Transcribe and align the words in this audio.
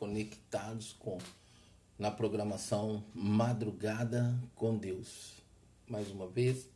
conectados 0.00 0.94
com 0.94 1.18
na 1.98 2.10
programação 2.10 3.04
Madrugada 3.14 4.34
com 4.54 4.78
Deus. 4.78 5.34
Mais 5.86 6.10
uma 6.10 6.26
vez, 6.26 6.66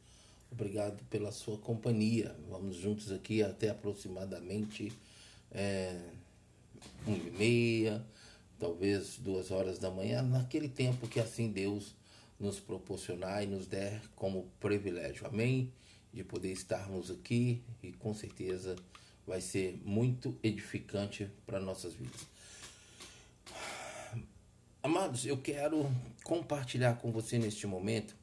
obrigado 0.53 1.03
pela 1.05 1.33
sua 1.33 1.57
companhia. 1.57 2.37
Vamos 2.51 2.77
juntos 2.77 3.11
aqui 3.11 3.43
até 3.43 3.71
aproximadamente 3.71 4.93
é, 5.51 5.99
uma 7.07 7.17
e 7.17 7.31
meia, 7.31 8.07
talvez 8.59 9.17
duas 9.17 9.51
horas 9.51 9.79
da 9.79 9.91
manhã, 9.91 10.21
naquele 10.21 10.69
tempo 10.69 11.09
que 11.09 11.19
assim 11.19 11.51
Deus 11.51 11.95
nos 12.39 12.61
proporcionar 12.61 13.43
e 13.43 13.47
nos 13.47 13.67
der 13.67 14.03
como 14.15 14.51
privilégio. 14.61 15.27
Amém? 15.27 15.73
De 16.13 16.23
poder 16.23 16.53
estarmos 16.53 17.11
aqui 17.11 17.63
e 17.83 17.91
com 17.91 18.13
certeza 18.13 18.77
vai 19.27 19.41
ser 19.41 19.81
muito 19.83 20.39
edificante 20.43 21.31
para 21.47 21.59
nossas 21.59 21.95
vidas. 21.95 22.34
Amados, 24.85 25.25
eu 25.25 25.39
quero 25.39 25.91
compartilhar 26.25 26.97
com 26.97 27.11
você 27.11 27.39
neste 27.39 27.67
momento 27.67 28.15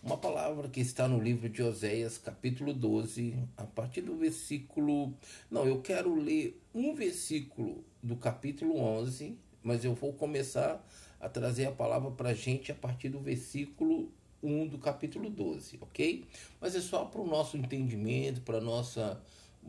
uma 0.00 0.16
palavra 0.16 0.68
que 0.68 0.80
está 0.80 1.08
no 1.08 1.20
livro 1.20 1.48
de 1.48 1.64
Oséias, 1.64 2.16
capítulo 2.16 2.72
12, 2.72 3.34
a 3.56 3.64
partir 3.64 4.02
do 4.02 4.14
versículo. 4.14 5.12
Não, 5.50 5.66
eu 5.66 5.82
quero 5.82 6.14
ler 6.14 6.62
um 6.72 6.94
versículo 6.94 7.84
do 8.00 8.14
capítulo 8.14 8.76
11, 8.78 9.36
mas 9.64 9.84
eu 9.84 9.92
vou 9.92 10.12
começar 10.12 10.80
a 11.18 11.28
trazer 11.28 11.66
a 11.66 11.72
palavra 11.72 12.12
para 12.12 12.28
a 12.28 12.34
gente 12.34 12.70
a 12.70 12.74
partir 12.76 13.08
do 13.08 13.18
versículo 13.18 14.12
1 14.44 14.68
do 14.68 14.78
capítulo 14.78 15.28
12, 15.28 15.76
ok? 15.80 16.24
Mas 16.60 16.76
é 16.76 16.80
só 16.80 17.04
para 17.04 17.20
o 17.20 17.26
nosso 17.26 17.56
entendimento, 17.56 18.42
para 18.42 18.60
nossa 18.60 19.20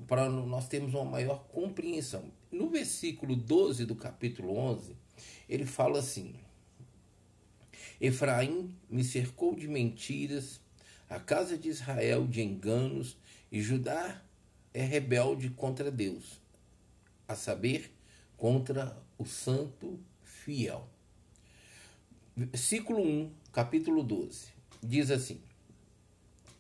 para 0.07 0.29
nós 0.29 0.67
termos 0.67 0.93
uma 0.93 1.03
maior 1.03 1.45
compreensão. 1.51 2.25
No 2.51 2.69
versículo 2.69 3.35
12 3.35 3.85
do 3.85 3.95
capítulo 3.95 4.55
11, 4.55 4.95
ele 5.47 5.65
fala 5.65 5.99
assim: 5.99 6.35
Efraim 7.99 8.73
me 8.89 9.03
cercou 9.03 9.55
de 9.55 9.67
mentiras, 9.67 10.61
a 11.09 11.19
casa 11.19 11.57
de 11.57 11.69
Israel 11.69 12.25
de 12.25 12.41
enganos, 12.41 13.17
e 13.51 13.61
Judá 13.61 14.23
é 14.73 14.81
rebelde 14.81 15.49
contra 15.49 15.91
Deus, 15.91 16.39
a 17.27 17.35
saber, 17.35 17.91
contra 18.37 18.97
o 19.17 19.25
santo 19.25 19.99
fiel. 20.23 20.87
Versículo 22.35 23.01
1, 23.01 23.31
capítulo 23.51 24.03
12, 24.03 24.47
diz 24.81 25.11
assim: 25.11 25.41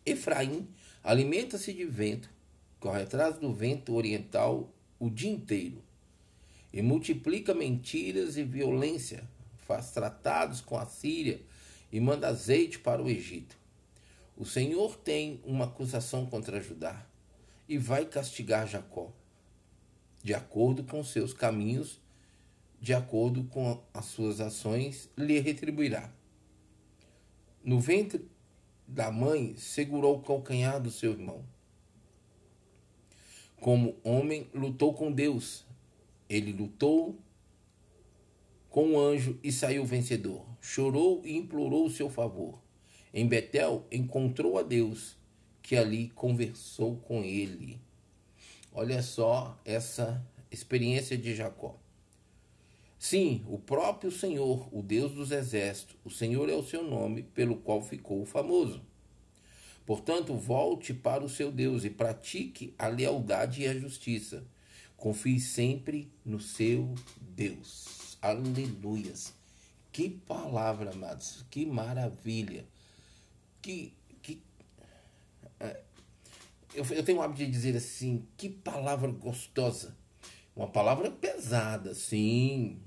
Efraim 0.05 0.67
alimenta-se 1.03 1.73
de 1.73 1.85
vento, 1.85 2.29
corre 2.79 3.03
atrás 3.03 3.37
do 3.37 3.53
vento 3.53 3.93
oriental 3.93 4.71
o 4.99 5.09
dia 5.09 5.31
inteiro 5.31 5.81
e 6.73 6.81
multiplica 6.81 7.53
mentiras 7.53 8.37
e 8.37 8.43
violência, 8.43 9.27
faz 9.57 9.91
tratados 9.91 10.61
com 10.61 10.77
a 10.77 10.85
Síria 10.85 11.41
e 11.91 11.99
manda 11.99 12.27
azeite 12.27 12.79
para 12.79 13.01
o 13.01 13.09
Egito. 13.09 13.57
O 14.37 14.45
Senhor 14.45 14.95
tem 14.97 15.41
uma 15.45 15.65
acusação 15.65 16.25
contra 16.25 16.61
Judá 16.61 17.05
e 17.67 17.77
vai 17.77 18.05
castigar 18.05 18.67
Jacó, 18.67 19.11
de 20.23 20.33
acordo 20.33 20.83
com 20.83 21.03
seus 21.03 21.33
caminhos, 21.33 21.99
de 22.79 22.93
acordo 22.93 23.43
com 23.45 23.81
as 23.93 24.05
suas 24.05 24.39
ações, 24.39 25.09
lhe 25.17 25.39
retribuirá. 25.39 26.11
No 27.63 27.79
ventre 27.79 28.27
da 28.87 29.11
mãe 29.11 29.55
segurou 29.55 30.17
o 30.17 30.21
calcanhar 30.21 30.81
do 30.81 30.89
seu 30.89 31.11
irmão. 31.11 31.45
Como 33.59 33.95
homem, 34.03 34.49
lutou 34.53 34.93
com 34.93 35.11
Deus 35.11 35.63
ele 36.31 36.53
lutou 36.53 37.19
com 38.69 38.93
o 38.93 38.99
anjo 38.99 39.37
e 39.43 39.51
saiu 39.51 39.83
vencedor. 39.83 40.45
Chorou 40.61 41.21
e 41.25 41.35
implorou 41.35 41.85
o 41.85 41.89
seu 41.89 42.09
favor. 42.09 42.57
Em 43.13 43.27
Betel 43.27 43.85
encontrou 43.91 44.57
a 44.57 44.63
Deus, 44.63 45.17
que 45.61 45.75
ali 45.75 46.07
conversou 46.15 46.95
com 46.95 47.21
ele. 47.21 47.81
Olha 48.71 49.03
só 49.03 49.59
essa 49.65 50.25
experiência 50.49 51.17
de 51.17 51.35
Jacó. 51.35 51.77
Sim, 52.97 53.43
o 53.49 53.57
próprio 53.57 54.09
Senhor, 54.09 54.69
o 54.71 54.81
Deus 54.81 55.11
dos 55.11 55.31
exércitos, 55.31 55.97
o 56.05 56.09
Senhor 56.09 56.47
é 56.47 56.53
o 56.53 56.63
seu 56.63 56.81
nome 56.81 57.23
pelo 57.23 57.57
qual 57.57 57.81
ficou 57.81 58.25
famoso. 58.25 58.81
Portanto, 59.85 60.33
volte 60.35 60.93
para 60.93 61.25
o 61.25 61.29
seu 61.29 61.51
Deus 61.51 61.83
e 61.83 61.89
pratique 61.89 62.73
a 62.79 62.87
lealdade 62.87 63.63
e 63.63 63.67
a 63.67 63.73
justiça 63.73 64.45
Confie 65.01 65.39
sempre 65.39 66.13
no 66.23 66.39
seu 66.39 66.93
Deus. 67.19 68.19
Aleluias. 68.21 69.33
Que 69.91 70.07
palavra, 70.11 70.91
amados. 70.91 71.43
Que 71.49 71.65
maravilha. 71.65 72.67
Que. 73.63 73.95
que 74.21 74.43
é, 75.59 75.81
eu, 76.75 76.85
eu 76.85 77.03
tenho 77.03 77.17
o 77.17 77.21
hábito 77.23 77.39
de 77.39 77.49
dizer 77.49 77.75
assim: 77.75 78.27
que 78.37 78.47
palavra 78.47 79.11
gostosa. 79.11 79.97
Uma 80.55 80.67
palavra 80.67 81.09
pesada, 81.09 81.95
sim. 81.95 82.79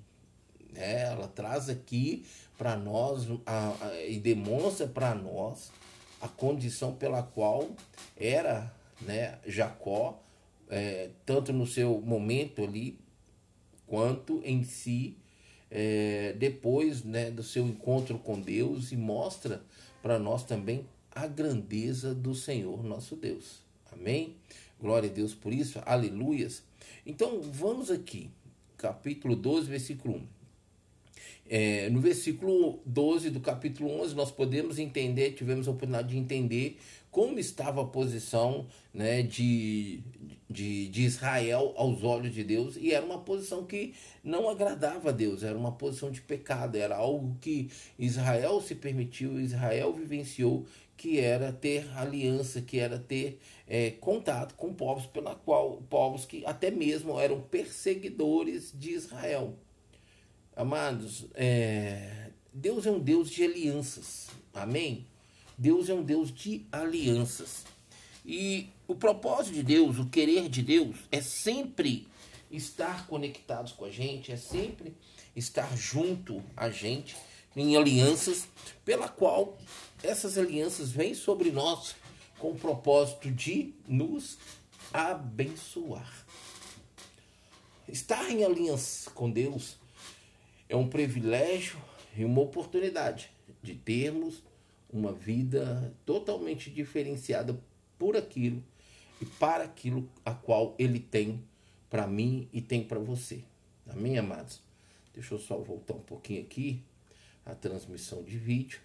É, 0.76 1.06
ela 1.06 1.26
traz 1.26 1.68
aqui 1.68 2.24
para 2.56 2.76
nós 2.76 3.26
a, 3.44 3.86
a, 3.86 4.04
e 4.04 4.20
demonstra 4.20 4.86
para 4.86 5.16
nós 5.16 5.72
a 6.20 6.28
condição 6.28 6.94
pela 6.94 7.24
qual 7.24 7.72
era 8.16 8.72
né, 9.00 9.40
Jacó 9.44 10.22
é, 10.68 11.10
tanto 11.24 11.52
no 11.52 11.66
seu 11.66 12.00
momento 12.00 12.62
ali, 12.62 12.98
quanto 13.86 14.40
em 14.44 14.64
si, 14.64 15.16
é, 15.70 16.34
depois 16.38 17.04
né, 17.04 17.30
do 17.30 17.42
seu 17.42 17.66
encontro 17.66 18.18
com 18.18 18.40
Deus, 18.40 18.92
e 18.92 18.96
mostra 18.96 19.62
para 20.02 20.18
nós 20.18 20.44
também 20.44 20.86
a 21.10 21.26
grandeza 21.26 22.14
do 22.14 22.34
Senhor 22.34 22.82
nosso 22.82 23.16
Deus. 23.16 23.62
Amém? 23.92 24.34
Glória 24.80 25.08
a 25.08 25.12
Deus 25.12 25.34
por 25.34 25.52
isso, 25.52 25.80
aleluias. 25.86 26.62
Então 27.06 27.40
vamos 27.40 27.90
aqui, 27.90 28.30
capítulo 28.76 29.36
12, 29.36 29.68
versículo 29.68 30.16
1. 30.16 30.26
É, 31.46 31.90
no 31.90 32.00
versículo 32.00 32.80
12 32.86 33.30
do 33.30 33.40
capítulo 33.40 33.90
11, 34.00 34.14
nós 34.14 34.30
podemos 34.30 34.78
entender, 34.78 35.32
tivemos 35.32 35.68
a 35.68 35.70
oportunidade 35.70 36.08
de 36.08 36.18
entender 36.18 36.78
como 37.14 37.38
estava 37.38 37.80
a 37.80 37.86
posição 37.86 38.66
né, 38.92 39.22
de, 39.22 40.00
de, 40.50 40.88
de 40.88 41.02
Israel 41.02 41.72
aos 41.76 42.02
olhos 42.02 42.34
de 42.34 42.42
Deus, 42.42 42.76
e 42.76 42.92
era 42.92 43.06
uma 43.06 43.20
posição 43.20 43.64
que 43.64 43.94
não 44.24 44.48
agradava 44.48 45.10
a 45.10 45.12
Deus, 45.12 45.44
era 45.44 45.56
uma 45.56 45.70
posição 45.70 46.10
de 46.10 46.20
pecado, 46.20 46.74
era 46.74 46.96
algo 46.96 47.38
que 47.40 47.70
Israel 47.96 48.60
se 48.60 48.74
permitiu, 48.74 49.40
Israel 49.40 49.92
vivenciou, 49.92 50.66
que 50.96 51.20
era 51.20 51.52
ter 51.52 51.88
aliança, 51.96 52.60
que 52.60 52.80
era 52.80 52.98
ter 52.98 53.38
é, 53.68 53.92
contato 53.92 54.56
com 54.56 54.74
povos 54.74 55.06
pela 55.06 55.36
qual 55.36 55.84
povos 55.88 56.24
que 56.26 56.44
até 56.44 56.68
mesmo 56.68 57.20
eram 57.20 57.40
perseguidores 57.42 58.72
de 58.74 58.90
Israel. 58.90 59.54
Amados, 60.56 61.28
é, 61.34 62.30
Deus 62.52 62.84
é 62.84 62.90
um 62.90 62.98
Deus 62.98 63.30
de 63.30 63.44
alianças. 63.44 64.30
Amém? 64.52 65.06
Deus 65.56 65.88
é 65.88 65.94
um 65.94 66.02
Deus 66.02 66.32
de 66.32 66.66
alianças. 66.70 67.64
E 68.24 68.68
o 68.88 68.94
propósito 68.94 69.54
de 69.54 69.62
Deus, 69.62 69.98
o 69.98 70.06
querer 70.06 70.48
de 70.48 70.62
Deus, 70.62 70.96
é 71.12 71.20
sempre 71.20 72.08
estar 72.50 73.06
conectados 73.06 73.72
com 73.72 73.84
a 73.84 73.90
gente, 73.90 74.32
é 74.32 74.36
sempre 74.36 74.94
estar 75.36 75.76
junto 75.76 76.42
a 76.56 76.70
gente 76.70 77.16
em 77.56 77.76
alianças, 77.76 78.48
pela 78.84 79.08
qual 79.08 79.58
essas 80.02 80.36
alianças 80.38 80.90
vêm 80.90 81.14
sobre 81.14 81.50
nós 81.50 81.94
com 82.38 82.50
o 82.50 82.58
propósito 82.58 83.30
de 83.30 83.72
nos 83.86 84.38
abençoar. 84.92 86.26
Estar 87.88 88.30
em 88.30 88.44
aliança 88.44 89.10
com 89.10 89.30
Deus 89.30 89.76
é 90.68 90.74
um 90.74 90.88
privilégio 90.88 91.78
e 92.16 92.24
uma 92.24 92.40
oportunidade 92.40 93.30
de 93.62 93.74
termos 93.74 94.42
uma 94.94 95.12
vida 95.12 95.92
totalmente 96.06 96.70
diferenciada 96.70 97.60
por 97.98 98.16
aquilo 98.16 98.62
e 99.20 99.26
para 99.26 99.64
aquilo 99.64 100.08
a 100.24 100.32
qual 100.32 100.74
ele 100.78 101.00
tem 101.00 101.42
para 101.90 102.06
mim 102.06 102.48
e 102.52 102.62
tem 102.62 102.84
para 102.84 103.00
você. 103.00 103.42
Amém, 103.88 104.16
amados? 104.16 104.62
Deixa 105.12 105.34
eu 105.34 105.38
só 105.38 105.58
voltar 105.58 105.94
um 105.94 106.00
pouquinho 106.00 106.42
aqui 106.42 106.80
a 107.44 107.54
transmissão 107.54 108.22
de 108.22 108.38
vídeo, 108.38 108.80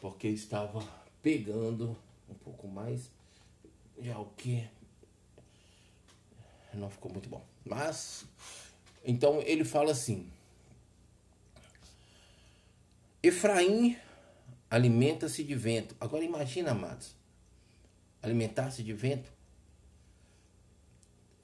porque 0.00 0.28
estava 0.28 0.86
pegando 1.22 1.96
um 2.28 2.34
pouco 2.34 2.68
mais 2.68 3.10
já 4.00 4.18
o 4.18 4.26
que 4.36 4.68
não 6.74 6.90
ficou 6.90 7.12
muito 7.12 7.28
bom. 7.28 7.44
Mas 7.64 8.26
então 9.04 9.40
ele 9.42 9.64
fala 9.64 9.92
assim: 9.92 10.28
Efraim 13.22 13.96
alimenta-se 14.74 15.44
de 15.44 15.54
vento. 15.54 15.94
Agora 16.00 16.24
imagina, 16.24 16.72
amados, 16.72 17.14
alimentar-se 18.20 18.82
de 18.82 18.92
vento. 18.92 19.32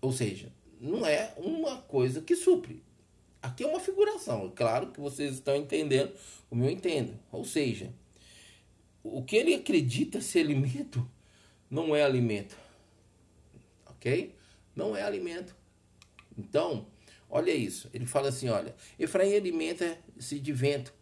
Ou 0.00 0.10
seja, 0.10 0.52
não 0.80 1.06
é 1.06 1.32
uma 1.36 1.76
coisa 1.82 2.20
que 2.20 2.34
supre. 2.34 2.82
Aqui 3.40 3.62
é 3.62 3.68
uma 3.68 3.78
figuração, 3.78 4.52
claro 4.54 4.88
que 4.88 4.98
vocês 4.98 5.34
estão 5.34 5.54
entendendo 5.54 6.12
como 6.48 6.64
eu 6.64 6.70
entendo. 6.70 7.16
Ou 7.30 7.44
seja, 7.44 7.92
o 9.00 9.22
que 9.22 9.36
ele 9.36 9.54
acredita 9.54 10.20
ser 10.20 10.40
alimento 10.40 11.08
não 11.70 11.94
é 11.94 12.02
alimento. 12.02 12.56
Ok? 13.86 14.34
Não 14.74 14.96
é 14.96 15.04
alimento. 15.04 15.54
Então, 16.36 16.84
olha 17.28 17.52
isso. 17.52 17.88
Ele 17.94 18.06
fala 18.06 18.30
assim: 18.30 18.48
olha, 18.48 18.74
Efraim 18.98 19.36
alimenta-se 19.36 20.40
de 20.40 20.52
vento, 20.52 20.92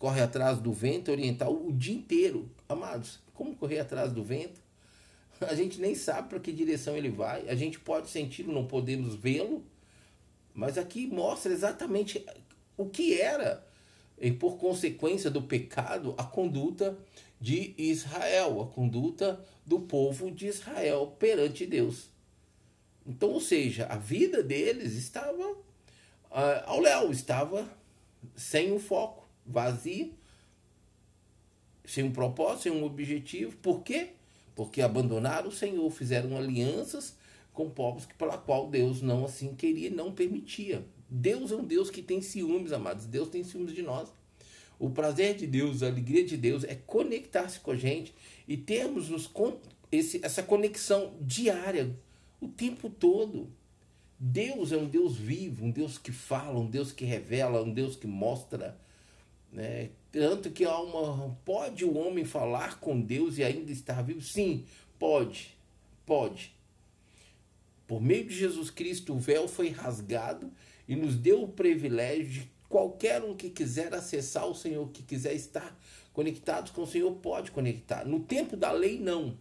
corre 0.00 0.22
atrás 0.22 0.58
do 0.58 0.72
vento 0.72 1.12
oriental 1.12 1.54
o 1.54 1.70
dia 1.70 1.94
inteiro. 1.94 2.50
Amados, 2.66 3.20
como 3.34 3.54
correr 3.54 3.80
atrás 3.80 4.10
do 4.10 4.24
vento? 4.24 4.58
A 5.46 5.54
gente 5.54 5.78
nem 5.78 5.94
sabe 5.94 6.30
para 6.30 6.40
que 6.40 6.50
direção 6.50 6.96
ele 6.96 7.10
vai. 7.10 7.46
A 7.48 7.54
gente 7.54 7.78
pode 7.78 8.08
senti-lo, 8.08 8.50
não 8.50 8.66
podemos 8.66 9.14
vê-lo. 9.14 9.62
Mas 10.54 10.78
aqui 10.78 11.06
mostra 11.06 11.52
exatamente 11.52 12.24
o 12.78 12.86
que 12.86 13.20
era, 13.20 13.64
e 14.18 14.32
por 14.32 14.56
consequência 14.56 15.30
do 15.30 15.42
pecado, 15.42 16.14
a 16.16 16.24
conduta 16.24 16.98
de 17.38 17.74
Israel, 17.76 18.60
a 18.62 18.66
conduta 18.66 19.44
do 19.66 19.80
povo 19.80 20.30
de 20.30 20.46
Israel 20.46 21.14
perante 21.18 21.66
Deus. 21.66 22.08
Então, 23.06 23.30
ou 23.30 23.40
seja, 23.40 23.86
a 23.86 23.96
vida 23.96 24.42
deles 24.42 24.94
estava 24.94 25.52
uh, 25.52 25.58
ao 26.64 26.80
léu, 26.80 27.10
estava 27.12 27.68
sem 28.34 28.72
um 28.72 28.78
foco, 28.78 29.19
vazia, 29.50 30.10
sem 31.84 32.04
um 32.04 32.12
propósito, 32.12 32.62
sem 32.62 32.72
um 32.72 32.84
objetivo. 32.84 33.56
Por 33.56 33.82
quê? 33.82 34.10
Porque 34.54 34.80
abandonaram 34.80 35.48
o 35.48 35.52
Senhor, 35.52 35.90
fizeram 35.90 36.36
alianças 36.36 37.16
com 37.52 37.68
povos 37.68 38.06
que, 38.06 38.14
pela 38.14 38.38
qual 38.38 38.68
Deus 38.68 39.02
não 39.02 39.24
assim 39.24 39.54
queria, 39.54 39.90
não 39.90 40.12
permitia. 40.12 40.84
Deus 41.08 41.50
é 41.50 41.56
um 41.56 41.64
Deus 41.64 41.90
que 41.90 42.02
tem 42.02 42.22
ciúmes, 42.22 42.72
amados. 42.72 43.06
Deus 43.06 43.28
tem 43.28 43.42
ciúmes 43.42 43.74
de 43.74 43.82
nós. 43.82 44.08
O 44.78 44.88
prazer 44.88 45.36
de 45.36 45.46
Deus, 45.46 45.82
a 45.82 45.88
alegria 45.88 46.24
de 46.24 46.36
Deus 46.36 46.64
é 46.64 46.74
conectar-se 46.74 47.60
com 47.60 47.72
a 47.72 47.76
gente 47.76 48.14
e 48.48 48.56
termos 48.56 49.10
nos, 49.10 49.30
esse, 49.92 50.24
essa 50.24 50.42
conexão 50.42 51.12
diária, 51.20 51.94
o 52.40 52.48
tempo 52.48 52.88
todo. 52.88 53.48
Deus 54.18 54.70
é 54.72 54.76
um 54.76 54.86
Deus 54.86 55.16
vivo, 55.16 55.64
um 55.64 55.70
Deus 55.70 55.98
que 55.98 56.12
fala, 56.12 56.58
um 56.58 56.66
Deus 56.66 56.92
que 56.92 57.04
revela, 57.04 57.62
um 57.62 57.72
Deus 57.72 57.96
que 57.96 58.06
mostra. 58.06 58.78
Né? 59.52 59.90
Tanto 60.12 60.50
que 60.50 60.64
há 60.64 60.78
uma. 60.80 61.36
Pode 61.44 61.84
o 61.84 61.96
homem 61.96 62.24
falar 62.24 62.80
com 62.80 63.00
Deus 63.00 63.38
e 63.38 63.44
ainda 63.44 63.70
estar 63.72 64.02
vivo? 64.02 64.20
Sim, 64.20 64.64
pode. 64.98 65.56
Pode. 66.06 66.54
Por 67.86 68.00
meio 68.00 68.24
de 68.24 68.34
Jesus 68.34 68.70
Cristo, 68.70 69.14
o 69.14 69.18
véu 69.18 69.48
foi 69.48 69.68
rasgado 69.70 70.50
e 70.88 70.94
nos 70.94 71.16
deu 71.16 71.42
o 71.42 71.48
privilégio 71.48 72.42
de 72.42 72.50
Qualquer 72.70 73.20
um 73.24 73.34
que 73.34 73.50
quiser 73.50 73.92
acessar 73.92 74.46
o 74.46 74.54
Senhor, 74.54 74.88
que 74.90 75.02
quiser 75.02 75.34
estar 75.34 75.76
conectado 76.12 76.70
com 76.70 76.82
o 76.82 76.86
Senhor, 76.86 77.10
pode 77.16 77.50
conectar. 77.50 78.04
No 78.04 78.20
tempo 78.20 78.56
da 78.56 78.70
lei, 78.70 78.96
não. 78.96 79.36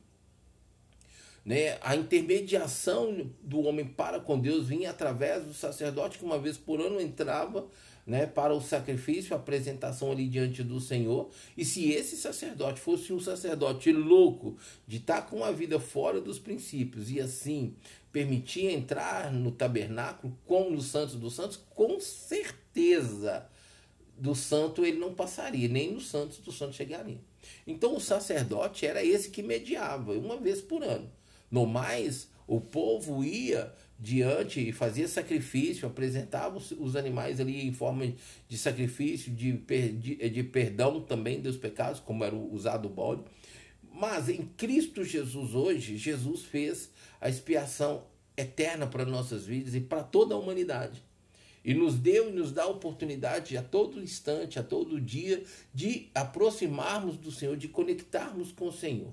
Né? 1.46 1.78
A 1.82 1.96
intermediação 1.96 3.30
do 3.44 3.62
homem 3.62 3.86
para 3.86 4.20
com 4.20 4.40
Deus 4.40 4.68
vinha 4.68 4.90
através 4.90 5.46
do 5.46 5.54
sacerdote 5.54 6.18
que 6.18 6.26
uma 6.26 6.40
vez 6.40 6.58
por 6.58 6.82
ano 6.82 7.00
entrava 7.00 7.68
né, 8.06 8.26
para 8.26 8.54
o 8.54 8.62
sacrifício, 8.62 9.34
a 9.34 9.38
apresentação 9.38 10.12
ali 10.12 10.28
diante 10.28 10.64
do 10.64 10.80
Senhor. 10.80 11.30
E 11.56 11.64
se 11.64 11.92
esse 11.92 12.18
sacerdote 12.18 12.80
fosse 12.80 13.14
um 13.14 13.20
sacerdote 13.20 13.92
louco, 13.92 14.58
de 14.88 14.98
estar 14.98 15.24
com 15.24 15.44
a 15.44 15.52
vida 15.52 15.80
fora 15.80 16.20
dos 16.20 16.40
princípios 16.40 17.12
e 17.12 17.20
assim 17.20 17.76
permitia 18.12 18.72
entrar 18.72 19.32
no 19.32 19.52
tabernáculo 19.52 20.36
como 20.46 20.72
no 20.72 20.82
Santos 20.82 21.16
dos 21.16 21.36
Santos, 21.36 21.60
com 21.76 22.00
certeza 22.00 23.48
do 24.18 24.36
santo 24.36 24.86
ele 24.86 24.98
não 24.98 25.14
passaria, 25.14 25.70
nem 25.70 25.94
no 25.94 26.02
Santos 26.02 26.40
do 26.40 26.52
Santo 26.52 26.76
chegaria. 26.76 27.20
Então 27.66 27.96
o 27.96 28.02
sacerdote 28.02 28.86
era 28.86 29.04
esse 29.04 29.30
que 29.30 29.42
mediava, 29.42 30.14
uma 30.14 30.38
vez 30.38 30.62
por 30.62 30.84
ano. 30.84 31.10
No 31.50 31.66
mais, 31.66 32.28
o 32.46 32.60
povo 32.60 33.24
ia 33.24 33.74
diante 34.00 34.62
e 34.62 34.72
fazia 34.72 35.08
sacrifício, 35.08 35.86
apresentava 35.86 36.58
os, 36.58 36.96
animais 36.96 37.40
ali 37.40 37.68
em 37.68 37.74
forma 37.74 38.14
de 38.48 38.58
sacrifício, 38.58 39.32
de, 39.32 39.52
de, 39.52 40.30
de 40.30 40.44
perdão 40.44 41.02
também 41.02 41.42
dos 41.42 41.58
pecados, 41.58 42.00
como 42.00 42.24
era 42.24 42.36
usado 42.36 42.86
o 42.86 42.90
bode. 42.90 43.24
Mas 43.94 44.30
em 44.30 44.46
Cristo 44.56 45.04
Jesus 45.04 45.54
hoje, 45.54 45.98
Jesus 45.98 46.44
fez 46.44 46.90
a 47.20 47.28
expiação 47.28 48.06
eterna 48.38 48.88
para 48.88 49.04
nossas 49.04 49.46
vidas 49.46 49.76
e 49.76 49.82
para 49.82 50.02
toda 50.02 50.34
a 50.34 50.38
humanidade. 50.38 51.04
E 51.66 51.74
nos 51.74 51.96
deu 51.96 52.30
e 52.30 52.32
nos 52.32 52.54
dá 52.54 52.64
a 52.64 52.68
oportunidade 52.68 53.58
a 53.58 53.62
todo 53.62 54.02
instante, 54.02 54.58
a 54.58 54.64
todo 54.64 55.02
dia, 55.02 55.44
de 55.74 56.10
aproximarmos 56.16 57.18
do 57.18 57.34
Senhor, 57.34 57.58
de 57.58 57.68
conectarmos 57.68 58.54
com 58.54 58.70
o 58.70 58.72
Senhor. 58.72 59.12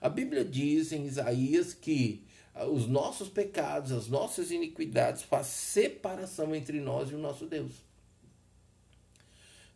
A 0.00 0.08
Bíblia 0.08 0.44
diz 0.44 0.90
em 0.90 1.06
Isaías 1.06 1.72
que 1.72 2.24
os 2.66 2.86
nossos 2.86 3.28
pecados, 3.28 3.92
as 3.92 4.08
nossas 4.08 4.50
iniquidades 4.50 5.22
faz 5.22 5.46
separação 5.46 6.54
entre 6.54 6.80
nós 6.80 7.10
e 7.10 7.14
o 7.14 7.18
nosso 7.18 7.46
Deus. 7.46 7.72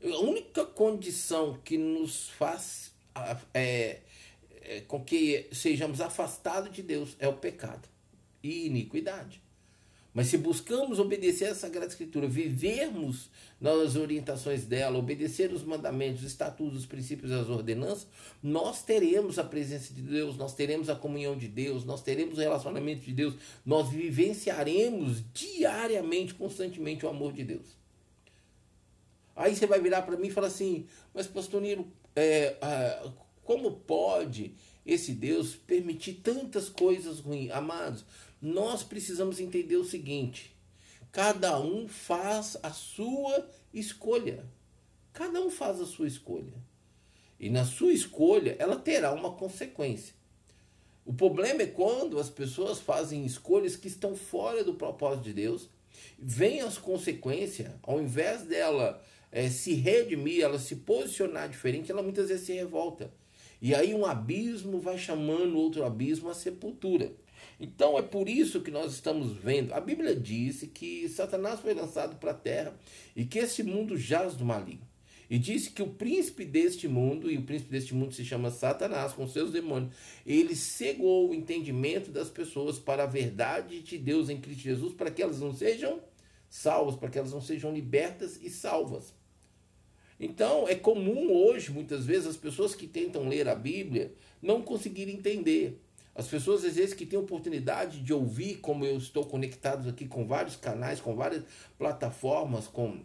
A 0.03 0.19
única 0.19 0.65
condição 0.65 1.59
que 1.65 1.79
nos 1.79 2.29
faz 2.31 2.93
é, 3.55 4.01
é, 4.63 4.81
com 4.83 5.05
que 5.05 5.49
sejamos 5.53 6.01
afastados 6.01 6.73
de 6.73 6.83
Deus 6.83 7.17
é 7.19 7.29
o 7.29 7.35
pecado 7.35 7.89
e 8.43 8.67
iniquidade. 8.67 9.41
Mas 10.15 10.27
se 10.27 10.37
buscamos 10.37 10.99
obedecer 10.99 11.47
a 11.47 11.55
Sagrada 11.55 11.87
Escritura, 11.87 12.29
vivermos 12.29 13.31
nas 13.59 13.97
orientações 13.97 14.67
dela, 14.67 14.99
obedecer 14.99 15.51
os 15.53 15.63
mandamentos, 15.63 16.21
os 16.23 16.29
estatutos, 16.29 16.81
os 16.81 16.87
princípios 16.87 17.31
e 17.31 17.35
as 17.35 17.49
ordenanças, 17.49 18.07
nós 18.43 18.83
teremos 18.83 19.39
a 19.39 19.45
presença 19.45 19.95
de 19.95 20.03
Deus, 20.03 20.37
nós 20.37 20.55
teremos 20.55 20.91
a 20.91 20.95
comunhão 20.95 21.37
de 21.37 21.49
Deus, 21.49 21.85
nós 21.85 22.03
teremos 22.03 22.37
o 22.37 22.41
relacionamento 22.43 23.01
de 23.01 23.13
Deus, 23.13 23.35
nós 23.65 23.89
vivenciaremos 23.89 25.23
diariamente, 25.33 26.35
constantemente 26.35 27.07
o 27.07 27.09
amor 27.09 27.33
de 27.33 27.45
Deus. 27.45 27.83
Aí 29.35 29.57
você 29.57 29.67
vai 29.67 29.81
virar 29.81 30.03
para 30.03 30.19
mim 30.19 30.29
e 30.29 30.33
falar 30.33 30.49
assim, 30.49 30.87
mas 31.15 31.27
pastor 31.27 31.63
Nilo, 31.63 31.91
é, 32.15 32.55
como 33.45 33.73
pode 33.73 34.55
esse 34.85 35.13
Deus 35.13 35.55
permitir 35.55 36.15
tantas 36.23 36.69
coisas 36.69 37.21
ruins? 37.21 37.51
Amados, 37.51 38.05
nós 38.43 38.83
precisamos 38.83 39.39
entender 39.39 39.77
o 39.77 39.85
seguinte: 39.85 40.55
cada 41.13 41.61
um 41.61 41.87
faz 41.87 42.57
a 42.61 42.71
sua 42.71 43.49
escolha. 43.73 44.45
Cada 45.13 45.41
um 45.41 45.51
faz 45.51 45.81
a 45.81 45.87
sua 45.87 46.09
escolha. 46.09 46.53
E 47.39 47.49
na 47.49 47.65
sua 47.65 47.93
escolha, 47.93 48.57
ela 48.59 48.77
terá 48.77 49.13
uma 49.13 49.33
consequência. 49.33 50.15
O 51.05 51.13
problema 51.13 51.63
é 51.63 51.67
quando 51.67 52.19
as 52.19 52.31
pessoas 52.31 52.81
fazem 52.81 53.25
escolhas 53.25 53.77
que 53.77 53.89
estão 53.89 54.17
fora 54.17 54.63
do 54.65 54.75
propósito 54.75 55.25
de 55.25 55.33
Deus, 55.33 55.69
vem 56.19 56.61
as 56.61 56.79
consequências, 56.79 57.73
ao 57.83 58.01
invés 58.01 58.43
dela 58.43 59.03
é, 59.31 59.49
se 59.51 59.75
redimir, 59.75 60.43
ela 60.43 60.59
se 60.59 60.77
posicionar 60.77 61.49
diferente, 61.49 61.91
ela 61.91 62.03
muitas 62.03 62.29
vezes 62.29 62.47
se 62.47 62.53
revolta. 62.53 63.13
E 63.61 63.75
aí 63.75 63.95
um 63.95 64.07
abismo 64.07 64.81
vai 64.81 64.97
chamando 64.97 65.59
outro 65.59 65.85
abismo 65.85 66.31
à 66.31 66.35
sepultura. 66.35 67.13
Então 67.63 67.97
é 67.97 68.03
por 68.03 68.29
isso 68.29 68.61
que 68.61 68.73
nós 68.73 68.93
estamos 68.93 69.37
vendo. 69.37 69.73
A 69.73 69.81
Bíblia 69.81 70.17
disse 70.17 70.67
que 70.67 71.09
Satanás 71.09 71.61
foi 71.61 71.73
lançado 71.73 72.17
para 72.17 72.33
a 72.33 72.35
terra 72.35 72.75
e 73.15 73.25
que 73.25 73.39
esse 73.39 73.63
mundo 73.63 73.97
jaz 73.97 74.35
do 74.35 74.45
maligno. 74.45 74.85
E 75.31 75.39
disse 75.39 75.71
que 75.71 75.81
o 75.81 75.87
príncipe 75.87 76.45
deste 76.45 76.89
mundo, 76.89 77.31
e 77.31 77.39
o 77.39 77.43
príncipe 77.43 77.71
deste 77.71 77.95
mundo 77.95 78.13
se 78.13 78.25
chama 78.25 78.51
Satanás, 78.51 79.13
com 79.13 79.29
seus 79.29 79.53
demônios, 79.53 79.95
ele 80.27 80.57
cegou 80.57 81.31
o 81.31 81.35
entendimento 81.35 82.11
das 82.11 82.29
pessoas 82.29 82.81
para 82.81 83.05
a 83.05 83.07
verdade 83.07 83.81
de 83.81 83.97
Deus 83.97 84.29
em 84.29 84.41
Cristo 84.41 84.63
Jesus, 84.63 84.93
para 84.93 85.13
que 85.13 85.23
elas 85.23 85.39
não 85.39 85.55
sejam 85.55 86.01
salvas, 86.51 86.97
para 86.97 87.11
que 87.11 87.19
elas 87.19 87.33
não 87.33 87.41
sejam 87.41 87.73
libertas 87.73 88.41
e 88.43 88.51
salvas. 88.51 89.15
Então, 90.19 90.69
é 90.69 90.75
comum 90.75 91.33
hoje, 91.33 91.71
muitas 91.71 92.05
vezes, 92.05 92.27
as 92.27 92.37
pessoas 92.37 92.75
que 92.75 92.89
tentam 92.89 93.29
ler 93.29 93.49
a 93.49 93.55
Bíblia 93.55 94.13
não 94.43 94.63
conseguirem 94.63 95.15
entender. 95.15 95.81
As 96.15 96.29
pessoas, 96.29 96.65
às 96.65 96.75
vezes, 96.75 96.95
que 96.95 97.07
têm 97.07 97.19
oportunidade 97.19 98.01
de 98.01 98.13
ouvir, 98.13 98.57
como 98.57 98.85
eu 98.85 98.97
estou 98.99 99.25
conectado 99.25 99.89
aqui 99.89 100.07
com 100.07 100.27
vários 100.27 100.57
canais, 100.57 101.01
com 101.01 101.15
várias 101.15 101.43
plataformas, 101.79 102.67
com 102.67 103.01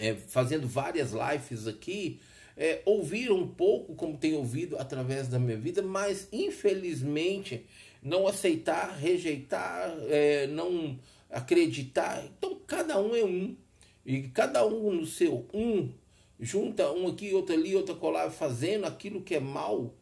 é, 0.00 0.14
fazendo 0.14 0.66
várias 0.66 1.12
lives 1.12 1.68
aqui, 1.68 2.20
é, 2.56 2.82
ouviram 2.84 3.36
um 3.36 3.48
pouco 3.48 3.94
como 3.94 4.16
tem 4.16 4.34
ouvido 4.34 4.76
através 4.78 5.28
da 5.28 5.38
minha 5.38 5.56
vida, 5.56 5.82
mas 5.82 6.28
infelizmente 6.32 7.64
não 8.02 8.26
aceitar, 8.26 8.96
rejeitar, 8.96 9.94
é, 10.08 10.46
não 10.48 10.98
acreditar. 11.30 12.24
Então, 12.36 12.58
cada 12.66 13.00
um 13.00 13.14
é 13.14 13.24
um. 13.24 13.56
E 14.04 14.22
cada 14.28 14.66
um 14.66 14.92
no 14.92 15.06
seu 15.06 15.46
um 15.54 15.90
junta 16.38 16.92
um 16.92 17.08
aqui, 17.08 17.32
outro 17.32 17.54
ali, 17.54 17.74
outro 17.74 17.96
colar, 17.96 18.30
fazendo 18.30 18.84
aquilo 18.84 19.22
que 19.22 19.34
é 19.34 19.40
mal, 19.40 19.94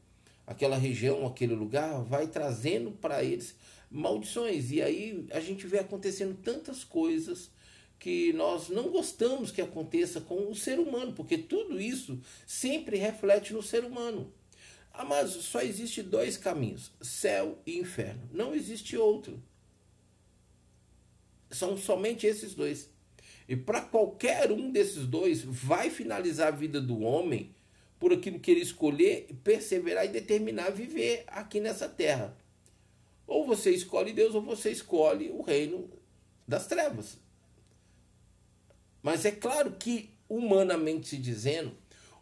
aquela 0.46 0.76
região, 0.76 1.26
aquele 1.26 1.54
lugar, 1.54 2.02
vai 2.02 2.26
trazendo 2.26 2.92
para 2.92 3.22
eles 3.22 3.54
maldições. 3.90 4.70
E 4.70 4.80
aí 4.80 5.26
a 5.30 5.40
gente 5.40 5.66
vê 5.66 5.78
acontecendo 5.78 6.36
tantas 6.42 6.82
coisas 6.84 7.50
que 7.98 8.32
nós 8.32 8.68
não 8.68 8.90
gostamos 8.90 9.52
que 9.52 9.62
aconteça 9.62 10.20
com 10.20 10.50
o 10.50 10.56
ser 10.56 10.80
humano, 10.80 11.12
porque 11.12 11.38
tudo 11.38 11.80
isso 11.80 12.20
sempre 12.46 12.96
reflete 12.96 13.52
no 13.52 13.62
ser 13.62 13.84
humano. 13.84 14.32
Ah, 14.92 15.04
mas 15.04 15.30
só 15.30 15.62
existe 15.62 16.02
dois 16.02 16.36
caminhos: 16.36 16.92
céu 17.00 17.58
e 17.64 17.78
inferno. 17.78 18.28
Não 18.32 18.54
existe 18.54 18.96
outro. 18.96 19.42
São 21.50 21.76
somente 21.76 22.26
esses 22.26 22.54
dois. 22.54 22.90
E 23.48 23.56
para 23.56 23.80
qualquer 23.80 24.50
um 24.50 24.70
desses 24.70 25.06
dois, 25.06 25.42
vai 25.42 25.90
finalizar 25.90 26.48
a 26.48 26.56
vida 26.56 26.80
do 26.80 27.00
homem 27.00 27.54
por 28.02 28.12
aquilo 28.12 28.40
que 28.40 28.50
ele 28.50 28.62
escolher, 28.62 29.28
perseverar 29.44 30.04
e 30.04 30.08
determinar 30.08 30.70
viver 30.70 31.22
aqui 31.28 31.60
nessa 31.60 31.88
terra. 31.88 32.36
Ou 33.28 33.46
você 33.46 33.70
escolhe 33.70 34.12
Deus, 34.12 34.34
ou 34.34 34.42
você 34.42 34.72
escolhe 34.72 35.30
o 35.30 35.40
reino 35.40 35.88
das 36.48 36.66
trevas. 36.66 37.16
Mas 39.04 39.24
é 39.24 39.30
claro 39.30 39.76
que, 39.78 40.10
humanamente 40.28 41.06
se 41.06 41.16
dizendo, 41.16 41.72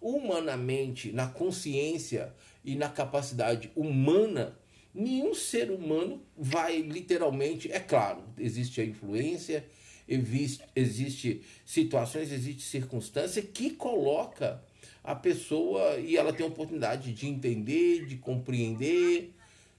humanamente, 0.02 1.12
na 1.12 1.28
consciência 1.28 2.34
e 2.62 2.74
na 2.76 2.90
capacidade 2.90 3.72
humana, 3.74 4.58
nenhum 4.92 5.32
ser 5.32 5.70
humano 5.70 6.22
vai 6.36 6.82
literalmente, 6.82 7.72
é 7.72 7.80
claro, 7.80 8.22
existe 8.36 8.82
a 8.82 8.84
influência, 8.84 9.64
existe, 10.06 10.62
existe 10.76 11.42
situações, 11.64 12.30
existe 12.30 12.64
circunstância 12.64 13.40
que 13.40 13.70
coloca 13.70 14.62
a 15.02 15.14
pessoa 15.14 15.96
e 15.96 16.16
ela 16.16 16.32
tem 16.32 16.44
a 16.44 16.48
oportunidade 16.48 17.12
de 17.12 17.26
entender, 17.26 18.06
de 18.06 18.16
compreender, 18.16 19.34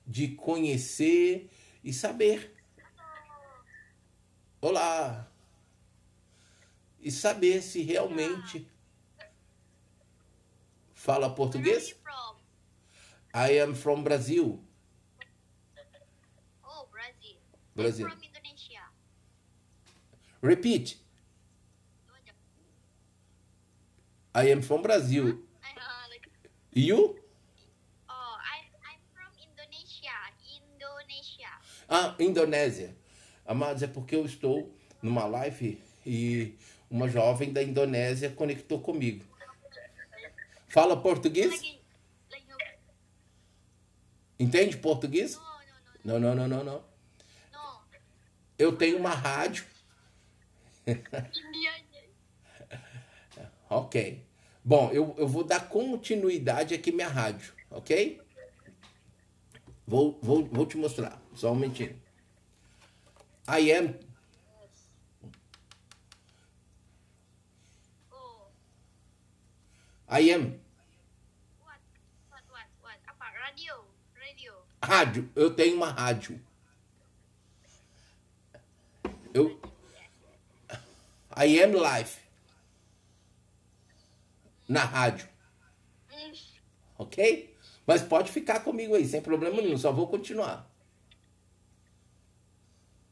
de 0.06 0.30
conhecer 0.30 1.50
e 1.84 1.94
saber. 1.94 2.54
Olá! 4.60 5.28
E 7.00 7.10
saber 7.10 7.62
se 7.62 7.82
realmente 7.82 8.68
fala 10.94 11.34
português. 11.34 11.96
I 13.34 13.60
am 13.60 13.74
from 13.74 14.04
Brazil. 14.04 14.64
Oh, 16.64 16.86
Brazil. 16.92 17.38
Brazil. 17.74 18.08
I'm 18.08 18.12
from 18.12 18.24
Indonesia. 18.24 18.82
Repeat. 20.42 21.01
I 24.34 24.52
am 24.52 24.62
from 24.62 24.82
Brazil. 24.82 25.26
I, 25.28 25.30
uh, 25.30 26.10
like, 26.10 26.30
You? 26.74 27.16
oh, 28.10 28.14
I, 28.40 28.64
I'm 28.88 29.00
from 29.14 29.32
Indonesia. 29.44 30.16
Indonesia. 30.60 31.52
Ah, 31.90 32.16
Indonésia. 32.20 32.96
Amados, 33.46 33.84
é 33.84 33.88
porque 33.88 34.16
eu 34.16 34.26
estou 34.26 34.74
numa 35.02 35.26
live 35.26 35.82
e 36.06 36.56
uma 36.90 37.10
jovem 37.10 37.52
da 37.52 37.62
Indonésia 37.62 38.30
conectou 38.30 38.80
comigo. 38.80 39.26
Fala 40.70 40.96
português? 40.96 41.62
Entende 44.40 44.78
português? 44.78 45.38
Não, 46.04 46.20
não, 46.20 46.34
não, 46.34 46.48
não, 46.48 46.64
não. 46.64 46.84
Eu 48.58 48.78
tenho 48.78 48.98
uma 48.98 49.10
rádio. 49.10 49.66
India. 50.88 51.02
Ok. 53.72 54.22
Bom, 54.66 54.92
eu, 54.92 55.16
eu 55.18 55.26
vou 55.26 55.46
dar 55.46 55.70
continuidade 55.70 56.74
aqui 56.74 56.92
minha 56.92 57.08
rádio, 57.08 57.54
ok? 57.70 58.22
Vou, 59.88 60.20
vou, 60.22 60.44
vou 60.46 60.66
te 60.66 60.76
mostrar. 60.76 61.22
Só 61.34 61.52
um 61.52 61.56
momentinho. 61.56 61.98
I 63.48 63.72
am. 63.72 63.96
Oh, 68.12 68.52
I 70.10 70.32
am. 70.32 70.60
what? 71.64 71.80
What, 72.30 72.44
what, 72.52 72.68
what? 72.84 73.00
Apa? 73.08 73.26
Radio. 73.48 73.74
Radio. 74.20 74.54
Rádio. 74.84 75.32
Eu 75.34 75.56
tenho 75.56 75.78
uma 75.78 75.92
rádio. 75.92 76.42
Eu. 79.34 79.58
I 81.38 81.64
am 81.64 81.72
live. 81.72 82.21
Na 84.72 84.86
rádio. 84.86 85.28
Ok? 86.98 87.58
Mas 87.86 88.02
pode 88.02 88.32
ficar 88.32 88.62
comigo 88.62 88.96
aí, 88.96 89.06
sem 89.06 89.22
problema 89.22 89.62
nenhum. 89.62 89.78
Só 89.78 89.92
vou 89.92 90.08
continuar. 90.08 90.66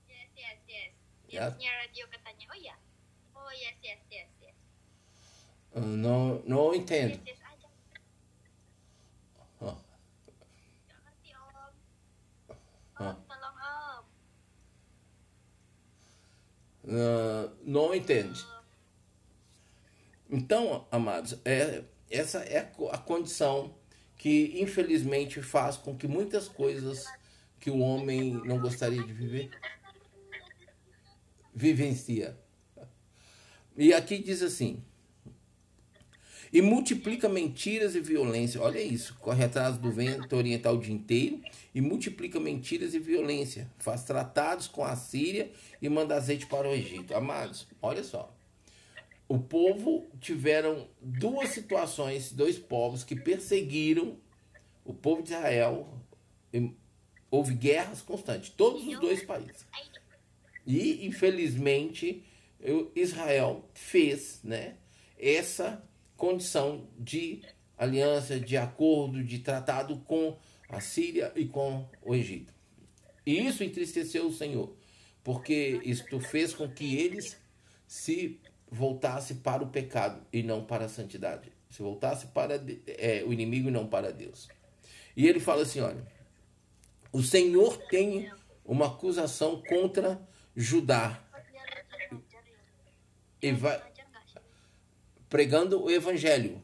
Yes, 0.07 0.29
yes, 0.37 0.59
yes. 0.69 0.93
Yesnya 1.27 1.71
radio 1.81 2.07
katanya. 2.07 2.47
Oh. 3.35 3.41
Oh 3.41 3.51
yes, 3.51 3.75
yes, 3.83 3.99
yes, 4.09 4.27
yes. 4.41 4.55
Não, 5.75 6.41
não 6.45 6.73
entendo. 6.73 7.11
Yes, 7.11 7.27
yes. 7.27 7.39
Ah, 12.95 13.15
ah, 16.87 17.49
não 17.63 17.93
entende. 17.93 18.45
Então, 20.29 20.87
amados, 20.91 21.37
é, 21.43 21.83
essa 22.09 22.39
é 22.39 22.59
a 22.59 22.65
co- 22.65 22.89
a 22.89 22.97
condição 22.97 23.73
que 24.17 24.53
infelizmente 24.61 25.41
faz 25.41 25.77
com 25.77 25.95
que 25.95 26.07
muitas 26.07 26.47
coisas 26.47 27.05
que 27.59 27.69
o 27.71 27.79
homem 27.79 28.33
não 28.45 28.59
gostaria 28.59 29.03
de 29.03 29.13
viver 29.13 29.49
vivencia. 31.53 32.37
E 33.75 33.93
aqui 33.93 34.17
diz 34.19 34.41
assim: 34.41 34.83
e 36.51 36.61
multiplica 36.61 37.27
mentiras 37.29 37.95
e 37.95 38.01
violência. 38.01 38.61
Olha 38.61 38.81
isso, 38.81 39.15
corre 39.19 39.43
atrás 39.43 39.77
do 39.77 39.91
vento 39.91 40.35
oriental 40.35 40.75
o 40.75 40.79
dia 40.79 40.93
inteiro 40.93 41.41
e 41.73 41.81
multiplica 41.81 42.39
mentiras 42.39 42.93
e 42.93 42.99
violência. 42.99 43.69
Faz 43.77 44.03
tratados 44.03 44.67
com 44.67 44.83
a 44.83 44.95
Síria 44.95 45.51
e 45.81 45.87
manda 45.89 46.15
azeite 46.15 46.45
para 46.45 46.67
o 46.67 46.73
Egito. 46.73 47.15
Amados, 47.15 47.67
olha 47.81 48.03
só. 48.03 48.35
O 49.29 49.37
povo 49.37 50.07
tiveram 50.19 50.89
duas 50.99 51.49
situações, 51.49 52.31
dois 52.31 52.57
povos 52.57 53.03
que 53.03 53.15
perseguiram 53.15 54.17
o 54.83 54.91
povo 54.91 55.21
de 55.21 55.33
Israel. 55.33 55.87
Houve 57.29 57.53
guerras 57.53 58.01
constantes, 58.01 58.49
todos 58.49 58.87
os 58.87 58.99
dois 58.99 59.23
países. 59.23 59.67
E, 60.65 61.05
infelizmente, 61.05 62.23
Israel 62.95 63.69
fez 63.75 64.39
né, 64.43 64.77
essa 65.15 65.87
condição 66.17 66.87
de 66.97 67.43
aliança, 67.77 68.39
de 68.39 68.57
acordo, 68.57 69.23
de 69.23 69.37
tratado 69.37 69.97
com 70.07 70.35
a 70.67 70.81
Síria 70.81 71.31
e 71.35 71.45
com 71.45 71.87
o 72.01 72.15
Egito. 72.15 72.51
E 73.23 73.45
isso 73.45 73.63
entristeceu 73.63 74.25
o 74.25 74.33
Senhor, 74.33 74.75
porque 75.23 75.79
isto 75.83 76.19
fez 76.19 76.51
com 76.51 76.67
que 76.67 76.95
eles 76.97 77.37
se 77.87 78.39
voltassem 78.69 79.37
para 79.37 79.63
o 79.63 79.69
pecado 79.69 80.21
e 80.31 80.43
não 80.43 80.63
para 80.63 80.85
a 80.85 80.89
santidade. 80.89 81.51
Se 81.69 81.81
voltasse 81.81 82.27
para 82.27 82.55
é, 82.87 83.23
o 83.25 83.33
inimigo 83.33 83.69
e 83.69 83.71
não 83.71 83.87
para 83.87 84.11
Deus. 84.11 84.47
E 85.15 85.27
ele 85.27 85.39
fala 85.39 85.63
assim: 85.63 85.81
olha, 85.81 86.05
o 87.11 87.21
Senhor 87.21 87.77
tem 87.89 88.31
uma 88.65 88.87
acusação 88.87 89.61
contra 89.67 90.21
Judá 90.55 91.23
e 93.41 93.55
sih? 93.55 93.65
pregando 95.29 95.81
o 95.81 95.89
evangelho, 95.89 96.61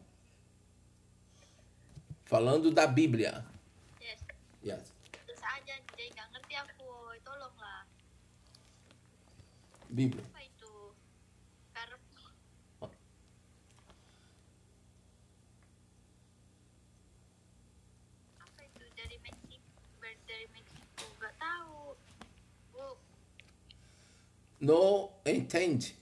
falando 2.26 2.72
da 2.72 2.86
Bíblia. 2.86 3.46
Yes. 4.02 4.26
Yes. 4.64 4.94
Não 24.60 25.12
entende. 25.26 25.96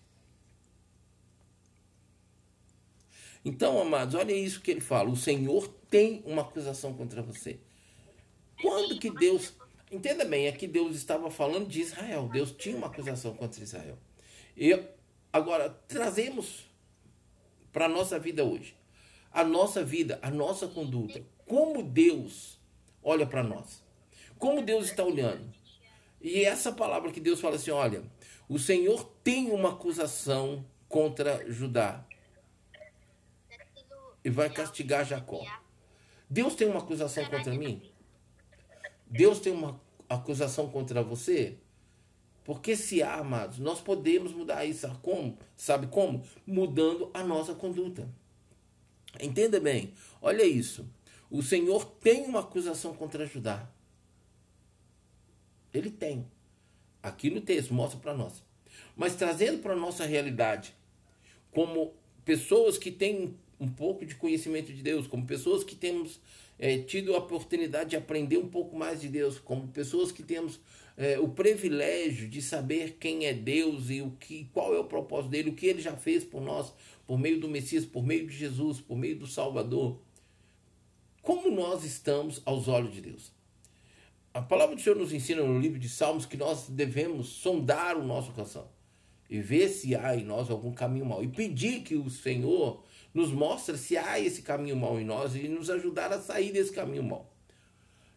Então, 3.46 3.80
amados, 3.82 4.16
olha 4.16 4.32
isso 4.34 4.62
que 4.62 4.72
ele 4.72 4.80
fala. 4.80 5.10
O 5.10 5.18
Senhor 5.18 5.68
tem 5.90 6.24
uma 6.26 6.44
acusação 6.44 6.94
contra 6.94 7.22
você. 7.22 7.60
Quando 8.62 8.98
que 9.00 9.10
Deus. 9.12 9.54
Entenda 9.92 10.26
bem, 10.26 10.48
é 10.48 10.52
que 10.52 10.66
Deus 10.66 10.96
estava 10.96 11.30
falando 11.30 11.68
de 11.68 11.82
Israel. 11.82 12.30
Deus 12.32 12.52
tinha 12.52 12.76
uma 12.76 12.88
acusação 12.88 13.36
contra 13.36 13.62
Israel. 13.62 13.98
E 14.56 14.80
agora, 15.32 15.70
trazemos 15.88 16.66
para 17.72 17.86
a 17.86 17.90
nossa 17.90 18.18
vida 18.18 18.44
hoje. 18.44 18.76
A 19.32 19.44
nossa 19.44 19.84
vida, 19.84 20.20
a 20.22 20.32
nossa 20.32 20.68
conduta. 20.68 21.22
Como 21.46 21.84
Deus 21.84 22.58
olha 23.04 23.28
para 23.28 23.44
nós. 23.44 23.84
Como 24.40 24.62
Deus 24.62 24.86
está 24.86 25.04
olhando. 25.04 25.54
E 26.22 26.46
essa 26.46 26.72
palavra 26.72 27.12
que 27.12 27.20
Deus 27.20 27.42
fala 27.42 27.58
assim: 27.58 27.72
olha, 27.72 28.04
O 28.48 28.60
Senhor 28.60 29.04
tem 29.24 29.52
uma 29.52 29.70
acusação 29.70 30.66
contra 30.88 31.50
Judá 31.52 32.06
e 34.24 34.30
vai 34.30 34.50
castigar 34.50 35.06
Jacó. 35.06 35.44
Deus 36.30 36.56
tem 36.56 36.68
uma 36.68 36.80
acusação 36.80 37.26
contra 37.26 37.54
mim? 37.54 37.82
Deus 39.08 39.40
tem 39.40 39.54
uma 39.54 39.80
acusação 40.10 40.70
contra 40.70 41.04
você? 41.04 41.58
Porque 42.44 42.76
se 42.76 43.02
há, 43.02 43.16
amados, 43.16 43.60
nós 43.60 43.80
podemos 43.80 44.34
mudar 44.34 44.66
isso. 44.66 44.88
Como? 45.02 45.38
Sabe 45.56 45.88
como? 45.88 46.26
Mudando 46.46 47.10
a 47.14 47.24
nossa 47.24 47.54
conduta. 47.54 48.10
Entenda 49.20 49.60
bem. 49.60 49.94
Olha 50.22 50.44
isso. 50.44 50.86
O 51.30 51.42
Senhor 51.42 51.86
tem 51.86 52.24
uma 52.26 52.42
acusação 52.42 52.94
contra 52.94 53.26
Judá. 53.26 53.70
Ele 55.74 55.90
tem. 55.90 56.28
Aqui 57.04 57.30
no 57.30 57.42
texto 57.42 57.74
mostra 57.74 58.00
para 58.00 58.14
nós. 58.14 58.42
Mas 58.96 59.16
trazendo 59.16 59.62
para 59.62 59.74
a 59.74 59.76
nossa 59.76 60.06
realidade, 60.06 60.74
como 61.52 61.94
pessoas 62.24 62.78
que 62.78 62.90
têm 62.90 63.36
um 63.60 63.68
pouco 63.68 64.06
de 64.06 64.16
conhecimento 64.16 64.72
de 64.72 64.82
Deus, 64.82 65.06
como 65.06 65.26
pessoas 65.26 65.66
que 65.66 65.76
temos 65.76 66.22
é, 66.58 66.78
tido 66.78 67.14
a 67.14 67.18
oportunidade 67.18 67.90
de 67.90 67.98
aprender 67.98 68.38
um 68.38 68.48
pouco 68.48 68.78
mais 68.78 69.02
de 69.02 69.10
Deus, 69.10 69.38
como 69.38 69.68
pessoas 69.68 70.14
que 70.14 70.24
temos 70.24 70.62
é, 70.96 71.20
o 71.20 71.28
privilégio 71.28 72.30
de 72.30 72.42
saber 72.42 72.98
quem 72.98 73.26
é 73.26 73.34
Deus 73.34 73.90
e 73.90 74.02
o 74.02 74.12
que, 74.12 74.48
qual 74.54 74.74
é 74.74 74.80
o 74.80 74.86
propósito 74.86 75.32
dele, 75.32 75.50
o 75.50 75.56
que 75.56 75.66
ele 75.66 75.82
já 75.82 75.98
fez 75.98 76.24
por 76.24 76.42
nós, 76.42 76.74
por 77.06 77.20
meio 77.20 77.38
do 77.38 77.50
Messias, 77.50 77.86
por 77.86 78.02
meio 78.02 78.26
de 78.26 78.34
Jesus, 78.34 78.80
por 78.80 78.98
meio 78.98 79.18
do 79.18 79.28
Salvador. 79.28 80.00
Como 81.22 81.52
nós 81.52 81.84
estamos 81.84 82.42
aos 82.46 82.70
olhos 82.70 82.94
de 82.94 83.02
Deus? 83.02 83.33
A 84.34 84.42
palavra 84.42 84.76
do 84.76 84.82
Senhor 84.82 84.98
nos 84.98 85.14
ensina 85.14 85.44
no 85.44 85.60
livro 85.60 85.78
de 85.78 85.88
Salmos 85.88 86.26
que 86.26 86.36
nós 86.36 86.68
devemos 86.68 87.28
sondar 87.28 87.96
o 87.96 88.04
nosso 88.04 88.32
coração 88.32 88.68
e 89.30 89.40
ver 89.40 89.70
se 89.70 89.96
há 89.96 90.16
em 90.16 90.24
nós 90.24 90.50
algum 90.50 90.74
caminho 90.74 91.06
mau 91.06 91.24
e 91.24 91.28
pedir 91.28 91.82
que 91.82 91.96
o 91.96 92.10
Senhor 92.10 92.84
nos 93.14 93.32
mostre 93.32 93.78
se 93.78 93.96
há 93.96 94.20
esse 94.20 94.42
caminho 94.42 94.76
mau 94.76 95.00
em 95.00 95.06
nós 95.06 95.36
e 95.36 95.48
nos 95.48 95.70
ajudar 95.70 96.12
a 96.12 96.20
sair 96.20 96.52
desse 96.52 96.72
caminho 96.72 97.04
mau. 97.04 97.32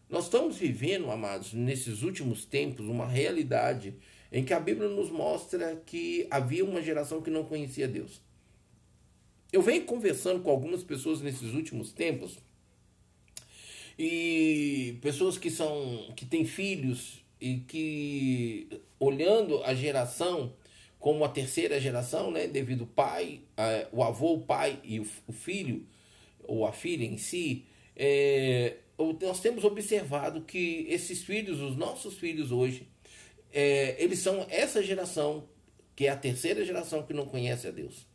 Nós 0.09 0.25
estamos 0.25 0.57
vivendo, 0.57 1.11
amados, 1.11 1.53
nesses 1.53 2.03
últimos 2.03 2.47
tempos, 2.47 2.87
uma 2.87 3.07
realidade 3.07 3.95
em 4.33 4.43
que 4.43 4.55
a 4.55 4.61
Bíblia 4.61 4.89
nos 4.89 5.11
mostra 5.11 5.77
que 5.85 6.27
havia 6.31 6.65
uma 6.65 6.81
geração 6.81 7.21
que 7.21 7.29
não 7.29 7.45
conhecia 7.45 7.87
Deus. 7.87 8.23
Eu 9.53 9.61
venho 9.61 9.85
conversando 9.85 10.43
com 10.43 10.51
algumas 10.51 10.83
pessoas 10.83 11.21
nesses 11.21 11.53
últimos 11.53 11.93
tempos 11.93 12.39
e 13.99 14.99
pessoas 15.00 15.38
que 15.38 15.50
são 15.50 16.12
que 16.15 16.26
têm 16.26 16.45
filhos 16.45 17.25
e 17.41 17.59
que 17.59 18.69
olhando 18.99 19.62
a 19.65 19.75
geração 19.75 20.53
como 20.99 21.25
a 21.25 21.29
terceira 21.29 21.81
geração, 21.81 22.31
né, 22.31 22.49
devido 22.49 22.83
ao 22.83 22.88
pai, 22.88 23.41
o 23.93 24.03
avô, 24.03 24.35
o 24.35 24.41
pai 24.41 24.81
e 24.83 24.99
o, 24.99 25.07
o, 25.26 25.33
filho 25.33 25.87
ou 26.43 26.67
a 26.67 26.73
filha 26.73 27.05
em 27.05 27.17
si, 27.17 27.65
é, 27.95 28.79
nós 29.21 29.41
temos 29.41 29.62
observado 29.62 30.41
que 30.41 30.87
esses 30.88 31.23
filhos, 31.23 31.61
os 31.61 31.76
nossos 31.76 32.19
filhos 32.19 32.50
hoje, 32.50 32.88
é, 33.53 33.95
eles 34.03 34.19
são 34.19 34.47
essa 34.49 34.83
geração 34.83 35.49
que 35.95 36.07
é 36.07 36.11
a 36.11 36.17
terceira 36.17 36.65
geração 36.65 37.03
que 37.03 37.15
não 37.15 37.26
conhece 37.26 37.67
a 37.67 37.71
Deus. 37.71 38.07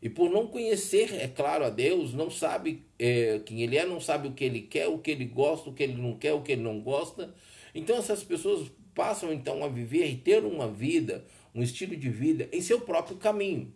E 0.00 0.10
por 0.10 0.30
não 0.30 0.46
conhecer, 0.46 1.14
é 1.14 1.26
claro, 1.26 1.64
a 1.64 1.70
Deus, 1.70 2.12
não 2.12 2.30
sabe 2.30 2.84
é, 2.98 3.40
quem 3.44 3.62
Ele 3.62 3.78
é, 3.78 3.86
não 3.86 4.00
sabe 4.00 4.28
o 4.28 4.32
que 4.32 4.44
Ele 4.44 4.60
quer, 4.60 4.88
o 4.88 4.98
que 4.98 5.10
Ele 5.10 5.24
gosta, 5.24 5.70
o 5.70 5.72
que 5.72 5.82
Ele 5.82 6.00
não 6.00 6.16
quer, 6.16 6.34
o 6.34 6.42
que 6.42 6.52
Ele 6.52 6.62
não 6.62 6.80
gosta. 6.80 7.34
Então 7.74 7.96
essas 7.96 8.22
pessoas 8.22 8.70
passam 8.94 9.32
então 9.32 9.64
a 9.64 9.68
viver 9.68 10.06
e 10.06 10.16
ter 10.16 10.44
uma 10.44 10.68
vida, 10.68 11.24
um 11.54 11.62
estilo 11.62 11.96
de 11.96 12.10
vida 12.10 12.48
em 12.52 12.60
seu 12.60 12.80
próprio 12.80 13.16
caminho. 13.16 13.72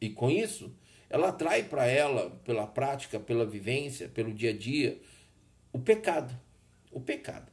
E 0.00 0.08
com 0.08 0.30
isso, 0.30 0.74
ela 1.10 1.28
atrai 1.28 1.64
para 1.64 1.86
ela, 1.86 2.30
pela 2.44 2.66
prática, 2.66 3.20
pela 3.20 3.44
vivência, 3.44 4.08
pelo 4.08 4.32
dia 4.32 4.50
a 4.50 4.56
dia, 4.56 4.98
o 5.72 5.78
pecado. 5.78 6.34
O 6.90 7.00
pecado. 7.00 7.52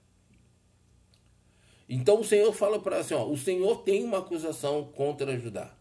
Então 1.89 2.22
o 2.22 2.24
Senhor 2.24 2.52
fala 2.54 2.80
para 2.80 2.98
assim: 2.98 3.13
ó, 3.13 3.26
o 3.28 3.38
Senhor 3.38 3.84
tem 3.84 4.04
uma 4.04 4.20
acusação 4.20 4.86
contra 4.86 5.38
Judá 5.38 5.77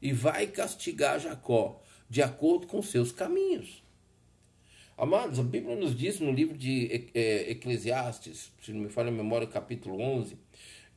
e 0.00 0.12
vai 0.12 0.46
castigar 0.46 1.20
Jacó 1.20 1.80
de 2.08 2.22
acordo 2.22 2.66
com 2.66 2.80
seus 2.82 3.12
caminhos. 3.12 3.82
Amados, 4.96 5.38
a 5.38 5.42
Bíblia 5.42 5.76
nos 5.76 5.96
diz 5.96 6.18
no 6.18 6.32
livro 6.32 6.56
de 6.56 7.10
é, 7.14 7.50
Eclesiastes, 7.52 8.50
se 8.60 8.72
não 8.72 8.80
me 8.80 8.88
falha 8.88 9.08
a 9.08 9.12
memória, 9.12 9.46
capítulo 9.46 10.00
11, 10.00 10.36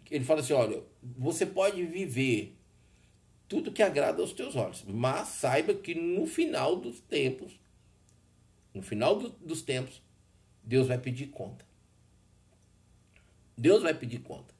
ele 0.10 0.26
fala 0.26 0.42
assim: 0.42 0.54
olha, 0.54 0.82
você 1.18 1.46
pode 1.46 1.84
viver 1.86 2.58
tudo 3.48 3.72
que 3.72 3.84
agrada 3.84 4.22
aos 4.22 4.34
teus 4.34 4.56
olhos, 4.56 4.84
mas 4.88 5.28
saiba 5.28 5.74
que 5.74 5.94
no 5.94 6.26
final 6.26 6.76
dos 6.78 7.00
tempos, 7.02 7.60
no 8.74 8.82
final 8.82 9.18
do, 9.18 9.30
dos 9.30 9.62
tempos, 9.62 10.02
Deus 10.64 10.88
vai 10.88 10.98
pedir 10.98 11.28
conta. 11.28 11.66
Deus 13.58 13.84
vai 13.84 13.94
pedir 13.94 14.20
conta. 14.20 14.54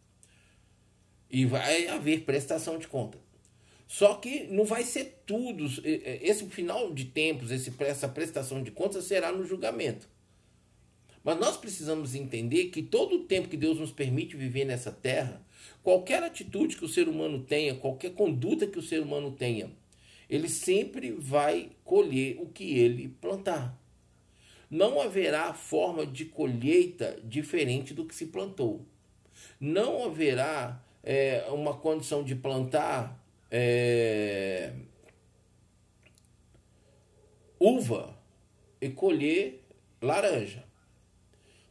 E 1.30 1.46
vai 1.46 1.88
haver 1.88 2.26
prestação 2.26 2.78
de 2.78 2.88
conta. 2.88 3.18
Só 3.92 4.14
que 4.14 4.46
não 4.46 4.64
vai 4.64 4.86
ser 4.86 5.22
tudo. 5.26 5.66
Esse 5.84 6.46
final 6.46 6.94
de 6.94 7.04
tempos, 7.04 7.52
esse, 7.52 7.74
essa 7.80 8.08
prestação 8.08 8.64
de 8.64 8.72
contas 8.72 9.04
será 9.04 9.34
no 9.34 9.44
julgamento. 9.44 10.08
Mas 11.22 11.38
nós 11.38 11.58
precisamos 11.58 12.16
entender 12.16 12.68
que 12.70 12.82
todo 12.82 13.18
o 13.18 13.24
tempo 13.26 13.50
que 13.50 13.58
Deus 13.58 13.78
nos 13.78 13.92
permite 13.92 14.38
viver 14.38 14.64
nessa 14.64 14.94
terra, 14.94 15.46
qualquer 15.84 16.24
atitude 16.24 16.78
que 16.78 16.86
o 16.86 16.88
ser 16.88 17.10
humano 17.10 17.44
tenha, 17.44 17.76
qualquer 17.76 18.14
conduta 18.14 18.66
que 18.66 18.80
o 18.80 18.82
ser 18.82 19.02
humano 19.02 19.30
tenha, 19.30 19.70
ele 20.30 20.48
sempre 20.48 21.12
vai 21.12 21.72
colher 21.84 22.38
o 22.40 22.48
que 22.48 22.80
ele 22.80 23.10
plantar. 23.20 23.78
Não 24.70 25.02
haverá 25.02 25.54
forma 25.54 26.06
de 26.06 26.24
colheita 26.24 27.20
diferente 27.26 27.94
do 27.94 28.06
que 28.06 28.16
se 28.16 28.28
plantou. 28.28 28.86
Não 29.60 30.06
haverá 30.06 30.82
é, 31.04 31.46
uma 31.50 31.74
condição 31.74 32.24
de 32.24 32.36
plantar 32.36 33.21
é, 33.52 34.72
uva 37.60 38.18
e 38.80 38.90
colher 38.90 39.64
laranja. 40.02 40.64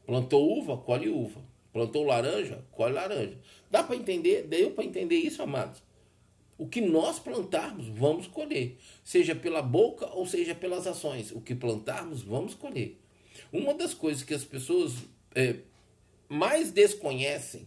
Plantou 0.06 0.58
uva, 0.58 0.76
colhe 0.76 1.08
uva. 1.08 1.40
Plantou 1.72 2.04
laranja, 2.04 2.64
colhe 2.72 2.94
laranja. 2.94 3.38
Dá 3.70 3.82
para 3.82 3.96
entender? 3.96 4.42
Deu 4.42 4.72
para 4.72 4.84
entender 4.84 5.16
isso, 5.16 5.42
amados? 5.42 5.82
O 6.58 6.68
que 6.68 6.80
nós 6.80 7.18
plantarmos, 7.18 7.86
vamos 7.88 8.26
colher. 8.26 8.76
Seja 9.02 9.34
pela 9.34 9.62
boca 9.62 10.06
ou 10.06 10.26
seja 10.26 10.54
pelas 10.54 10.86
ações. 10.86 11.32
O 11.32 11.40
que 11.40 11.54
plantarmos, 11.54 12.22
vamos 12.22 12.54
colher. 12.54 13.00
Uma 13.50 13.72
das 13.72 13.94
coisas 13.94 14.22
que 14.22 14.34
as 14.34 14.44
pessoas 14.44 14.92
é, 15.34 15.60
mais 16.28 16.70
desconhecem 16.70 17.66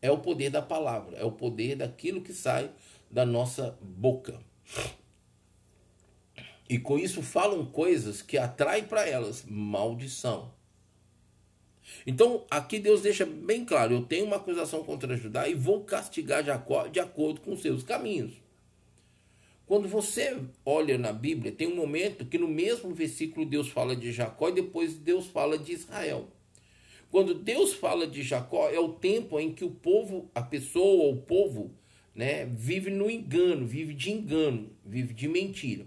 é 0.00 0.10
o 0.10 0.18
poder 0.18 0.50
da 0.50 0.62
palavra, 0.62 1.16
é 1.16 1.24
o 1.24 1.32
poder 1.32 1.76
daquilo 1.76 2.20
que 2.20 2.32
sai 2.32 2.70
da 3.10 3.24
nossa 3.24 3.78
boca. 3.80 4.40
E 6.68 6.78
com 6.78 6.98
isso 6.98 7.22
falam 7.22 7.64
coisas 7.64 8.20
que 8.20 8.36
atraem 8.36 8.84
para 8.84 9.08
elas 9.08 9.44
maldição. 9.46 10.52
Então, 12.06 12.44
aqui 12.50 12.78
Deus 12.78 13.00
deixa 13.00 13.24
bem 13.24 13.64
claro: 13.64 13.94
eu 13.94 14.02
tenho 14.02 14.26
uma 14.26 14.36
acusação 14.36 14.84
contra 14.84 15.16
Judá 15.16 15.48
e 15.48 15.54
vou 15.54 15.84
castigar 15.84 16.44
Jacó 16.44 16.86
de 16.86 17.00
acordo 17.00 17.40
com 17.40 17.56
seus 17.56 17.82
caminhos. 17.82 18.34
Quando 19.66 19.86
você 19.86 20.38
olha 20.64 20.96
na 20.96 21.12
Bíblia, 21.12 21.52
tem 21.52 21.68
um 21.68 21.76
momento 21.76 22.24
que 22.24 22.38
no 22.38 22.48
mesmo 22.48 22.94
versículo 22.94 23.44
Deus 23.44 23.68
fala 23.68 23.94
de 23.94 24.12
Jacó 24.12 24.48
e 24.48 24.54
depois 24.54 24.94
Deus 24.94 25.26
fala 25.26 25.58
de 25.58 25.72
Israel. 25.72 26.28
Quando 27.10 27.34
Deus 27.34 27.74
fala 27.74 28.06
de 28.06 28.22
Jacó, 28.22 28.68
é 28.70 28.78
o 28.78 28.94
tempo 28.94 29.38
em 29.38 29.52
que 29.52 29.64
o 29.64 29.70
povo, 29.70 30.30
a 30.34 30.42
pessoa 30.42 31.12
o 31.12 31.16
povo, 31.20 31.70
né, 32.18 32.44
vive 32.46 32.90
no 32.90 33.08
engano, 33.08 33.64
vive 33.64 33.94
de 33.94 34.10
engano, 34.10 34.72
vive 34.84 35.14
de 35.14 35.28
mentira. 35.28 35.86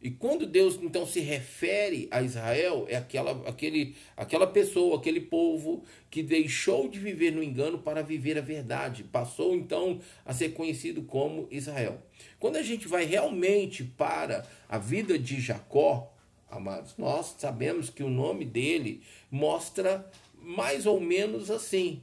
E 0.00 0.10
quando 0.10 0.46
Deus 0.46 0.78
então 0.80 1.06
se 1.06 1.20
refere 1.20 2.08
a 2.10 2.22
Israel, 2.22 2.86
é 2.88 2.96
aquela, 2.96 3.46
aquele, 3.46 3.94
aquela 4.16 4.46
pessoa, 4.46 4.96
aquele 4.96 5.20
povo 5.20 5.84
que 6.10 6.22
deixou 6.22 6.88
de 6.88 6.98
viver 6.98 7.32
no 7.32 7.42
engano 7.42 7.78
para 7.78 8.00
viver 8.00 8.38
a 8.38 8.40
verdade, 8.40 9.04
passou 9.04 9.54
então 9.54 10.00
a 10.24 10.32
ser 10.32 10.54
conhecido 10.54 11.02
como 11.02 11.46
Israel. 11.50 12.00
Quando 12.38 12.56
a 12.56 12.62
gente 12.62 12.88
vai 12.88 13.04
realmente 13.04 13.84
para 13.84 14.46
a 14.66 14.78
vida 14.78 15.18
de 15.18 15.38
Jacó, 15.42 16.10
amados, 16.50 16.94
nós 16.96 17.36
sabemos 17.36 17.90
que 17.90 18.02
o 18.02 18.08
nome 18.08 18.46
dele 18.46 19.02
mostra 19.30 20.10
mais 20.40 20.86
ou 20.86 20.98
menos 20.98 21.50
assim: 21.50 22.02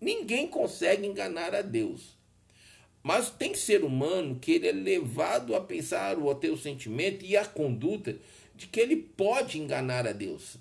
ninguém 0.00 0.48
consegue 0.48 1.06
enganar 1.06 1.54
a 1.54 1.60
Deus. 1.60 2.21
Mas 3.02 3.30
tem 3.30 3.54
ser 3.54 3.82
humano 3.82 4.38
que 4.38 4.52
ele 4.52 4.68
é 4.68 4.72
levado 4.72 5.56
a 5.56 5.60
pensar 5.60 6.18
ou 6.18 6.30
a 6.30 6.34
ter 6.34 6.50
o 6.50 6.56
sentimento 6.56 7.24
e 7.24 7.36
a 7.36 7.44
conduta 7.44 8.16
de 8.54 8.66
que 8.66 8.78
ele 8.78 8.96
pode 8.96 9.58
enganar 9.58 10.06
a 10.06 10.12
Deus. 10.12 10.56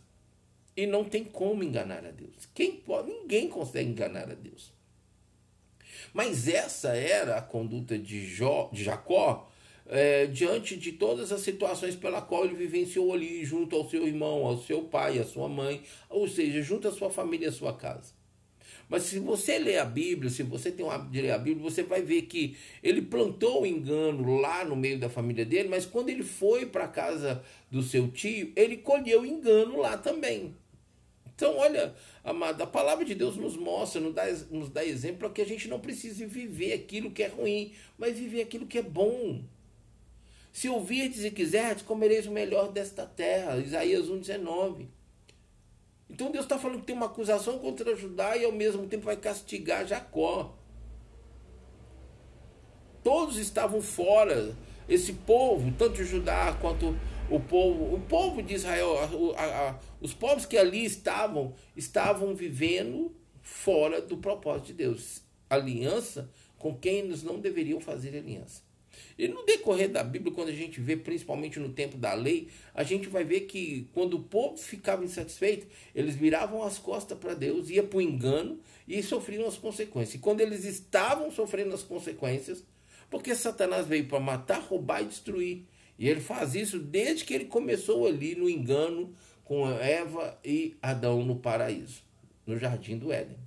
E 0.75 0.88
não 0.88 1.04
tem 1.04 1.23
como 1.23 1.63
enganar 1.63 2.06
a 2.06 2.12
Deus. 2.12 2.47
Quem 2.54 2.71
pode, 2.77 3.12
ninguém 3.12 3.47
consegue 3.47 3.89
enganar 3.89 4.32
a 4.32 4.34
Deus. 4.34 4.71
Mas 6.13 6.47
essa 6.47 6.95
era 6.95 7.38
a 7.38 7.41
conduta 7.41 7.97
de, 7.97 8.25
Jó, 8.25 8.69
de 8.73 8.84
Jacó 8.84 9.49
é, 9.86 10.25
diante 10.25 10.77
de 10.77 10.93
todas 10.93 11.32
as 11.32 11.41
situações 11.41 11.95
pela 11.95 12.21
qual 12.21 12.45
ele 12.45 12.56
vivenciou 12.56 13.13
ali, 13.13 13.43
junto 13.43 13.75
ao 13.75 13.89
seu 13.89 14.08
irmão, 14.08 14.45
ao 14.45 14.58
seu 14.58 14.84
pai, 14.84 15.19
à 15.19 15.25
sua 15.25 15.49
mãe, 15.49 15.84
ou 16.10 16.27
seja, 16.27 16.62
junto 16.62 16.88
à 16.88 16.91
sua 16.91 17.10
família 17.10 17.45
e 17.45 17.49
à 17.49 17.51
sua 17.51 17.73
casa. 17.73 18.13
Mas 18.91 19.04
se 19.04 19.19
você 19.19 19.58
ler 19.58 19.77
a 19.77 19.86
Bíblia, 19.86 20.30
se 20.30 20.43
você 20.43 20.69
tem 20.69 20.86
o 20.86 20.91
hábito 20.91 21.13
de 21.13 21.21
ler 21.21 21.32
a 21.32 21.38
Bíblia, 21.38 21.63
você 21.63 21.82
vai 21.82 22.01
ver 22.01 22.23
que 22.23 22.58
ele 22.84 23.01
plantou 23.01 23.62
o 23.62 23.65
engano 23.65 24.36
lá 24.36 24.65
no 24.65 24.75
meio 24.75 24.99
da 24.99 25.10
família 25.10 25.45
dele, 25.45 25.69
mas 25.69 25.86
quando 25.86 26.10
ele 26.10 26.23
foi 26.23 26.65
para 26.65 26.84
a 26.84 26.89
casa 26.89 27.41
do 27.71 27.82
seu 27.82 28.10
tio, 28.12 28.51
ele 28.54 28.75
colheu 28.75 29.25
engano 29.25 29.80
lá 29.80 29.97
também. 29.97 30.54
Então, 31.34 31.56
olha, 31.56 31.95
amado, 32.21 32.62
a 32.62 32.67
palavra 32.67 33.06
de 33.06 33.15
Deus 33.15 33.38
nos 33.38 33.56
mostra, 33.56 34.01
nos 34.01 34.13
dá, 34.13 34.25
nos 34.51 34.69
dá 34.69 34.84
exemplo 34.84 35.30
que 35.30 35.41
a 35.41 35.45
gente 35.45 35.69
não 35.69 35.80
precisa 35.80 36.27
viver 36.27 36.73
aquilo 36.73 37.12
que 37.12 37.23
é 37.23 37.27
ruim, 37.27 37.71
mas 37.97 38.19
viver 38.19 38.41
aquilo 38.41 38.67
que 38.67 38.77
é 38.77 38.84
bom. 38.84 39.41
Se 40.51 40.67
ouvirdes 40.67 41.23
e 41.23 41.32
quiserdes, 41.32 41.86
comereis 41.86 42.27
o 42.27 42.32
melhor 42.32 42.69
desta 42.73 43.06
terra. 43.06 43.56
Isaías 43.56 44.10
1,19. 44.10 44.88
Então 46.12 46.30
Deus 46.30 46.43
está 46.43 46.60
falando 46.60 46.82
que 46.82 46.88
tem 46.88 46.95
uma 46.95 47.06
acusação 47.06 47.58
contra 47.58 47.95
Judá 47.95 48.36
e 48.36 48.43
ao 48.43 48.52
mesmo 48.52 48.86
tempo 48.86 49.06
vai 49.06 49.15
castigar 49.15 49.88
Jacó. 49.88 50.54
Todos 53.02 53.38
estavam 53.38 53.82
fora. 53.82 54.54
Esse 54.89 55.13
povo, 55.13 55.71
tanto 55.78 56.04
Judá 56.04 56.54
quanto 56.60 56.97
o 57.30 57.39
povo, 57.39 57.95
o 57.95 58.02
povo 58.02 58.43
de 58.43 58.56
Israel, 58.56 58.97
a, 58.97 59.41
a, 59.41 59.69
a, 59.69 59.80
os 60.02 60.13
povos 60.13 60.45
que 60.45 60.58
ali 60.58 60.84
estavam, 60.84 61.54
estavam 61.78 62.36
vivendo 62.36 63.15
fora 63.41 64.02
do 64.02 64.17
propósito 64.17 64.67
de 64.67 64.74
Deus. 64.74 65.24
Aliança 65.50 66.30
com 66.58 66.76
quem 66.78 66.97
eles 66.97 67.24
não 67.24 67.39
deveriam 67.39 67.80
fazer 67.80 68.17
aliança. 68.17 68.62
E 69.18 69.28
no 69.28 69.46
decorrer 69.46 69.90
da 69.90 70.04
Bíblia, 70.04 70.34
quando 70.34 70.50
a 70.50 70.54
gente 70.54 70.80
vê, 70.80 70.96
principalmente 70.96 71.60
no 71.60 71.70
tempo 71.70 71.98
da 71.98 72.14
lei, 72.14 72.48
a 72.74 72.84
gente 72.84 73.08
vai 73.08 73.24
ver 73.24 73.42
que 73.42 73.88
quando 73.94 74.16
o 74.16 74.24
povo 74.24 74.58
ficava 74.58 75.04
insatisfeito, 75.04 75.68
eles 75.94 76.16
viravam 76.16 76.64
as 76.64 76.78
costas 76.78 77.18
para 77.18 77.34
Deus, 77.34 77.70
ia 77.70 77.84
para 77.84 77.98
o 77.98 78.02
engano 78.02 78.60
e 78.88 79.02
sofriam 79.04 79.48
as 79.48 79.58
consequências. 79.58 80.16
E 80.16 80.20
quando 80.20 80.42
eles 80.42 80.66
estavam 80.66 81.32
sofrendo 81.32 81.74
as 81.74 81.84
consequências, 81.84 82.64
porque 83.10 83.36
Satanás 83.36 83.86
veio 83.86 84.08
para 84.08 84.20
matar, 84.20 84.62
roubar 84.62 85.02
e 85.02 85.06
destruir. 85.06 85.66
E 86.00 86.08
ele 86.08 86.22
faz 86.22 86.56
isso 86.56 86.80
desde 86.80 87.26
que 87.26 87.34
ele 87.34 87.46
começou 87.46 88.08
ali 88.08 88.34
no 88.36 88.50
engano 88.50 89.14
com 89.44 89.70
Eva 89.70 90.40
e 90.44 90.78
Adão 90.82 91.24
no 91.24 91.36
paraíso, 91.36 92.02
no 92.48 92.58
jardim 92.58 92.98
do 92.98 93.12
Éden. 93.12 93.38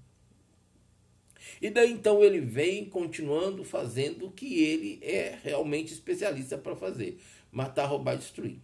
E 1.64 1.70
daí 1.70 1.90
então 1.90 2.22
ele 2.22 2.40
vem 2.40 2.84
continuando 2.84 3.64
fazendo 3.64 4.26
o 4.26 4.30
que 4.30 4.62
ele 4.62 4.98
é 5.02 5.38
realmente 5.42 5.94
especialista 5.94 6.58
para 6.58 6.76
fazer: 6.76 7.18
matar, 7.50 7.86
roubar 7.86 8.18
destruir. 8.18 8.58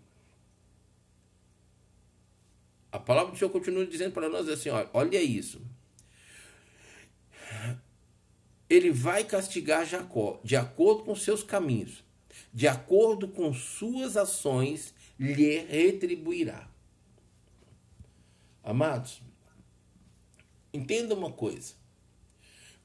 A 2.93 2.99
palavra 2.99 3.33
do 3.33 3.39
Senhor 3.39 3.51
continua 3.51 3.87
dizendo 3.87 4.13
para 4.13 4.29
nós 4.29 4.47
assim: 4.51 4.69
olha, 4.69 4.91
olha 4.93 5.23
isso. 5.23 5.63
Ele 8.69 8.91
vai 8.91 9.25
castigar 9.25 9.87
Jacó 9.87 10.39
de 10.45 10.55
acordo 10.55 11.05
com 11.05 11.17
seus 11.17 11.43
caminhos, 11.43 12.05
de 12.53 12.69
acordo 12.69 13.29
com 13.29 13.51
suas 13.55 14.15
ações, 14.15 14.93
lhe 15.19 15.57
retribuirá. 15.57 16.69
Amados, 18.63 19.23
entenda 20.71 21.15
uma 21.15 21.33
coisa. 21.33 21.80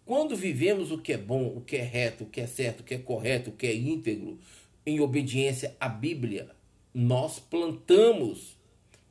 Quando 0.05 0.35
vivemos 0.35 0.91
o 0.91 0.99
que 0.99 1.13
é 1.13 1.17
bom, 1.17 1.47
o 1.47 1.61
que 1.61 1.77
é 1.77 1.81
reto, 1.81 2.25
o 2.25 2.27
que 2.27 2.39
é 2.39 2.45
certo, 2.45 2.81
o 2.81 2.83
que 2.83 2.93
é 2.93 2.97
correto, 2.99 3.49
o 3.49 3.53
que 3.53 3.65
é 3.65 3.75
íntegro, 3.75 4.37
em 4.85 4.99
obediência 4.99 5.75
à 5.79 5.89
Bíblia, 5.89 6.51
nós 6.93 7.39
plantamos 7.39 8.55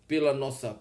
pela 0.07 0.33
nossa 0.33 0.79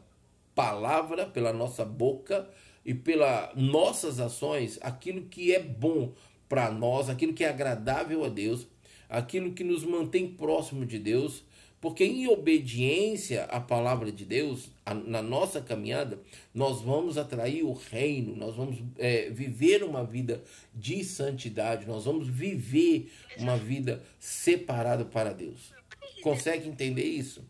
palavra, 0.53 1.25
pela 1.25 1.51
nossa 1.51 1.83
boca 1.83 2.47
e 2.85 2.93
pelas 2.93 3.55
nossas 3.55 4.19
ações 4.19 4.77
aquilo 4.81 5.25
que 5.25 5.51
é 5.51 5.59
bom 5.59 6.13
para 6.47 6.69
nós, 6.69 7.09
aquilo 7.09 7.33
que 7.33 7.43
é 7.43 7.49
agradável 7.49 8.23
a 8.23 8.29
Deus, 8.29 8.67
aquilo 9.09 9.53
que 9.53 9.63
nos 9.63 9.83
mantém 9.83 10.27
próximo 10.27 10.85
de 10.85 10.99
Deus 10.99 11.43
porque 11.83 12.05
em 12.05 12.29
obediência 12.29 13.43
à 13.43 13.59
palavra 13.59 14.09
de 14.09 14.23
Deus, 14.23 14.71
a, 14.85 14.93
na 14.93 15.21
nossa 15.21 15.59
caminhada, 15.59 16.17
nós 16.53 16.81
vamos 16.81 17.17
atrair 17.17 17.61
o 17.61 17.73
reino, 17.73 18.37
nós 18.37 18.55
vamos 18.55 18.81
é, 18.97 19.29
viver 19.29 19.83
uma 19.83 20.01
vida 20.01 20.41
de 20.73 21.03
santidade, 21.03 21.85
nós 21.85 22.05
vamos 22.05 22.25
viver 22.25 23.11
uma 23.37 23.57
vida 23.57 24.01
separada 24.17 25.03
para 25.03 25.33
Deus. 25.33 25.73
Consegue 26.21 26.69
entender 26.69 27.03
isso? 27.03 27.45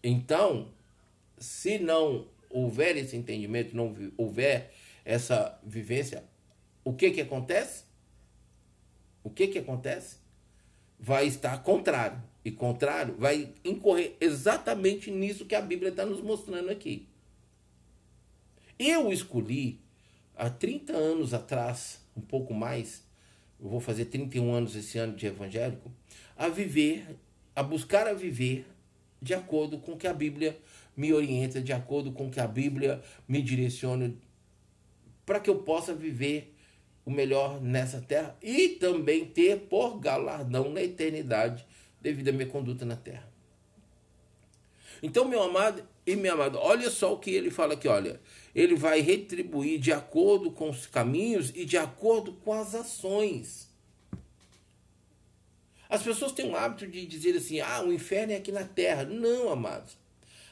Então, 0.00 0.72
se 1.36 1.80
não 1.80 2.28
houver 2.48 2.96
esse 2.96 3.16
entendimento, 3.16 3.74
não 3.74 3.92
houver 4.16 4.72
essa 5.04 5.58
vivência, 5.64 6.22
o 6.84 6.92
que 6.92 7.10
que 7.10 7.22
acontece? 7.22 7.82
O 9.24 9.30
que 9.30 9.48
que 9.48 9.58
acontece? 9.58 10.18
Vai 10.96 11.26
estar 11.26 11.60
contrário 11.64 12.30
e 12.44 12.50
contrário, 12.50 13.14
vai 13.18 13.52
incorrer 13.64 14.16
exatamente 14.20 15.10
nisso 15.10 15.44
que 15.44 15.54
a 15.54 15.60
Bíblia 15.60 15.90
está 15.90 16.04
nos 16.04 16.20
mostrando 16.20 16.70
aqui. 16.70 17.06
Eu 18.78 19.12
escolhi, 19.12 19.80
há 20.34 20.50
30 20.50 20.92
anos 20.92 21.32
atrás, 21.32 22.00
um 22.16 22.20
pouco 22.20 22.52
mais, 22.52 23.04
eu 23.60 23.68
vou 23.68 23.78
fazer 23.78 24.06
31 24.06 24.52
anos 24.52 24.74
esse 24.74 24.98
ano 24.98 25.14
de 25.14 25.26
evangélico, 25.26 25.92
a 26.36 26.48
viver, 26.48 27.16
a 27.54 27.62
buscar 27.62 28.08
a 28.08 28.12
viver 28.12 28.66
de 29.20 29.34
acordo 29.34 29.78
com 29.78 29.96
que 29.96 30.08
a 30.08 30.12
Bíblia 30.12 30.58
me 30.96 31.12
orienta, 31.12 31.60
de 31.60 31.72
acordo 31.72 32.10
com 32.10 32.28
que 32.28 32.40
a 32.40 32.46
Bíblia 32.46 33.00
me 33.28 33.40
direciona, 33.40 34.12
para 35.24 35.38
que 35.38 35.48
eu 35.48 35.62
possa 35.62 35.94
viver 35.94 36.52
o 37.04 37.10
melhor 37.10 37.60
nessa 37.60 38.00
terra 38.00 38.36
e 38.42 38.70
também 38.70 39.24
ter 39.24 39.60
por 39.60 40.00
galardão 40.00 40.70
na 40.72 40.82
eternidade 40.82 41.64
devido 42.02 42.28
à 42.28 42.32
minha 42.32 42.46
conduta 42.46 42.84
na 42.84 42.96
terra. 42.96 43.30
Então, 45.02 45.26
meu 45.26 45.42
amado 45.42 45.82
e 46.06 46.14
minha 46.14 46.32
amada, 46.32 46.58
olha 46.58 46.90
só 46.90 47.14
o 47.14 47.18
que 47.18 47.30
ele 47.30 47.50
fala 47.50 47.74
aqui, 47.74 47.88
olha. 47.88 48.20
Ele 48.54 48.74
vai 48.74 49.00
retribuir 49.00 49.80
de 49.80 49.92
acordo 49.92 50.50
com 50.50 50.68
os 50.68 50.86
caminhos 50.86 51.50
e 51.54 51.64
de 51.64 51.78
acordo 51.78 52.32
com 52.32 52.52
as 52.52 52.74
ações. 52.74 53.68
As 55.88 56.02
pessoas 56.02 56.32
têm 56.32 56.48
um 56.48 56.56
hábito 56.56 56.86
de 56.86 57.06
dizer 57.06 57.36
assim: 57.36 57.60
ah, 57.60 57.82
o 57.82 57.92
inferno 57.92 58.32
é 58.32 58.36
aqui 58.36 58.52
na 58.52 58.64
terra. 58.64 59.04
Não, 59.04 59.50
amados. 59.50 59.96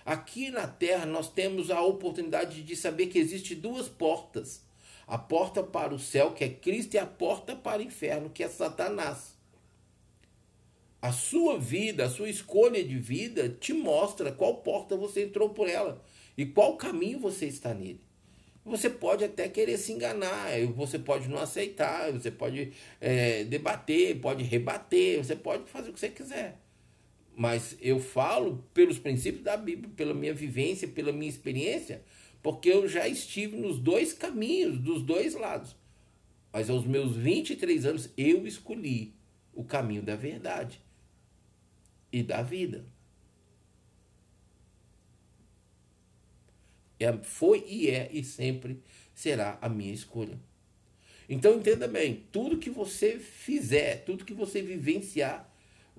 Aqui 0.04 0.50
na 0.50 0.66
terra 0.66 1.06
nós 1.06 1.30
temos 1.30 1.70
a 1.70 1.80
oportunidade 1.82 2.62
de 2.62 2.76
saber 2.76 3.06
que 3.06 3.18
existe 3.18 3.54
duas 3.54 3.88
portas. 3.88 4.62
A 5.06 5.18
porta 5.18 5.62
para 5.62 5.94
o 5.94 5.98
céu, 5.98 6.32
que 6.32 6.44
é 6.44 6.48
Cristo, 6.48 6.94
e 6.94 6.98
a 6.98 7.06
porta 7.06 7.56
para 7.56 7.80
o 7.80 7.84
inferno, 7.84 8.30
que 8.30 8.42
é 8.42 8.48
Satanás. 8.48 9.39
A 11.02 11.12
sua 11.12 11.58
vida, 11.58 12.04
a 12.04 12.10
sua 12.10 12.28
escolha 12.28 12.84
de 12.84 12.98
vida 12.98 13.48
te 13.48 13.72
mostra 13.72 14.30
qual 14.30 14.56
porta 14.58 14.96
você 14.96 15.24
entrou 15.24 15.48
por 15.48 15.66
ela 15.66 16.04
e 16.36 16.44
qual 16.44 16.76
caminho 16.76 17.18
você 17.18 17.46
está 17.46 17.72
nele. 17.72 18.02
Você 18.62 18.90
pode 18.90 19.24
até 19.24 19.48
querer 19.48 19.78
se 19.78 19.92
enganar, 19.92 20.50
você 20.74 20.98
pode 20.98 21.26
não 21.26 21.38
aceitar, 21.38 22.12
você 22.12 22.30
pode 22.30 22.72
é, 23.00 23.44
debater, 23.44 24.20
pode 24.20 24.44
rebater, 24.44 25.24
você 25.24 25.34
pode 25.34 25.70
fazer 25.70 25.88
o 25.88 25.94
que 25.94 26.00
você 26.00 26.10
quiser. 26.10 26.60
Mas 27.34 27.78
eu 27.80 27.98
falo 27.98 28.62
pelos 28.74 28.98
princípios 28.98 29.42
da 29.42 29.56
Bíblia, 29.56 29.90
pela 29.96 30.12
minha 30.12 30.34
vivência, 30.34 30.86
pela 30.86 31.10
minha 31.10 31.30
experiência, 31.30 32.02
porque 32.42 32.68
eu 32.68 32.86
já 32.86 33.08
estive 33.08 33.56
nos 33.56 33.78
dois 33.78 34.12
caminhos, 34.12 34.78
dos 34.78 35.00
dois 35.00 35.34
lados. 35.34 35.74
Mas 36.52 36.68
aos 36.68 36.84
meus 36.84 37.16
23 37.16 37.86
anos 37.86 38.10
eu 38.18 38.46
escolhi 38.46 39.14
o 39.54 39.64
caminho 39.64 40.02
da 40.02 40.14
verdade 40.14 40.82
e 42.12 42.22
da 42.22 42.42
vida. 42.42 42.84
É, 46.98 47.12
foi 47.22 47.64
e 47.66 47.88
é 47.88 48.10
e 48.12 48.22
sempre 48.22 48.82
será 49.14 49.58
a 49.62 49.68
minha 49.68 49.92
escolha. 49.92 50.38
Então 51.28 51.54
entenda 51.54 51.88
bem, 51.88 52.24
tudo 52.30 52.58
que 52.58 52.68
você 52.68 53.18
fizer, 53.18 54.04
tudo 54.04 54.24
que 54.24 54.34
você 54.34 54.60
vivenciar, 54.60 55.49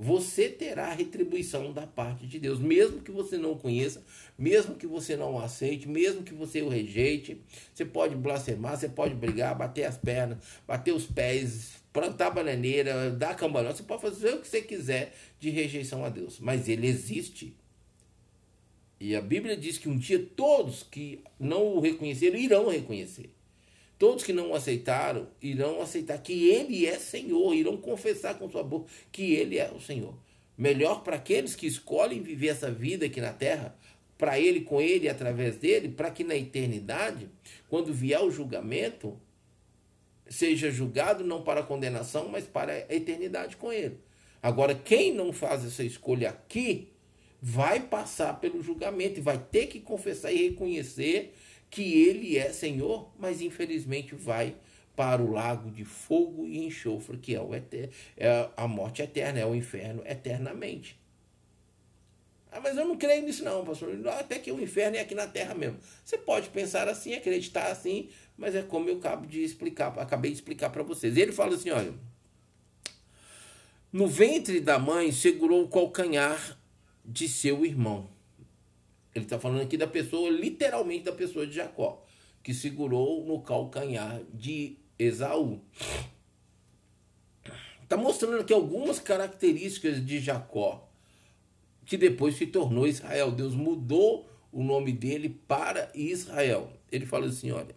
você 0.03 0.49
terá 0.49 0.91
retribuição 0.91 1.71
da 1.71 1.85
parte 1.85 2.25
de 2.25 2.39
Deus, 2.39 2.59
mesmo 2.59 3.03
que 3.03 3.11
você 3.11 3.37
não 3.37 3.55
conheça, 3.55 4.03
mesmo 4.35 4.73
que 4.73 4.87
você 4.87 5.15
não 5.15 5.35
o 5.35 5.39
aceite, 5.39 5.87
mesmo 5.87 6.23
que 6.23 6.33
você 6.33 6.63
o 6.63 6.69
rejeite. 6.69 7.39
Você 7.71 7.85
pode 7.85 8.15
blasfemar, 8.15 8.79
você 8.79 8.89
pode 8.89 9.13
brigar, 9.13 9.55
bater 9.55 9.83
as 9.83 9.99
pernas, 9.99 10.39
bater 10.67 10.91
os 10.91 11.05
pés, 11.05 11.73
plantar 11.93 12.31
bananeira, 12.31 13.11
dar 13.11 13.35
cambalhota, 13.35 13.75
você 13.75 13.83
pode 13.83 14.01
fazer 14.01 14.33
o 14.33 14.41
que 14.41 14.47
você 14.47 14.63
quiser 14.63 15.13
de 15.39 15.51
rejeição 15.51 16.03
a 16.03 16.09
Deus, 16.09 16.39
mas 16.39 16.67
ele 16.67 16.87
existe. 16.87 17.55
E 18.99 19.15
a 19.15 19.21
Bíblia 19.21 19.55
diz 19.55 19.77
que 19.77 19.87
um 19.87 19.99
dia 19.99 20.27
todos 20.35 20.81
que 20.81 21.23
não 21.39 21.75
o 21.75 21.79
reconheceram 21.79 22.37
irão 22.37 22.69
reconhecer. 22.69 23.29
Todos 24.01 24.23
que 24.23 24.33
não 24.33 24.55
aceitaram 24.55 25.27
irão 25.39 25.79
aceitar 25.79 26.17
que 26.17 26.49
ele 26.49 26.87
é 26.87 26.97
Senhor, 26.97 27.53
irão 27.53 27.77
confessar 27.77 28.35
com 28.35 28.49
sua 28.49 28.63
boca 28.63 28.89
que 29.11 29.35
ele 29.35 29.59
é 29.59 29.71
o 29.71 29.79
Senhor. 29.79 30.15
Melhor 30.57 31.03
para 31.03 31.17
aqueles 31.17 31.55
que 31.55 31.67
escolhem 31.67 32.19
viver 32.19 32.47
essa 32.47 32.71
vida 32.71 33.05
aqui 33.05 33.21
na 33.21 33.31
terra, 33.31 33.77
para 34.17 34.39
ele, 34.39 34.61
com 34.61 34.81
ele 34.81 35.05
e 35.05 35.09
através 35.09 35.57
dele, 35.57 35.89
para 35.89 36.09
que 36.09 36.23
na 36.23 36.35
eternidade, 36.35 37.29
quando 37.69 37.93
vier 37.93 38.19
o 38.19 38.31
julgamento, 38.31 39.15
seja 40.27 40.71
julgado 40.71 41.23
não 41.23 41.43
para 41.43 41.61
condenação, 41.61 42.27
mas 42.27 42.47
para 42.47 42.73
a 42.73 42.95
eternidade 42.95 43.55
com 43.55 43.71
ele. 43.71 43.99
Agora, 44.41 44.73
quem 44.73 45.13
não 45.13 45.31
faz 45.31 45.63
essa 45.63 45.83
escolha 45.83 46.31
aqui, 46.31 46.87
vai 47.39 47.79
passar 47.79 48.39
pelo 48.39 48.63
julgamento 48.63 49.19
e 49.19 49.21
vai 49.21 49.37
ter 49.37 49.67
que 49.67 49.79
confessar 49.79 50.31
e 50.31 50.49
reconhecer 50.49 51.35
que 51.71 52.03
ele 52.03 52.37
é 52.37 52.51
Senhor, 52.51 53.09
mas 53.17 53.41
infelizmente 53.41 54.13
vai 54.13 54.55
para 54.95 55.21
o 55.21 55.31
lago 55.31 55.71
de 55.71 55.85
fogo 55.85 56.45
e 56.45 56.65
enxofre, 56.65 57.17
que 57.17 57.33
é, 57.33 57.41
o 57.41 57.55
eter 57.55 57.89
é 58.17 58.49
a 58.57 58.67
morte 58.67 59.01
eterna, 59.01 59.39
é 59.39 59.45
o 59.45 59.55
inferno 59.55 60.03
eternamente. 60.05 60.99
Ah, 62.51 62.59
mas 62.59 62.77
eu 62.77 62.85
não 62.85 62.97
creio 62.97 63.23
nisso 63.23 63.45
não, 63.45 63.63
pastor. 63.63 63.95
Até 64.09 64.37
que 64.37 64.51
o 64.51 64.61
inferno 64.61 64.97
é 64.97 64.99
aqui 64.99 65.15
na 65.15 65.25
terra 65.25 65.55
mesmo. 65.55 65.79
Você 66.03 66.17
pode 66.17 66.49
pensar 66.49 66.89
assim, 66.89 67.13
acreditar 67.13 67.71
assim, 67.71 68.09
mas 68.37 68.53
é 68.53 68.61
como 68.61 68.89
eu 68.89 68.97
acabo 68.97 69.25
de 69.25 69.41
explicar, 69.41 69.97
acabei 69.97 70.31
de 70.31 70.37
explicar 70.37 70.69
para 70.69 70.83
vocês. 70.83 71.15
Ele 71.15 71.31
fala 71.31 71.55
assim, 71.55 71.69
olha, 71.69 71.93
no 73.93 74.05
ventre 74.05 74.59
da 74.59 74.77
mãe 74.77 75.13
segurou 75.13 75.63
o 75.63 75.69
calcanhar 75.69 76.59
de 77.05 77.29
seu 77.29 77.65
irmão. 77.65 78.09
Ele 79.13 79.25
está 79.25 79.37
falando 79.37 79.61
aqui 79.61 79.77
da 79.77 79.87
pessoa, 79.87 80.29
literalmente 80.29 81.03
da 81.03 81.11
pessoa 81.11 81.45
de 81.45 81.53
Jacó, 81.53 82.05
que 82.41 82.53
segurou 82.53 83.25
no 83.25 83.41
calcanhar 83.41 84.21
de 84.33 84.77
Esaú. 84.97 85.61
Está 87.83 87.97
mostrando 87.97 88.39
aqui 88.39 88.53
algumas 88.53 88.99
características 88.99 90.05
de 90.05 90.19
Jacó, 90.19 90.89
que 91.85 91.97
depois 91.97 92.37
se 92.37 92.47
tornou 92.47 92.87
Israel. 92.87 93.31
Deus 93.31 93.53
mudou 93.53 94.29
o 94.51 94.63
nome 94.63 94.93
dele 94.93 95.29
para 95.29 95.91
Israel. 95.93 96.71
Ele 96.89 97.05
fala 97.05 97.27
assim: 97.27 97.51
olha. 97.51 97.75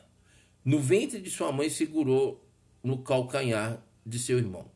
No 0.67 0.79
ventre 0.81 1.21
de 1.21 1.31
sua 1.31 1.53
mãe 1.53 1.69
segurou 1.69 2.43
no 2.83 3.03
calcanhar 3.03 3.85
de 4.07 4.19
seu 4.19 4.39
irmão 4.39 4.74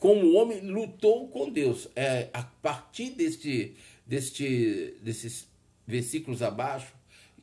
como 0.00 0.24
o 0.24 0.34
homem 0.34 0.60
lutou 0.62 1.28
com 1.28 1.50
Deus. 1.50 1.86
É, 1.94 2.30
a 2.32 2.42
partir 2.42 3.10
deste, 3.10 3.76
deste, 4.04 4.96
desses 5.02 5.46
versículos 5.86 6.42
abaixo, 6.42 6.94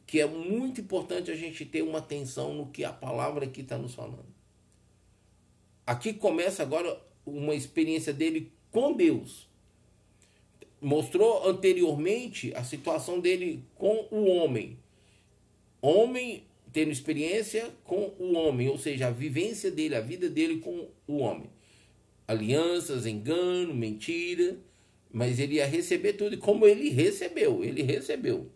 que 0.08 0.20
é 0.20 0.26
muito 0.26 0.82
importante 0.82 1.30
a 1.30 1.36
gente 1.36 1.64
ter 1.64 1.84
uma 1.84 2.00
atenção 2.00 2.56
no 2.56 2.68
que 2.68 2.84
a 2.84 2.92
palavra 2.92 3.46
aqui 3.46 3.62
está 3.62 3.78
nos 3.78 3.94
falando. 3.94 4.26
Aqui 5.86 6.14
começa 6.14 6.64
agora 6.64 7.00
uma 7.26 7.54
experiência 7.54 8.12
dele 8.12 8.52
com 8.72 8.92
Deus. 8.92 9.48
Mostrou 10.82 11.48
anteriormente 11.48 12.54
a 12.56 12.64
situação 12.64 13.20
dele 13.20 13.64
com 13.76 14.08
o 14.10 14.26
homem. 14.26 14.80
Homem 15.80 16.44
tendo 16.74 16.92
experiência 16.92 17.72
com 17.84 18.14
o 18.20 18.34
homem, 18.34 18.68
ou 18.68 18.78
seja, 18.78 19.08
a 19.08 19.12
vivência 19.12 19.70
dele, 19.70 19.96
a 19.96 20.02
vida 20.02 20.30
dele 20.30 20.60
com 20.60 20.90
o 21.08 21.18
homem 21.18 21.57
alianças, 22.28 23.06
engano, 23.06 23.74
mentira, 23.74 24.58
mas 25.12 25.40
ele 25.40 25.56
ia 25.56 25.66
receber 25.66 26.14
tudo. 26.14 26.36
E 26.36 26.38
como 26.38 26.68
ele 26.68 26.90
recebeu, 26.90 27.64
ele 27.64 27.82
recebeu. 27.82 28.52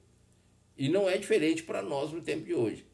E 0.77 0.89
não 0.89 1.10
é 1.10 1.17
diferente 1.17 1.63
para 1.63 1.81
nós 1.81 2.12
no 2.12 2.21
tempo 2.21 2.45
de 2.45 2.53
hoje. 2.53 2.86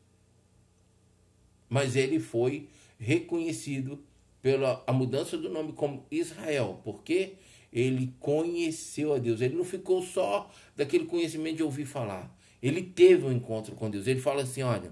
Mas 1.70 1.96
ele 1.96 2.20
foi 2.20 2.68
reconhecido 3.00 4.00
pela 4.42 4.84
a 4.86 4.94
mudança 4.94 5.38
do 5.38 5.50
nome 5.50 5.74
como 5.74 6.06
Israel, 6.12 6.80
porque 6.84 7.34
ele 7.72 8.14
conheceu 8.20 9.14
a 9.14 9.18
Deus. 9.18 9.42
Ele 9.42 9.56
não 9.56 9.66
ficou 9.66 10.02
só 10.02 10.50
daquele 10.76 11.06
conhecimento 11.06 11.58
de 11.58 11.64
ouvir 11.64 11.86
falar. 11.86 12.34
Ele 12.62 12.82
teve 12.82 13.26
um 13.26 13.32
encontro 13.32 13.76
com 13.76 13.90
Deus. 13.90 14.08
Ele 14.08 14.20
fala 14.20 14.44
assim: 14.44 14.62
olha, 14.64 14.92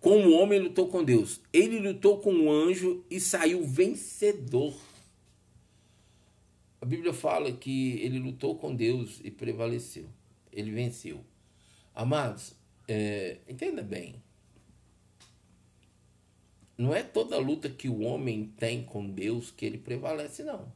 como 0.00 0.28
o 0.28 0.38
homem 0.38 0.60
lutou 0.60 0.88
com 0.88 1.04
Deus, 1.04 1.40
ele 1.52 1.78
lutou 1.78 2.18
com 2.18 2.32
o 2.32 2.50
anjo 2.50 3.04
e 3.10 3.18
saiu 3.18 3.64
vencedor. 3.64 4.74
A 6.80 6.84
Bíblia 6.84 7.12
fala 7.12 7.50
que 7.50 8.00
ele 8.02 8.18
lutou 8.18 8.56
com 8.56 8.74
Deus 8.74 9.20
e 9.24 9.30
prevaleceu. 9.30 10.06
Ele 10.52 10.70
venceu. 10.70 11.24
Amados, 11.94 12.54
é, 12.86 13.38
entenda 13.48 13.82
bem. 13.82 14.22
Não 16.78 16.94
é 16.94 17.02
toda 17.02 17.38
luta 17.38 17.70
que 17.70 17.88
o 17.88 18.02
homem 18.02 18.52
tem 18.58 18.84
com 18.84 19.08
Deus 19.08 19.50
que 19.50 19.64
ele 19.64 19.78
prevalece, 19.78 20.44
não. 20.44 20.70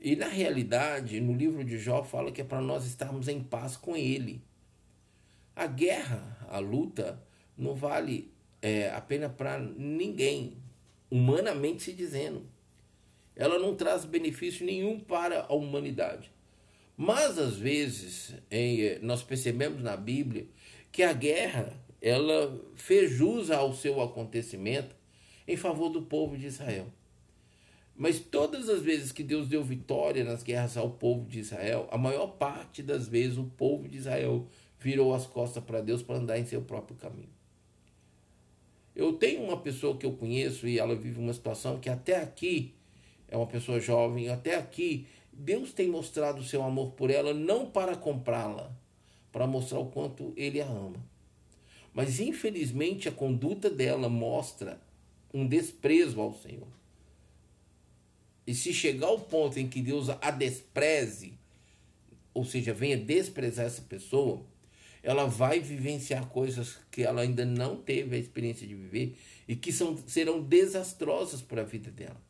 E 0.00 0.16
na 0.16 0.28
realidade, 0.28 1.20
no 1.20 1.34
livro 1.34 1.64
de 1.64 1.78
Jó 1.78 2.02
fala 2.04 2.30
que 2.30 2.40
é 2.40 2.44
para 2.44 2.60
nós 2.60 2.86
estarmos 2.86 3.28
em 3.28 3.42
paz 3.42 3.76
com 3.76 3.96
ele. 3.96 4.40
A 5.54 5.66
guerra, 5.66 6.38
a 6.48 6.58
luta, 6.58 7.20
não 7.60 7.74
vale 7.74 8.32
é, 8.62 8.90
a 8.90 9.00
pena 9.00 9.28
para 9.28 9.58
ninguém, 9.58 10.56
humanamente 11.10 11.82
se 11.82 11.92
dizendo. 11.92 12.42
Ela 13.36 13.58
não 13.58 13.74
traz 13.74 14.04
benefício 14.04 14.66
nenhum 14.66 14.98
para 14.98 15.42
a 15.42 15.54
humanidade. 15.54 16.32
Mas 16.96 17.38
às 17.38 17.56
vezes 17.56 18.34
em, 18.50 18.82
é, 18.82 18.98
nós 19.00 19.22
percebemos 19.22 19.82
na 19.82 19.96
Bíblia 19.96 20.46
que 20.90 21.02
a 21.02 21.12
guerra 21.12 21.72
ela 22.02 22.58
fez 22.74 23.10
jus 23.10 23.50
ao 23.50 23.74
seu 23.74 24.00
acontecimento 24.00 24.94
em 25.46 25.56
favor 25.56 25.90
do 25.90 26.02
povo 26.02 26.36
de 26.36 26.46
Israel. 26.46 26.86
Mas 27.94 28.18
todas 28.18 28.68
as 28.68 28.82
vezes 28.82 29.12
que 29.12 29.22
Deus 29.22 29.46
deu 29.46 29.62
vitória 29.62 30.24
nas 30.24 30.42
guerras 30.42 30.76
ao 30.76 30.90
povo 30.90 31.28
de 31.28 31.40
Israel, 31.40 31.86
a 31.90 31.98
maior 31.98 32.28
parte 32.28 32.82
das 32.82 33.06
vezes 33.06 33.36
o 33.36 33.44
povo 33.44 33.86
de 33.86 33.98
Israel 33.98 34.46
virou 34.78 35.14
as 35.14 35.26
costas 35.26 35.62
para 35.62 35.82
Deus 35.82 36.02
para 36.02 36.16
andar 36.16 36.38
em 36.38 36.46
seu 36.46 36.62
próprio 36.62 36.96
caminho. 36.96 37.39
Eu 38.94 39.12
tenho 39.14 39.42
uma 39.42 39.56
pessoa 39.56 39.96
que 39.96 40.04
eu 40.04 40.12
conheço 40.12 40.66
e 40.66 40.78
ela 40.78 40.94
vive 40.94 41.18
uma 41.18 41.32
situação 41.32 41.78
que 41.78 41.88
até 41.88 42.16
aqui 42.16 42.74
é 43.28 43.36
uma 43.36 43.46
pessoa 43.46 43.80
jovem, 43.80 44.28
até 44.28 44.56
aqui 44.56 45.06
Deus 45.32 45.72
tem 45.72 45.88
mostrado 45.88 46.40
o 46.40 46.44
seu 46.44 46.62
amor 46.62 46.92
por 46.92 47.10
ela 47.10 47.32
não 47.32 47.70
para 47.70 47.96
comprá-la, 47.96 48.70
para 49.32 49.46
mostrar 49.46 49.78
o 49.78 49.86
quanto 49.86 50.32
ele 50.36 50.60
a 50.60 50.66
ama. 50.66 51.02
Mas 51.94 52.20
infelizmente 52.20 53.08
a 53.08 53.12
conduta 53.12 53.70
dela 53.70 54.08
mostra 54.08 54.80
um 55.32 55.46
desprezo 55.46 56.20
ao 56.20 56.34
Senhor. 56.34 56.68
E 58.46 58.54
se 58.54 58.72
chegar 58.74 59.06
ao 59.06 59.20
ponto 59.20 59.58
em 59.58 59.68
que 59.68 59.80
Deus 59.80 60.08
a 60.08 60.30
despreze, 60.30 61.34
ou 62.34 62.44
seja, 62.44 62.74
venha 62.74 62.96
desprezar 62.96 63.66
essa 63.66 63.82
pessoa, 63.82 64.42
ela 65.02 65.26
vai 65.26 65.60
vivenciar 65.60 66.26
coisas 66.26 66.78
que 66.90 67.02
ela 67.02 67.22
ainda 67.22 67.44
não 67.44 67.76
teve 67.76 68.16
a 68.16 68.18
experiência 68.18 68.66
de 68.66 68.74
viver 68.74 69.16
e 69.48 69.56
que 69.56 69.72
são, 69.72 69.96
serão 70.06 70.42
desastrosas 70.42 71.40
para 71.40 71.62
a 71.62 71.64
vida 71.64 71.90
dela. 71.90 72.20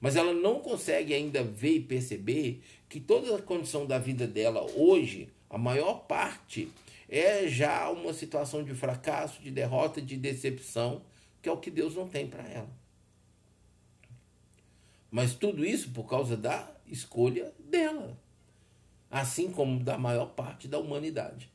Mas 0.00 0.16
ela 0.16 0.34
não 0.34 0.60
consegue 0.60 1.14
ainda 1.14 1.42
ver 1.44 1.76
e 1.76 1.80
perceber 1.80 2.62
que 2.88 3.00
toda 3.00 3.36
a 3.36 3.42
condição 3.42 3.86
da 3.86 3.98
vida 3.98 4.26
dela 4.26 4.60
hoje, 4.74 5.28
a 5.48 5.56
maior 5.56 6.06
parte, 6.06 6.68
é 7.08 7.46
já 7.46 7.88
uma 7.90 8.12
situação 8.12 8.64
de 8.64 8.74
fracasso, 8.74 9.40
de 9.40 9.50
derrota, 9.50 10.02
de 10.02 10.16
decepção, 10.16 11.02
que 11.40 11.48
é 11.48 11.52
o 11.52 11.58
que 11.58 11.70
Deus 11.70 11.94
não 11.94 12.08
tem 12.08 12.26
para 12.26 12.42
ela. 12.42 12.68
Mas 15.10 15.34
tudo 15.34 15.64
isso 15.64 15.90
por 15.90 16.08
causa 16.08 16.36
da 16.36 16.68
escolha 16.86 17.52
dela, 17.58 18.18
assim 19.10 19.52
como 19.52 19.84
da 19.84 19.98
maior 19.98 20.30
parte 20.30 20.66
da 20.66 20.78
humanidade. 20.78 21.51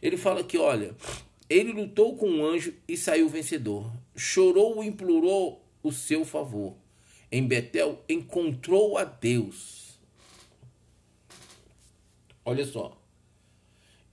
Ele 0.00 0.16
fala 0.16 0.44
que, 0.44 0.58
olha, 0.58 0.94
ele 1.48 1.72
lutou 1.72 2.16
com 2.16 2.28
um 2.28 2.44
anjo 2.44 2.74
e 2.86 2.96
saiu 2.96 3.28
vencedor. 3.28 3.90
Chorou 4.14 4.82
e 4.82 4.88
implorou 4.88 5.64
o 5.82 5.90
seu 5.90 6.24
favor. 6.24 6.76
Em 7.30 7.46
Betel 7.46 8.02
encontrou 8.08 8.98
a 8.98 9.04
Deus. 9.04 9.98
Olha 12.44 12.64
só. 12.64 13.00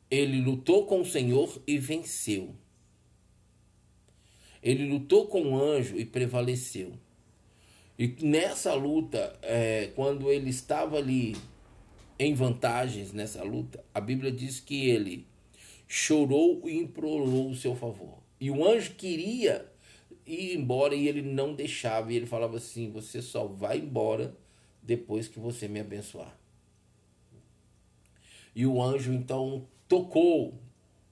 Ele 0.10 0.42
lutou 0.42 0.86
com 0.86 1.02
o 1.02 1.06
Senhor 1.06 1.62
e 1.66 1.78
venceu. 1.78 2.56
Ele 4.62 4.88
lutou 4.88 5.28
com 5.28 5.52
o 5.52 5.62
anjo 5.62 5.98
e 5.98 6.06
prevaleceu. 6.06 6.94
E 7.98 8.08
nessa 8.22 8.74
luta, 8.74 9.38
é, 9.42 9.92
quando 9.96 10.30
ele 10.32 10.50
estava 10.50 10.98
ali 10.98 11.36
em 12.20 12.34
vantagens 12.34 13.14
nessa 13.14 13.44
luta, 13.44 13.84
a 13.94 14.02
Bíblia 14.02 14.32
diz 14.32 14.60
que 14.60 14.90
ele 14.90 15.26
chorou 15.88 16.62
e 16.68 16.78
implorou 16.78 17.50
o 17.50 17.56
seu 17.56 17.76
favor. 17.76 18.20
E 18.40 18.50
o 18.52 18.66
anjo 18.66 18.96
queria 18.96 19.72
ir 20.26 20.56
embora 20.56 20.96
e 20.96 21.08
ele 21.08 21.22
não 21.22 21.54
deixava. 21.54 22.12
E 22.12 22.16
ele 22.16 22.26
falava 22.26 22.58
assim: 22.58 22.92
Você 22.92 23.22
só 23.22 23.46
vai 23.46 23.80
embora 23.80 24.36
depois 24.82 25.28
que 25.28 25.40
você 25.40 25.68
me 25.68 25.80
abençoar. 25.80 26.38
E 28.56 28.66
o 28.66 28.82
anjo 28.82 29.12
então 29.12 29.68
tocou 29.88 30.54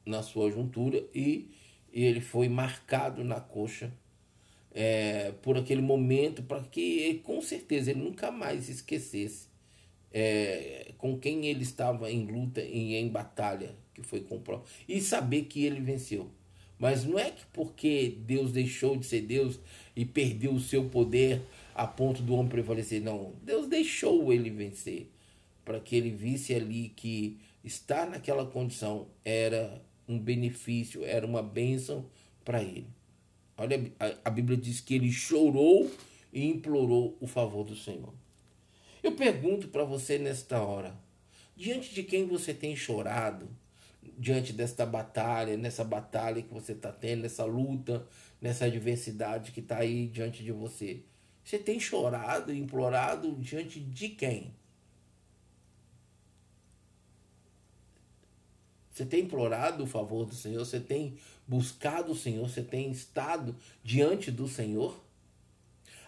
na 0.06 0.22
sua 0.24 0.50
juntura 0.52 1.04
e, 1.14 1.50
ele 1.92 2.22
foi 2.22 2.50
marcado 2.50 3.24
na 3.24 3.40
coxa 3.40 3.94
é, 4.74 5.32
por 5.44 5.58
aquele 5.58 5.82
momento 5.82 6.42
para 6.42 6.64
que 6.64 7.22
com 7.24 7.40
certeza 7.40 7.92
ele 7.92 8.02
nunca 8.02 8.32
mais 8.32 8.68
esquecesse 8.68 9.48
é, 10.13 10.91
com 10.97 11.17
quem 11.17 11.47
ele 11.47 11.63
estava 11.63 12.12
em 12.12 12.26
luta 12.26 12.62
e 12.62 12.95
em 12.95 13.10
batalha 13.10 13.76
que 13.93 14.02
foi 14.02 14.21
com 14.21 14.36
o 14.36 14.39
próprio 14.39 14.71
e 14.88 15.02
saber 15.02 15.43
que 15.43 15.65
ele 15.65 15.82
venceu 15.82 16.30
mas 16.84 17.06
não 17.06 17.17
é 17.17 17.32
que 17.32 17.45
porque 17.54 18.17
Deus 18.26 18.52
deixou 18.52 18.97
de 18.97 19.06
ser 19.06 19.21
Deus 19.21 19.60
e 19.95 20.04
perdeu 20.04 20.54
o 20.54 20.60
seu 20.60 20.89
poder 20.89 21.41
a 21.73 21.88
ponto 21.88 22.21
do 22.21 22.34
homem 22.36 22.49
prevalecer. 22.49 23.02
Não, 23.02 23.34
Deus 23.41 23.67
deixou 23.67 24.34
ele 24.34 24.49
vencer 24.49 25.10
para 25.63 25.80
que 25.80 25.95
ele 25.95 26.10
visse 26.10 26.54
ali 26.54 26.89
que 26.89 27.39
estar 27.63 28.10
naquela 28.10 28.45
condição 28.45 29.08
era 29.23 29.82
um 30.08 30.19
benefício, 30.19 31.06
era 31.06 31.26
uma 31.26 31.41
bênção 31.41 32.06
para 32.43 32.62
ele. 32.62 32.88
Olha, 33.58 33.91
a, 34.26 34.30
Bíblia 34.30 34.58
diz 34.58 34.82
que 34.82 34.95
ele 34.95 35.10
chorou 35.10 35.89
e 36.34 36.45
implorou 36.45 37.15
o 37.21 37.28
favor 37.28 37.63
do 37.63 37.76
Senhor. 37.76 38.13
Eu 39.04 39.12
pergunto 39.12 39.68
para 39.68 39.84
você 39.84 40.18
nesta 40.18 40.62
hora: 40.62 40.96
diante 41.56 41.94
de 41.94 42.02
quem 42.04 42.26
você 42.26 42.54
tem 42.54 42.76
chorado? 42.76 43.50
Diante 44.18 44.54
desta 44.54 44.86
batalha, 44.86 45.58
nessa 45.58 45.84
batalha 45.84 46.42
que 46.42 46.54
você 46.54 46.72
está 46.72 46.92
tendo, 46.92 47.24
nessa 47.24 47.44
luta, 47.44 48.06
nessa 48.42 48.66
adversidade 48.66 49.52
que 49.52 49.60
está 49.60 49.80
aí 49.80 50.08
diante 50.08 50.44
de 50.44 50.52
você. 50.52 51.02
Você 51.44 51.58
tem 51.58 51.80
chorado 51.80 52.54
implorado 52.54 53.36
diante 53.36 53.80
de 53.80 54.10
quem? 54.10 54.54
Você 58.89 59.06
tem 59.06 59.24
implorado 59.24 59.84
o 59.84 59.88
favor 59.88 60.26
do 60.26 60.36
Senhor? 60.36 60.63
Você 60.63 60.80
tem 60.80 61.18
buscado 61.48 62.12
o 62.12 62.16
Senhor? 62.16 62.48
Você 62.48 62.62
tem 62.62 62.92
estado 62.92 63.56
diante 63.84 64.30
do 64.30 64.48
Senhor? 64.48 65.04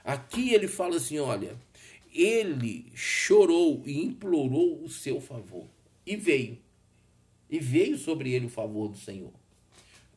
Aqui 0.04 0.54
ele 0.54 0.68
fala 0.68 0.98
assim: 0.98 1.18
olha, 1.18 1.58
ele 2.16 2.92
chorou 2.96 3.84
e 3.86 4.04
implorou 4.04 4.82
o 4.82 4.90
seu 4.90 5.20
favor. 5.20 5.68
E 6.06 6.16
veio. 6.16 6.58
E 7.50 7.60
veio 7.60 7.98
sobre 7.98 8.34
ele 8.34 8.46
o 8.46 8.50
favor 8.50 8.88
do 8.88 8.98
Senhor. 8.98 9.34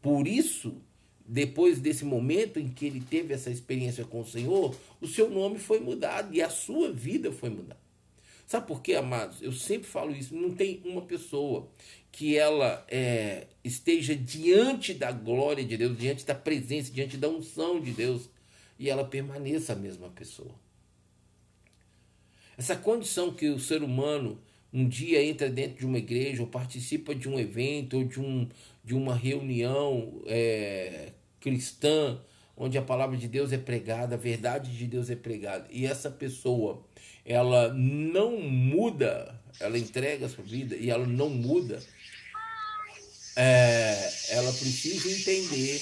Por 0.00 0.28
isso, 0.28 0.80
depois 1.26 1.80
desse 1.80 2.04
momento 2.04 2.58
em 2.58 2.68
que 2.68 2.86
ele 2.86 3.00
teve 3.00 3.34
essa 3.34 3.50
experiência 3.50 4.04
com 4.04 4.20
o 4.20 4.26
Senhor, 4.26 4.74
o 5.00 5.06
seu 5.06 5.28
nome 5.28 5.58
foi 5.58 5.80
mudado 5.80 6.34
e 6.34 6.40
a 6.40 6.48
sua 6.48 6.92
vida 6.92 7.32
foi 7.32 7.50
mudada. 7.50 7.80
Sabe 8.46 8.66
por 8.66 8.80
quê, 8.80 8.94
amados? 8.94 9.42
Eu 9.42 9.52
sempre 9.52 9.86
falo 9.86 10.10
isso. 10.12 10.34
Não 10.34 10.54
tem 10.54 10.80
uma 10.86 11.02
pessoa 11.02 11.68
que 12.10 12.36
ela 12.36 12.82
é, 12.88 13.46
esteja 13.62 14.16
diante 14.16 14.94
da 14.94 15.12
glória 15.12 15.62
de 15.62 15.76
Deus, 15.76 15.98
diante 15.98 16.24
da 16.24 16.34
presença, 16.34 16.90
diante 16.90 17.18
da 17.18 17.28
unção 17.28 17.78
de 17.78 17.92
Deus, 17.92 18.30
e 18.78 18.88
ela 18.88 19.04
permaneça 19.04 19.74
a 19.74 19.76
mesma 19.76 20.08
pessoa. 20.08 20.54
Essa 22.58 22.74
condição 22.74 23.32
que 23.32 23.48
o 23.48 23.60
ser 23.60 23.84
humano 23.84 24.38
um 24.72 24.86
dia 24.86 25.22
entra 25.22 25.48
dentro 25.48 25.78
de 25.78 25.86
uma 25.86 25.96
igreja, 25.96 26.42
ou 26.42 26.48
participa 26.48 27.14
de 27.14 27.28
um 27.28 27.38
evento, 27.38 27.96
ou 27.96 28.04
de, 28.04 28.20
um, 28.20 28.48
de 28.84 28.94
uma 28.94 29.14
reunião 29.14 30.20
é, 30.26 31.12
cristã, 31.40 32.20
onde 32.56 32.76
a 32.76 32.82
palavra 32.82 33.16
de 33.16 33.28
Deus 33.28 33.52
é 33.52 33.58
pregada, 33.58 34.16
a 34.16 34.18
verdade 34.18 34.76
de 34.76 34.86
Deus 34.86 35.08
é 35.08 35.16
pregada, 35.16 35.66
e 35.70 35.86
essa 35.86 36.10
pessoa 36.10 36.84
ela 37.24 37.72
não 37.72 38.40
muda, 38.40 39.40
ela 39.60 39.78
entrega 39.78 40.26
a 40.26 40.28
sua 40.28 40.44
vida 40.44 40.76
e 40.76 40.90
ela 40.90 41.06
não 41.06 41.30
muda, 41.30 41.80
é, 43.36 44.12
ela 44.30 44.52
precisa 44.52 45.10
entender 45.10 45.80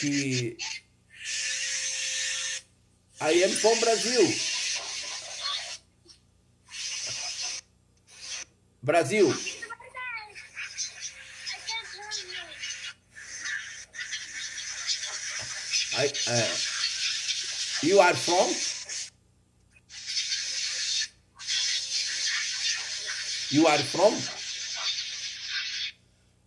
que 0.00 0.56
I 3.20 3.42
am 3.42 3.50
from 3.50 3.80
Brasil. 3.80 4.67
Brasil. 8.82 9.32
I, 15.96 16.06
uh, 16.30 16.46
you 17.82 17.98
are 17.98 18.14
from? 18.14 18.48
You 23.50 23.66
are 23.66 23.78
from? 23.78 24.14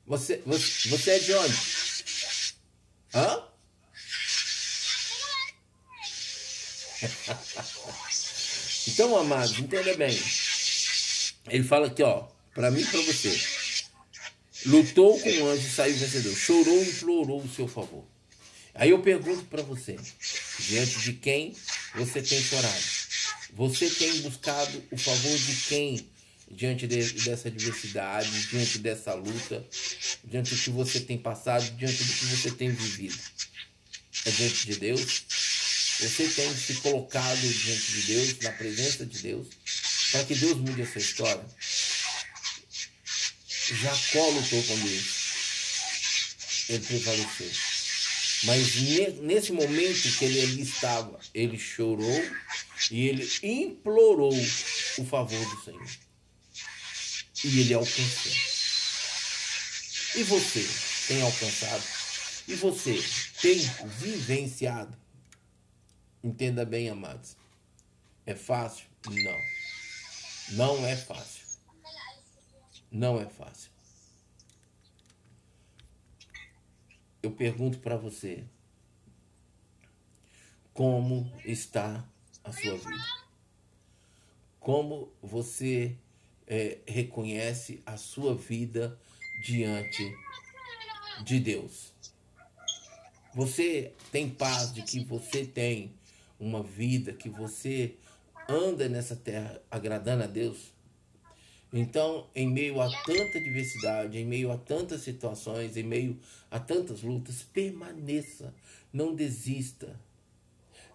Você, 0.07 0.41
você, 0.45 0.89
você 0.89 1.11
é 1.11 1.19
de 1.19 1.33
onde? 1.33 1.57
Hã? 3.13 3.43
então, 8.87 9.17
amados, 9.17 9.59
entenda 9.59 9.95
bem. 9.95 10.17
Ele 11.49 11.63
fala 11.63 11.87
aqui, 11.87 12.03
ó, 12.03 12.27
para 12.53 12.71
mim 12.71 12.81
e 12.81 12.85
para 12.85 13.01
você. 13.01 13.39
Lutou 14.65 15.19
com 15.19 15.29
o 15.29 15.47
anjo 15.49 15.69
saiu 15.69 15.95
vencedor. 15.95 16.35
Chorou 16.35 16.83
e 16.83 16.89
implorou 16.89 17.41
o 17.41 17.49
seu 17.49 17.67
favor. 17.67 18.05
Aí 18.73 18.91
eu 18.91 19.01
pergunto 19.01 19.43
para 19.45 19.61
você, 19.63 19.97
diante 20.59 20.99
de 20.99 21.13
quem 21.13 21.55
você 21.95 22.21
tem 22.21 22.41
chorado? 22.41 22.83
Você 23.53 23.89
tem 23.89 24.21
buscado 24.21 24.83
o 24.91 24.97
favor 24.97 25.37
de 25.37 25.55
quem 25.67 26.11
diante 26.49 26.87
de, 26.87 27.13
dessa 27.13 27.47
adversidade, 27.47 28.47
diante 28.47 28.79
dessa 28.79 29.13
luta, 29.13 29.65
diante 30.23 30.55
do 30.55 30.61
que 30.61 30.69
você 30.69 30.99
tem 30.99 31.17
passado, 31.17 31.69
diante 31.71 32.03
do 32.03 32.13
que 32.13 32.25
você 32.25 32.51
tem 32.51 32.69
vivido? 32.69 33.17
É 34.25 34.31
diante 34.31 34.67
de 34.67 34.75
Deus? 34.77 35.23
Você 35.99 36.27
tem 36.27 36.55
se 36.55 36.75
colocado 36.75 37.39
diante 37.39 37.91
de 37.91 38.01
Deus, 38.03 38.39
na 38.39 38.51
presença 38.51 39.05
de 39.05 39.19
Deus, 39.19 39.47
para 40.11 40.25
que 40.25 40.35
Deus 40.35 40.57
mude 40.57 40.81
essa 40.81 40.99
história? 40.99 41.45
Jacó 43.47 44.29
lutou 44.29 44.63
com 44.63 44.79
Deus. 44.79 45.21
Ele 46.69 46.85
prevaleceu. 46.85 47.51
Mas 48.43 48.75
nesse 49.21 49.51
momento 49.51 50.17
que 50.17 50.25
ele 50.25 50.41
ali 50.41 50.61
estava, 50.61 51.19
ele 51.33 51.57
chorou 51.57 52.23
e 52.89 53.07
ele 53.07 53.29
implorou 53.43 54.33
o 54.97 55.05
favor 55.05 55.55
do 55.55 55.63
Senhor. 55.63 55.89
E 57.43 57.59
ele 57.59 57.73
alcançou. 57.73 58.31
E 60.15 60.23
você 60.23 60.67
tem 61.07 61.21
alcançado? 61.21 61.83
E 62.47 62.55
você 62.55 63.01
tem 63.41 63.59
vivenciado? 63.99 64.97
Entenda 66.23 66.65
bem, 66.65 66.89
amados. 66.89 67.37
É 68.25 68.35
fácil? 68.35 68.85
Não. 69.07 69.60
Não 70.49 70.85
é 70.85 70.95
fácil. 70.95 71.45
Não 72.91 73.19
é 73.19 73.25
fácil. 73.25 73.71
eu 77.21 77.31
pergunto 77.31 77.79
para 77.79 77.95
você: 77.95 78.43
como 80.73 81.31
está 81.45 82.05
a 82.43 82.51
sua 82.51 82.77
vida? 82.77 83.21
Como 84.59 85.11
você 85.21 85.95
é, 86.47 86.79
reconhece 86.87 87.81
a 87.85 87.97
sua 87.97 88.35
vida 88.35 88.99
diante 89.43 90.13
de 91.23 91.39
Deus? 91.39 91.93
Você 93.33 93.93
tem 94.11 94.29
paz 94.29 94.73
de 94.73 94.83
que 94.83 95.03
você 95.03 95.45
tem 95.45 95.93
uma 96.39 96.61
vida, 96.61 97.13
que 97.13 97.29
você 97.29 97.95
anda 98.47 98.87
nessa 98.89 99.15
terra 99.15 99.61
agradando 99.69 100.23
a 100.23 100.27
Deus? 100.27 100.71
Então, 101.73 102.29
em 102.35 102.47
meio 102.47 102.81
a 102.81 102.89
tanta 103.03 103.39
diversidade, 103.39 104.17
em 104.17 104.25
meio 104.25 104.51
a 104.51 104.57
tantas 104.57 105.01
situações, 105.01 105.77
em 105.77 105.83
meio 105.83 106.19
a 106.49 106.59
tantas 106.59 107.01
lutas, 107.01 107.43
permaneça, 107.43 108.53
não 108.91 109.15
desista. 109.15 109.97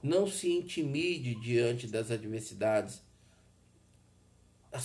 Não 0.03 0.27
se 0.27 0.53
intimide 0.53 1.35
diante 1.37 1.87
das 1.87 2.11
adversidades. 2.11 3.01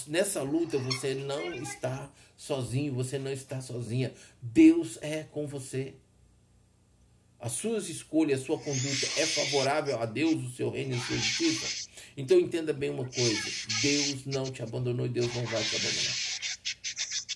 Nessa 0.08 0.42
luta 0.42 0.78
você 0.78 1.14
não 1.14 1.54
está 1.54 2.10
sozinho, 2.38 2.94
você 2.94 3.20
não 3.20 3.32
está 3.32 3.60
sozinha. 3.60 4.14
Deus 4.42 4.98
é 5.02 5.24
com 5.24 5.46
você. 5.46 5.96
As 7.38 7.52
suas 7.54 7.90
escolhas, 7.90 8.42
a 8.42 8.46
sua 8.46 8.60
conduta 8.60 9.08
é 9.18 9.26
favorável 9.26 10.00
a 10.00 10.06
Deus, 10.06 10.44
o 10.44 10.56
seu 10.56 10.70
reino 10.70 10.96
e 10.96 10.98
a 10.98 11.02
sua 11.02 11.18
justiça. 11.18 11.91
Então 12.16 12.40
entenda 12.40 12.74
bem 12.74 12.90
uma 12.90 13.06
coisa: 13.06 13.42
Deus 13.82 14.26
não 14.26 14.44
te 14.46 14.62
abandonou 14.62 15.06
e 15.06 15.10
Deus 15.10 15.34
não 15.34 15.46
vai 15.46 15.64
te 15.64 15.76
abandonar. 15.76 16.32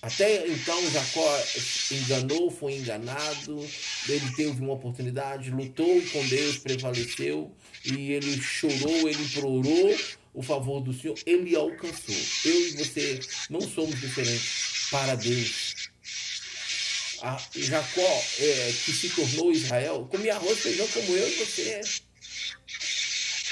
Até 0.02 0.46
então 0.46 0.90
Jacó 0.90 1.44
enganou, 1.90 2.50
foi 2.50 2.74
enganado, 2.74 3.66
ele 4.08 4.32
teve 4.36 4.62
uma 4.62 4.74
oportunidade, 4.74 5.50
lutou 5.50 6.00
com 6.12 6.24
Deus, 6.28 6.58
prevaleceu 6.58 7.50
e 7.84 8.12
ele 8.12 8.40
chorou, 8.40 9.08
ele 9.08 9.22
implorou 9.22 9.96
o 10.34 10.42
favor 10.42 10.80
do 10.80 10.92
Senhor, 10.92 11.18
ele 11.24 11.56
alcançou. 11.56 12.14
Eu 12.44 12.68
e 12.68 12.70
você 12.72 13.20
não 13.48 13.60
somos 13.60 13.98
diferentes 13.98 14.88
para 14.90 15.14
Deus. 15.14 15.88
a 17.22 17.42
Jacó, 17.54 18.24
é, 18.38 18.74
que 18.84 18.92
se 18.92 19.08
tornou 19.08 19.50
Israel, 19.50 20.06
comia 20.10 20.34
arroz 20.34 20.58
feijão 20.58 20.86
como 20.88 21.16
eu 21.16 21.28
e 21.28 21.34
você. 21.36 21.80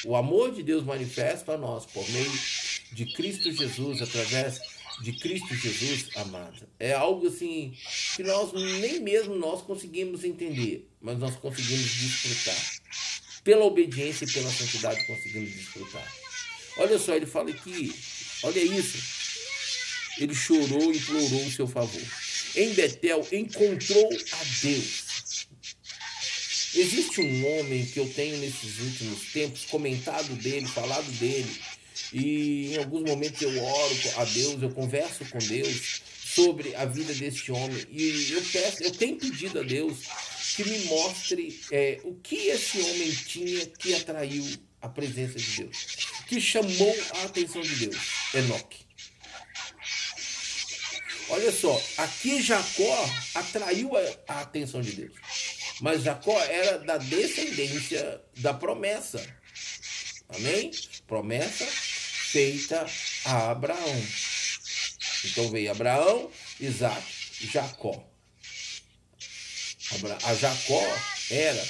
O 0.04 0.14
amor 0.16 0.52
de 0.52 0.62
Deus 0.62 0.84
manifesta 0.84 1.52
a 1.52 1.58
nós 1.58 1.86
por 1.86 2.08
meio 2.10 2.32
de 2.92 3.06
Cristo 3.14 3.50
Jesus, 3.50 4.02
através 4.02 4.60
de 5.02 5.12
Cristo 5.12 5.54
Jesus, 5.54 6.08
amado. 6.16 6.68
É 6.78 6.92
algo 6.92 7.26
assim 7.26 7.74
que 8.14 8.22
nós 8.22 8.52
nem 8.52 9.00
mesmo 9.00 9.34
nós 9.34 9.62
conseguimos 9.62 10.22
entender, 10.22 10.88
mas 11.00 11.18
nós 11.18 11.34
conseguimos 11.36 11.86
desfrutar. 11.86 12.80
Pela 13.42 13.64
obediência 13.64 14.24
e 14.24 14.32
pela 14.32 14.50
santidade 14.50 15.06
conseguimos 15.06 15.52
desfrutar. 15.52 16.14
Olha 16.78 16.98
só, 16.98 17.14
ele 17.14 17.26
fala 17.26 17.50
aqui, 17.50 17.94
olha 18.42 18.60
isso. 18.60 18.98
Ele 20.18 20.34
chorou 20.34 20.92
e 20.92 20.96
implorou 20.96 21.44
o 21.44 21.50
seu 21.50 21.66
favor. 21.66 22.02
Em 22.54 22.72
Betel 22.74 23.26
encontrou 23.32 24.08
a 24.32 24.44
Deus. 24.62 25.03
Existe 26.76 27.20
um 27.20 27.58
homem 27.58 27.86
que 27.86 28.00
eu 28.00 28.08
tenho 28.14 28.36
nesses 28.38 28.80
últimos 28.80 29.32
tempos 29.32 29.64
comentado 29.66 30.34
dele, 30.36 30.66
falado 30.66 31.06
dele, 31.18 31.60
e 32.12 32.74
em 32.74 32.78
alguns 32.78 33.02
momentos 33.02 33.40
eu 33.40 33.62
oro 33.62 33.96
a 34.16 34.24
Deus, 34.24 34.62
eu 34.62 34.70
converso 34.70 35.24
com 35.26 35.38
Deus 35.38 36.02
sobre 36.24 36.74
a 36.74 36.84
vida 36.84 37.14
deste 37.14 37.52
homem. 37.52 37.86
E 37.90 38.32
eu 38.32 38.42
peço, 38.42 38.82
eu 38.82 38.90
tenho 38.90 39.16
pedido 39.16 39.60
a 39.60 39.62
Deus 39.62 39.98
que 40.56 40.64
me 40.64 40.78
mostre 40.86 41.60
é, 41.70 42.00
o 42.02 42.14
que 42.14 42.48
esse 42.48 42.80
homem 42.80 43.10
tinha 43.12 43.66
que 43.66 43.94
atraiu 43.94 44.44
a 44.82 44.88
presença 44.88 45.38
de 45.38 45.62
Deus, 45.62 45.86
que 46.26 46.40
chamou 46.40 46.96
a 47.14 47.22
atenção 47.24 47.62
de 47.62 47.86
Deus. 47.86 47.96
Enoque. 48.34 48.84
Olha 51.28 51.50
só, 51.50 51.80
aqui 51.98 52.42
Jacó 52.42 53.10
atraiu 53.34 53.96
a, 53.96 54.34
a 54.34 54.40
atenção 54.40 54.82
de 54.82 54.92
Deus. 54.92 55.14
Mas 55.80 56.02
Jacó 56.02 56.38
era 56.44 56.78
da 56.78 56.98
descendência 56.98 58.20
da 58.36 58.54
promessa. 58.54 59.24
Amém? 60.28 60.70
Promessa 61.06 61.66
feita 61.66 62.86
a 63.24 63.50
Abraão. 63.50 64.06
Então 65.24 65.50
veio 65.50 65.70
Abraão, 65.70 66.30
Isaac, 66.60 67.04
Jacó. 67.52 68.04
A 70.24 70.34
Jacó 70.34 70.98
era, 71.30 71.68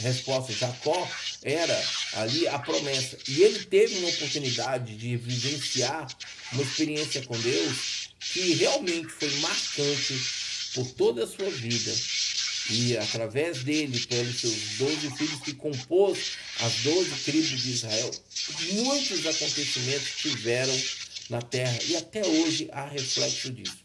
resposta, 0.00 0.52
Jacó 0.52 1.08
era 1.42 1.84
ali 2.14 2.46
a 2.48 2.58
promessa. 2.58 3.18
E 3.28 3.42
ele 3.42 3.64
teve 3.64 3.98
uma 3.98 4.08
oportunidade 4.08 4.96
de 4.96 5.16
vivenciar 5.16 6.06
uma 6.52 6.62
experiência 6.62 7.22
com 7.22 7.38
Deus 7.38 8.10
que 8.20 8.54
realmente 8.54 9.08
foi 9.08 9.30
marcante 9.40 10.14
por 10.74 10.90
toda 10.92 11.24
a 11.24 11.26
sua 11.26 11.50
vida 11.50 11.92
e 12.72 12.96
através 12.96 13.62
dele, 13.64 14.00
pelos 14.06 14.40
seus 14.40 14.78
doze 14.78 15.10
filhos 15.16 15.42
que 15.42 15.52
compôs 15.52 16.32
as 16.60 16.72
doze 16.76 17.10
tribos 17.22 17.60
de 17.60 17.70
Israel, 17.70 18.10
muitos 18.72 19.26
acontecimentos 19.26 20.08
tiveram 20.16 20.82
na 21.28 21.42
terra 21.42 21.78
e 21.86 21.96
até 21.96 22.26
hoje 22.26 22.70
há 22.72 22.86
reflexo 22.86 23.52
disso. 23.52 23.76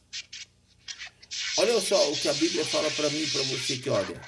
Olha 1.57 1.81
só 1.81 2.11
o 2.11 2.15
que 2.15 2.29
a 2.29 2.33
Bíblia 2.33 2.63
fala 2.63 2.89
para 2.91 3.09
mim 3.09 3.23
e 3.23 3.27
para 3.27 3.41
você 3.43 3.77
que 3.77 3.89
olha. 3.89 4.21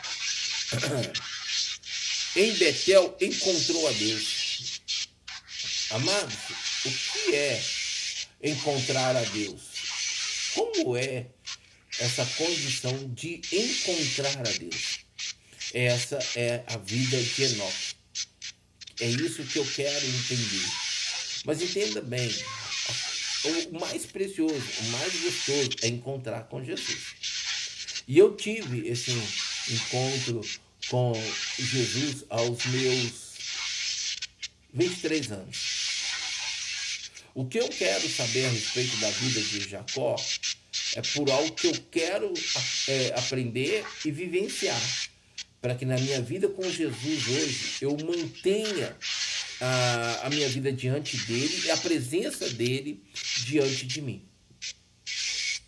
em 2.35 2.53
Betel 2.55 3.15
encontrou 3.21 3.87
a 3.87 3.91
Deus. 3.93 4.81
Amados, 5.91 6.35
o 6.85 6.91
que 6.91 7.35
é 7.35 7.63
encontrar 8.43 9.15
a 9.15 9.21
Deus? 9.21 9.61
Como 10.53 10.97
é 10.97 11.27
essa 11.99 12.25
condição 12.25 13.13
de 13.13 13.41
encontrar 13.51 14.47
a 14.47 14.51
Deus. 14.57 14.99
Essa 15.73 16.17
é 16.35 16.63
a 16.67 16.77
vida 16.77 17.21
de 17.21 17.43
Enoque. 17.43 17.95
É 19.01 19.07
isso 19.07 19.43
que 19.43 19.59
eu 19.59 19.65
quero 19.65 20.05
entender. 20.05 20.65
Mas 21.45 21.61
entenda 21.61 22.01
bem, 22.01 22.29
o 23.43 23.79
mais 23.79 24.05
precioso, 24.05 24.55
o 24.55 24.83
mais 24.85 25.13
gostoso 25.21 25.69
é 25.81 25.87
encontrar 25.87 26.43
com 26.43 26.63
Jesus. 26.63 28.03
E 28.07 28.17
eu 28.17 28.35
tive 28.35 28.87
esse 28.87 29.11
encontro 29.69 30.41
com 30.89 31.13
Jesus 31.57 32.25
aos 32.29 32.65
meus 32.65 33.29
23 34.73 35.31
anos. 35.31 35.79
O 37.35 37.45
que 37.45 37.59
eu 37.59 37.69
quero 37.69 38.09
saber 38.09 38.45
a 38.45 38.49
respeito 38.49 38.97
da 38.97 39.09
vida 39.11 39.41
de 39.41 39.69
Jacó 39.69 40.15
é 40.95 41.01
por 41.01 41.29
algo 41.29 41.51
que 41.53 41.67
eu 41.67 41.73
quero 41.91 42.33
é, 42.87 43.13
aprender 43.17 43.85
e 44.05 44.11
vivenciar. 44.11 44.81
Para 45.61 45.75
que 45.75 45.85
na 45.85 45.97
minha 45.97 46.21
vida 46.21 46.47
com 46.47 46.63
Jesus 46.63 47.27
hoje 47.27 47.77
eu 47.81 47.91
mantenha 48.05 48.95
a, 49.59 50.27
a 50.27 50.29
minha 50.29 50.47
vida 50.47 50.71
diante 50.71 51.17
dele 51.25 51.65
e 51.65 51.71
a 51.71 51.77
presença 51.77 52.49
dele 52.49 53.03
diante 53.45 53.85
de 53.85 54.01
mim. 54.01 54.25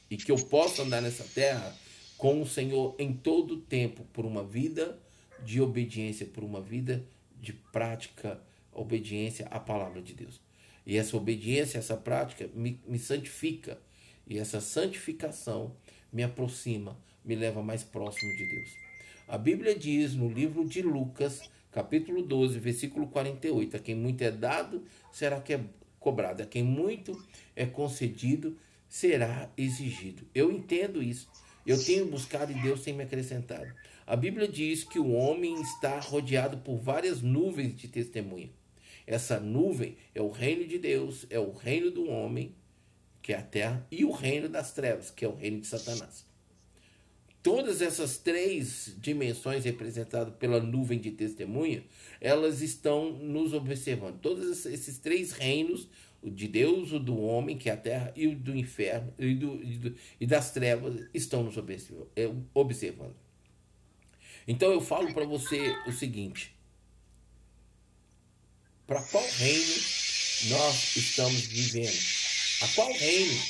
E 0.10 0.18
que 0.18 0.32
eu 0.32 0.38
possa 0.38 0.84
andar 0.84 1.02
nessa 1.02 1.24
terra 1.24 1.76
com 2.18 2.42
o 2.42 2.48
Senhor 2.48 2.96
em 3.00 3.14
todo 3.14 3.56
o 3.56 3.62
tempo, 3.62 4.06
por 4.14 4.26
uma 4.26 4.44
vida 4.44 4.98
de 5.44 5.60
obediência, 5.60 6.26
por 6.26 6.44
uma 6.44 6.62
vida 6.62 7.04
de 7.40 7.52
prática, 7.54 8.40
obediência 8.72 9.48
à 9.48 9.60
palavra 9.60 10.02
de 10.02 10.14
Deus. 10.14 10.40
E 10.86 10.98
essa 10.98 11.18
obediência, 11.18 11.78
essa 11.78 11.98
prática 11.98 12.50
me, 12.54 12.80
me 12.88 13.00
santifica 13.00 13.80
e 14.32 14.40
essa 14.40 14.62
santificação 14.62 15.76
me 16.12 16.24
aproxima, 16.24 16.98
me 17.24 17.36
leva 17.36 17.62
mais 17.62 17.84
próximo 17.84 18.32
de 18.32 18.46
Deus. 18.46 18.70
A 19.28 19.38
Bíblia 19.38 19.78
diz 19.78 20.16
no 20.16 20.30
livro 20.30 20.64
de 20.64 20.82
Lucas, 20.82 21.42
capítulo 21.70 22.24
12, 22.24 22.58
versículo 22.58 23.08
48: 23.08 23.76
A 23.76 23.80
quem 23.80 23.94
muito 23.94 24.22
é 24.22 24.32
dado, 24.32 24.86
será 25.12 25.42
que 25.42 25.54
é 25.54 25.62
cobrado. 26.00 26.42
A 26.42 26.46
quem 26.46 26.64
muito 26.64 27.22
é 27.58 27.66
concedido, 27.66 28.58
será 28.88 29.52
exigido. 29.58 30.26
Eu 30.34 30.50
entendo 30.50 31.04
isso. 31.04 31.28
Eu 31.68 31.84
tenho 31.84 32.06
buscado 32.06 32.54
e 32.54 32.62
Deus 32.62 32.82
tem 32.84 32.94
me 32.94 33.04
acrescentado. 33.04 33.70
A 34.08 34.16
Bíblia 34.16 34.48
diz 34.48 34.86
que 34.86 34.98
o 34.98 35.12
homem 35.12 35.62
está 35.62 36.00
rodeado 36.00 36.58
por 36.60 36.78
várias 36.78 37.22
nuvens 37.22 37.76
de 37.76 37.90
testemunha. 37.90 38.50
Essa 39.06 39.42
nuvem 39.42 39.98
é 40.16 40.22
o 40.22 40.32
reino 40.32 40.66
de 40.66 40.80
Deus, 40.80 41.28
é 41.30 41.38
o 41.38 41.52
reino 41.52 41.92
do 41.92 42.10
homem 42.10 42.56
que 43.22 43.34
é 43.34 43.38
a 43.38 43.44
terra, 43.44 43.86
e 43.92 44.04
o 44.04 44.12
reino 44.12 44.50
das 44.50 44.74
trevas, 44.74 45.10
que 45.12 45.24
é 45.24 45.28
o 45.28 45.36
reino 45.36 45.62
de 45.62 45.68
Satanás. 45.68 46.26
Todas 47.44 47.82
essas 47.82 48.18
três 48.18 48.96
dimensões 49.00 49.66
representadas 49.66 50.34
pela 50.36 50.60
nuvem 50.60 51.00
de 51.00 51.12
testemunha, 51.12 51.84
elas 52.20 52.62
estão 52.62 53.12
nos 53.14 53.54
observando. 53.54 54.20
Todos 54.20 54.66
esses 54.66 55.00
três 55.00 55.32
reinos, 55.32 55.88
o 56.22 56.30
de 56.30 56.48
Deus, 56.48 56.92
o 56.92 57.00
do 57.00 57.20
homem, 57.20 57.58
que 57.58 57.68
é 57.68 57.74
a 57.74 57.78
terra, 57.78 58.14
e 58.16 58.28
o 58.28 58.36
do 58.36 58.56
inferno 58.56 59.12
e, 59.18 59.34
do, 59.34 59.64
e, 59.64 59.78
do, 59.78 59.96
e 60.20 60.28
das 60.28 60.52
trevas, 60.52 61.08
estão 61.14 61.44
nos 61.44 61.56
é, 62.16 62.32
observando. 62.54 63.16
Então 64.48 64.72
eu 64.72 64.82
falo 64.82 65.12
para 65.14 65.26
você 65.26 65.76
o 65.88 65.92
seguinte: 65.92 66.56
para 68.86 69.02
qual 69.04 69.24
reino 69.24 69.76
nós 70.50 70.96
estamos 70.96 71.42
vivendo? 71.48 72.21
A 72.62 72.68
qual 72.76 72.94
reino 72.94 73.42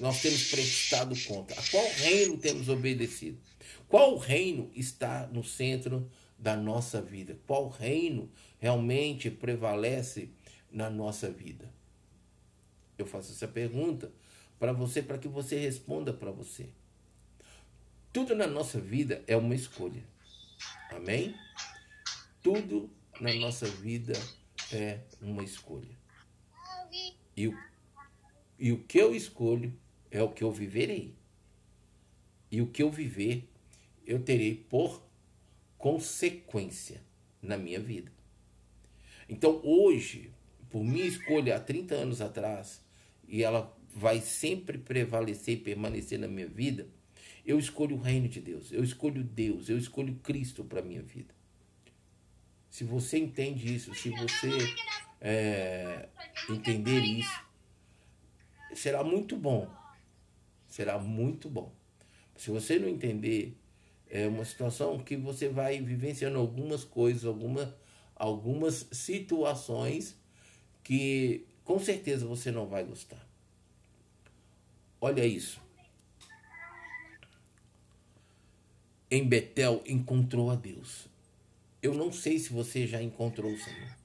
nós 0.00 0.20
temos 0.20 0.50
prestado 0.50 1.14
conta? 1.26 1.54
A 1.54 1.62
qual 1.70 1.88
reino 1.92 2.36
temos 2.36 2.68
obedecido? 2.68 3.38
Qual 3.88 4.16
reino 4.18 4.70
está 4.74 5.26
no 5.28 5.44
centro 5.44 6.10
da 6.38 6.56
nossa 6.56 7.00
vida? 7.00 7.38
Qual 7.46 7.68
reino 7.68 8.30
realmente 8.58 9.30
prevalece 9.30 10.30
na 10.70 10.90
nossa 10.90 11.30
vida? 11.30 11.72
Eu 12.98 13.06
faço 13.06 13.32
essa 13.32 13.46
pergunta 13.46 14.12
para 14.58 14.72
você, 14.72 15.00
para 15.02 15.18
que 15.18 15.28
você 15.28 15.56
responda 15.58 16.12
para 16.12 16.32
você. 16.32 16.68
Tudo 18.12 18.34
na 18.34 18.46
nossa 18.46 18.80
vida 18.80 19.22
é 19.26 19.36
uma 19.36 19.54
escolha. 19.54 20.02
Amém? 20.90 21.34
Tudo 22.42 22.90
na 23.20 23.32
nossa 23.34 23.66
vida 23.66 24.14
é 24.72 25.00
uma 25.20 25.44
escolha. 25.44 25.96
E 27.36 27.46
o 27.46 27.67
e 28.58 28.72
o 28.72 28.82
que 28.82 28.98
eu 28.98 29.14
escolho 29.14 29.72
é 30.10 30.22
o 30.22 30.30
que 30.30 30.42
eu 30.42 30.50
viverei. 30.50 31.14
E 32.50 32.60
o 32.60 32.66
que 32.66 32.82
eu 32.82 32.90
viver, 32.90 33.48
eu 34.06 34.20
terei 34.20 34.54
por 34.54 35.02
consequência 35.76 37.00
na 37.40 37.56
minha 37.56 37.78
vida. 37.78 38.10
Então, 39.28 39.60
hoje, 39.62 40.32
por 40.70 40.82
minha 40.82 41.04
escolha 41.04 41.56
há 41.56 41.60
30 41.60 41.94
anos 41.94 42.20
atrás, 42.20 42.82
e 43.28 43.42
ela 43.42 43.76
vai 43.94 44.20
sempre 44.20 44.78
prevalecer 44.78 45.54
e 45.54 45.60
permanecer 45.60 46.18
na 46.18 46.26
minha 46.26 46.48
vida, 46.48 46.88
eu 47.44 47.58
escolho 47.58 47.96
o 47.96 48.00
reino 48.00 48.28
de 48.28 48.40
Deus, 48.40 48.72
eu 48.72 48.82
escolho 48.82 49.22
Deus, 49.22 49.68
eu 49.68 49.78
escolho 49.78 50.14
Cristo 50.16 50.64
para 50.64 50.82
minha 50.82 51.02
vida. 51.02 51.34
Se 52.70 52.84
você 52.84 53.18
entende 53.18 53.74
isso, 53.74 53.94
se 53.94 54.10
você 54.10 54.50
é, 55.20 56.08
entender 56.50 57.00
isso, 57.00 57.47
será 58.78 59.02
muito 59.04 59.36
bom. 59.36 59.68
Será 60.68 60.98
muito 60.98 61.48
bom 61.48 61.72
Se 62.36 62.50
você 62.50 62.78
não 62.78 62.88
entender, 62.88 63.56
é 64.10 64.26
uma 64.26 64.44
situação 64.44 64.98
que 64.98 65.16
você 65.16 65.48
vai 65.48 65.80
vivenciando 65.80 66.38
algumas 66.38 66.84
coisas, 66.84 67.24
alguma, 67.24 67.74
algumas 68.14 68.86
situações 68.92 70.16
que 70.84 71.46
com 71.64 71.78
certeza 71.78 72.26
você 72.26 72.50
não 72.50 72.66
vai 72.66 72.84
gostar. 72.84 73.26
Olha 75.00 75.26
isso. 75.26 75.60
Em 79.10 79.26
Betel 79.26 79.82
encontrou 79.86 80.50
a 80.50 80.54
Deus. 80.54 81.06
Eu 81.82 81.94
não 81.94 82.12
sei 82.12 82.38
se 82.38 82.52
você 82.52 82.86
já 82.86 83.02
encontrou 83.02 83.52
o 83.52 83.58
Senhor. 83.58 83.96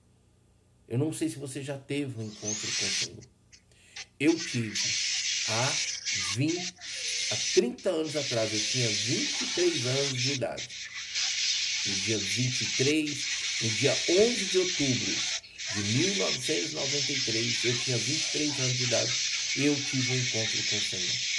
Eu 0.88 0.98
não 0.98 1.12
sei 1.12 1.30
se 1.30 1.40
você 1.40 1.62
já 1.62 1.78
teve 1.78 2.22
um 2.22 2.26
encontro 2.26 2.62
com 2.62 2.86
o 2.86 2.90
Senhor. 2.90 3.33
Eu 4.20 4.38
tive 4.38 4.80
há 5.50 5.74
20, 6.36 6.74
há 7.32 7.36
30 7.54 7.90
anos 7.90 8.16
atrás, 8.16 8.54
eu 8.54 8.60
tinha 8.60 8.90
23 8.90 9.86
anos 9.88 10.22
de 10.22 10.32
idade. 10.34 10.70
No 11.86 11.96
dia 11.96 12.18
23, 12.18 13.26
no 13.62 13.70
dia 13.70 13.98
11 14.10 14.46
de 14.46 14.58
outubro 14.58 15.16
de 15.76 15.82
1993, 15.82 17.66
eu 17.66 17.80
tinha 17.80 17.98
23 17.98 18.60
anos 18.60 18.78
de 18.78 18.84
idade, 18.84 19.12
eu 19.58 19.76
tive 19.76 20.12
um 20.12 20.20
encontro 20.20 20.64
com 20.64 20.78
o 20.78 20.82
Senhor. 20.82 21.34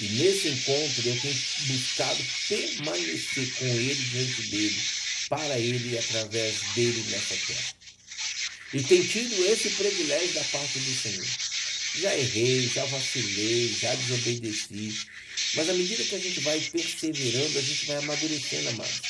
E 0.00 0.08
nesse 0.08 0.48
encontro 0.48 1.08
eu 1.08 1.20
tenho 1.20 1.38
buscado 1.66 2.24
permanecer 2.48 3.52
com 3.54 3.66
Ele 3.66 3.94
diante 3.94 4.42
dele, 4.42 4.82
para 5.28 5.58
Ele 5.58 5.94
e 5.94 5.98
através 5.98 6.54
dele 6.74 7.04
nessa 7.10 7.36
terra. 7.36 7.74
E 8.74 8.82
tenho 8.82 9.06
tido 9.06 9.44
esse 9.46 9.68
privilégio 9.70 10.32
da 10.32 10.44
parte 10.44 10.78
do 10.78 10.94
Senhor. 10.94 11.26
Já 11.94 12.16
errei, 12.16 12.66
já 12.68 12.84
vacilei, 12.86 13.68
já 13.68 13.94
desobedeci. 13.94 15.06
Mas 15.54 15.68
à 15.68 15.74
medida 15.74 16.04
que 16.04 16.14
a 16.14 16.18
gente 16.18 16.40
vai 16.40 16.60
perseverando, 16.60 17.58
a 17.58 17.62
gente 17.62 17.86
vai 17.86 17.96
amadurecendo, 17.96 18.68
amado. 18.70 19.00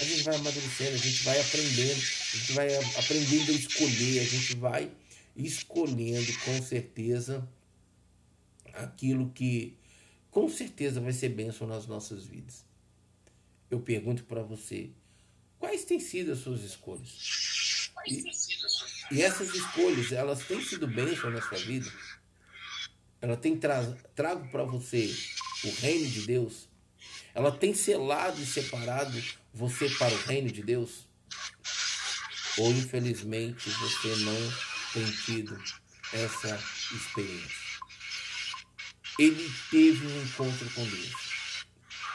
A 0.00 0.04
gente 0.04 0.22
vai 0.22 0.34
amadurecendo, 0.36 0.94
a 0.94 0.96
gente 0.96 1.22
vai 1.22 1.40
aprendendo, 1.40 1.92
a 1.92 2.36
gente 2.36 2.52
vai 2.52 2.76
aprendendo 2.96 3.52
a 3.52 3.54
escolher, 3.54 4.20
a 4.20 4.24
gente 4.24 4.56
vai 4.56 4.90
escolhendo 5.36 6.38
com 6.44 6.62
certeza 6.62 7.46
aquilo 8.72 9.30
que 9.30 9.76
com 10.30 10.48
certeza 10.48 11.00
vai 11.00 11.12
ser 11.12 11.28
bênção 11.28 11.66
nas 11.66 11.86
nossas 11.86 12.24
vidas. 12.24 12.64
Eu 13.70 13.80
pergunto 13.80 14.24
para 14.24 14.42
você, 14.42 14.90
quais 15.58 15.84
têm 15.84 16.00
sido 16.00 16.32
as 16.32 16.38
suas 16.38 16.62
escolhas? 16.62 17.90
E, 18.06 18.24
e 19.12 19.22
essas 19.22 19.54
escolhas, 19.54 20.10
elas 20.10 20.42
têm 20.46 20.64
sido 20.64 20.86
bênção 20.86 21.30
na 21.30 21.42
sua 21.42 21.58
vida? 21.58 21.92
Ela 23.20 23.36
tem 23.36 23.56
tra 23.56 23.84
trago 24.14 24.48
para 24.50 24.64
você 24.64 25.14
o 25.64 25.70
reino 25.80 26.08
de 26.08 26.22
Deus? 26.22 26.66
Ela 27.34 27.52
tem 27.52 27.74
selado 27.74 28.40
e 28.40 28.46
separado 28.46 29.22
você 29.52 29.88
para 29.90 30.14
o 30.14 30.22
reino 30.22 30.50
de 30.50 30.62
Deus? 30.62 31.06
Ou 32.56 32.72
infelizmente 32.72 33.68
você 33.68 34.16
não 34.16 34.52
tem 34.94 35.10
tido 35.24 35.62
essa 36.14 36.58
experiência? 36.94 37.62
Ele 39.18 39.52
teve 39.70 40.06
um 40.06 40.22
encontro 40.22 40.70
com 40.70 40.86
Deus. 40.86 41.66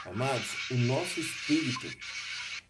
Amados, 0.04 0.70
o 0.70 0.74
nosso 0.74 1.20
espírito 1.20 1.88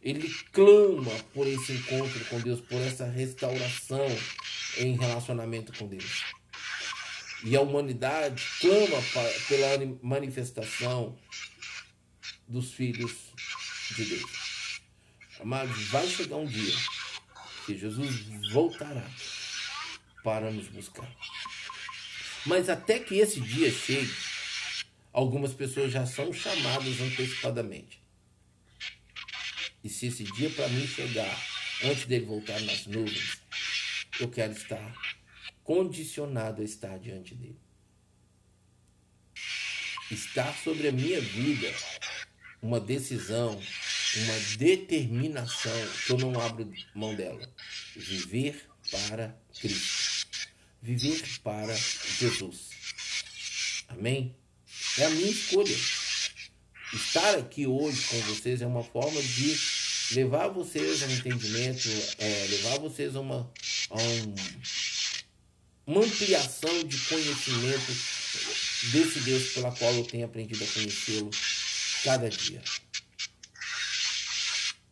ele 0.00 0.28
clama 0.52 1.12
por 1.34 1.46
esse 1.46 1.72
encontro 1.72 2.24
com 2.26 2.40
Deus, 2.40 2.60
por 2.60 2.80
essa 2.80 3.06
restauração 3.06 4.06
em 4.76 4.96
relacionamento 4.96 5.72
com 5.76 5.86
Deus. 5.86 6.24
E 7.44 7.56
a 7.56 7.60
humanidade 7.60 8.44
clama 8.60 9.02
pela 9.48 9.98
manifestação 10.02 11.16
dos 12.46 12.72
filhos 12.72 13.12
de 13.96 14.04
Deus. 14.04 14.80
Amados, 15.40 15.84
vai 15.88 16.06
chegar 16.08 16.36
um 16.36 16.46
dia 16.46 16.74
que 17.64 17.78
Jesus 17.78 18.26
voltará 18.52 19.08
para 20.24 20.50
nos 20.50 20.68
buscar. 20.68 21.08
Mas 22.46 22.68
até 22.68 22.98
que 22.98 23.18
esse 23.18 23.40
dia 23.40 23.70
chegue, 23.70 24.12
algumas 25.12 25.52
pessoas 25.52 25.92
já 25.92 26.06
são 26.06 26.32
chamadas 26.32 27.00
antecipadamente. 27.00 28.07
E 29.88 29.90
se 29.90 30.08
esse 30.08 30.22
dia 30.22 30.50
para 30.50 30.68
mim 30.68 30.86
chegar 30.86 31.48
antes 31.82 32.04
dele 32.04 32.26
voltar 32.26 32.60
nas 32.60 32.84
nuvens, 32.84 33.38
eu 34.20 34.28
quero 34.28 34.52
estar 34.52 34.94
condicionado 35.64 36.60
a 36.60 36.64
estar 36.66 36.98
diante 36.98 37.34
dele. 37.34 37.58
Estar 40.10 40.54
sobre 40.58 40.88
a 40.88 40.92
minha 40.92 41.18
vida 41.22 41.74
uma 42.60 42.78
decisão, 42.78 43.54
uma 43.54 44.56
determinação 44.58 45.72
que 46.04 46.12
eu 46.12 46.18
não 46.18 46.38
abro 46.38 46.70
mão 46.94 47.14
dela. 47.14 47.50
Viver 47.96 48.68
para 48.90 49.40
Cristo. 49.58 50.38
Viver 50.82 51.40
para 51.42 51.74
Jesus. 51.74 52.68
Amém? 53.88 54.36
É 54.98 55.06
a 55.06 55.10
minha 55.10 55.30
escolha. 55.30 55.76
Estar 56.92 57.34
aqui 57.34 57.66
hoje 57.66 58.02
com 58.08 58.18
vocês 58.22 58.62
é 58.62 58.66
uma 58.66 58.82
forma 58.82 59.20
de 59.20 59.77
levar 60.12 60.48
vocês 60.48 61.02
a 61.02 61.06
um 61.06 61.10
entendimento, 61.10 61.88
é, 62.18 62.46
levar 62.50 62.78
vocês 62.78 63.14
a 63.14 63.20
uma, 63.20 63.50
a 63.90 63.96
um, 63.96 64.34
uma 65.86 66.04
ampliação 66.04 66.84
de 66.84 66.96
conhecimento 66.98 67.92
desse 68.92 69.20
Deus 69.20 69.52
pela 69.52 69.72
qual 69.72 69.92
eu 69.94 70.04
tenho 70.04 70.24
aprendido 70.24 70.64
a 70.64 70.66
conhecê-lo 70.66 71.30
cada 72.04 72.28
dia. 72.28 72.62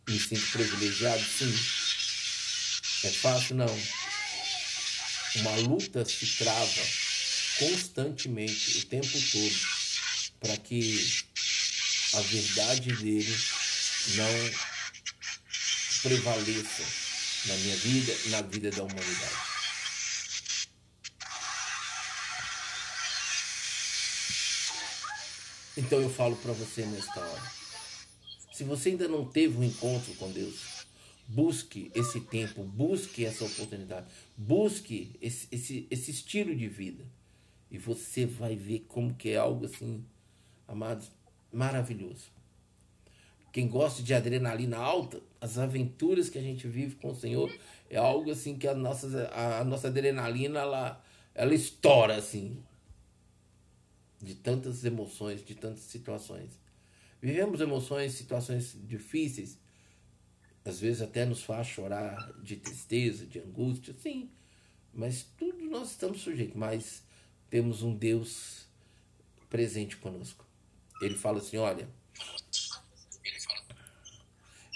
Me 0.07 0.19
sinto 0.19 0.51
privilegiado? 0.51 1.23
Sim. 1.23 1.53
É 3.07 3.11
fácil? 3.11 3.55
Não. 3.55 3.79
Uma 5.35 5.55
luta 5.57 6.05
se 6.05 6.25
trava 6.37 6.81
constantemente, 7.59 8.79
o 8.79 8.85
tempo 8.85 9.07
todo, 9.07 9.55
para 10.39 10.57
que 10.57 11.23
a 12.13 12.21
verdade 12.21 12.93
dele 12.93 13.37
não 14.15 14.76
prevaleça 16.01 16.83
na 17.47 17.55
minha 17.55 17.75
vida 17.77 18.13
e 18.25 18.29
na 18.29 18.41
vida 18.41 18.71
da 18.71 18.83
humanidade. 18.83 19.57
Então 25.77 26.01
eu 26.01 26.09
falo 26.09 26.35
para 26.37 26.53
você 26.53 26.85
nesta 26.85 27.19
hora. 27.19 27.51
Se 28.51 28.63
você 28.63 28.89
ainda 28.89 29.07
não 29.07 29.23
teve 29.23 29.57
um 29.57 29.63
encontro 29.63 30.13
com 30.15 30.31
Deus, 30.31 30.85
busque 31.27 31.91
esse 31.93 32.21
tempo, 32.21 32.63
busque 32.63 33.23
essa 33.23 33.45
oportunidade, 33.45 34.07
busque 34.35 35.11
esse, 35.21 35.47
esse, 35.51 35.87
esse 35.91 36.09
estilo 36.09 36.55
de 36.55 36.67
vida. 36.67 37.05
E 37.69 37.77
você 37.77 38.25
vai 38.25 38.55
ver 38.55 38.85
como 38.87 39.13
que 39.13 39.29
é 39.29 39.37
algo 39.37 39.65
assim, 39.65 40.03
amados, 40.67 41.11
maravilhoso. 41.53 42.36
Quem 43.57 43.67
gosta 43.67 44.03
de 44.03 44.13
adrenalina 44.13 44.77
alta, 44.77 45.19
as 45.41 45.57
aventuras 45.57 46.29
que 46.29 46.37
a 46.37 46.41
gente 46.43 46.67
vive 46.67 46.93
com 46.93 47.09
o 47.09 47.15
Senhor 47.15 47.51
é 47.89 47.97
algo 47.97 48.29
assim 48.29 48.55
que 48.55 48.67
a 48.67 48.75
nossa, 48.75 49.31
a, 49.33 49.63
nossa 49.63 49.87
adrenalina 49.87 50.59
ela, 50.59 51.03
ela 51.33 51.55
estoura 51.55 52.17
assim. 52.17 52.63
De 54.21 54.35
tantas 54.35 54.85
emoções, 54.85 55.43
de 55.43 55.55
tantas 55.55 55.85
situações. 55.85 56.51
Vivemos 57.19 57.59
emoções, 57.59 58.13
situações 58.13 58.77
difíceis, 58.83 59.57
às 60.63 60.79
vezes 60.79 61.01
até 61.01 61.25
nos 61.25 61.41
faz 61.41 61.65
chorar 61.65 62.31
de 62.43 62.57
tristeza, 62.57 63.25
de 63.25 63.39
angústia, 63.39 63.95
sim. 63.97 64.29
Mas 64.93 65.25
tudo 65.35 65.63
nós 65.63 65.89
estamos 65.89 66.21
sujeitos, 66.21 66.55
mas 66.55 67.01
temos 67.49 67.81
um 67.81 67.95
Deus 67.95 68.67
presente 69.49 69.97
conosco. 69.97 70.45
Ele 71.01 71.15
fala 71.15 71.39
assim: 71.39 71.57
olha, 71.57 71.89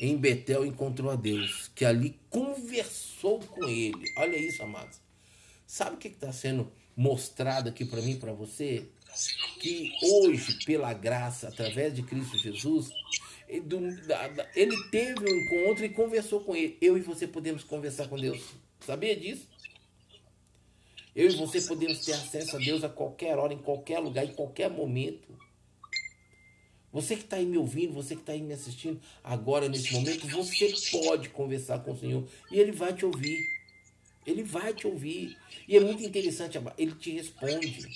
em 0.01 0.17
Betel 0.17 0.65
encontrou 0.65 1.11
a 1.11 1.15
Deus, 1.15 1.69
que 1.75 1.85
ali 1.85 2.19
conversou 2.27 3.37
com 3.39 3.69
ele. 3.69 4.03
Olha 4.17 4.35
isso, 4.35 4.63
amados. 4.63 4.99
Sabe 5.67 5.95
o 5.95 5.99
que 5.99 6.07
está 6.07 6.33
sendo 6.33 6.71
mostrado 6.97 7.69
aqui 7.69 7.85
para 7.85 8.01
mim, 8.01 8.17
para 8.17 8.33
você? 8.33 8.89
Que 9.59 9.91
hoje, 10.01 10.57
pela 10.65 10.91
graça, 10.91 11.49
através 11.49 11.93
de 11.93 12.01
Cristo 12.01 12.35
Jesus, 12.35 12.89
ele 13.47 14.75
teve 14.89 15.19
um 15.19 15.37
encontro 15.37 15.85
e 15.85 15.89
conversou 15.89 16.41
com 16.41 16.55
ele. 16.55 16.79
Eu 16.81 16.97
e 16.97 17.01
você 17.01 17.27
podemos 17.27 17.63
conversar 17.63 18.07
com 18.07 18.17
Deus. 18.17 18.41
Sabia 18.79 19.15
disso? 19.15 19.47
Eu 21.15 21.29
e 21.29 21.35
você 21.35 21.61
podemos 21.61 22.03
ter 22.03 22.13
acesso 22.13 22.55
a 22.55 22.59
Deus 22.59 22.83
a 22.83 22.89
qualquer 22.89 23.37
hora, 23.37 23.53
em 23.53 23.59
qualquer 23.59 23.99
lugar, 23.99 24.25
em 24.25 24.33
qualquer 24.33 24.69
momento. 24.69 25.37
Você 26.91 27.15
que 27.15 27.23
está 27.23 27.37
aí 27.37 27.45
me 27.45 27.57
ouvindo, 27.57 27.93
você 27.93 28.15
que 28.15 28.21
está 28.21 28.33
aí 28.33 28.41
me 28.41 28.53
assistindo 28.53 28.99
agora, 29.23 29.69
nesse 29.69 29.93
momento, 29.93 30.27
você 30.27 30.73
pode 30.91 31.29
conversar 31.29 31.79
com 31.79 31.93
o 31.93 31.97
Senhor 31.97 32.27
e 32.51 32.59
Ele 32.59 32.71
vai 32.71 32.93
te 32.93 33.05
ouvir. 33.05 33.39
Ele 34.25 34.43
vai 34.43 34.73
te 34.73 34.85
ouvir. 34.85 35.37
E 35.67 35.75
é 35.75 35.79
muito 35.79 36.03
interessante, 36.03 36.59
ele 36.77 36.93
te 36.93 37.11
responde. 37.11 37.87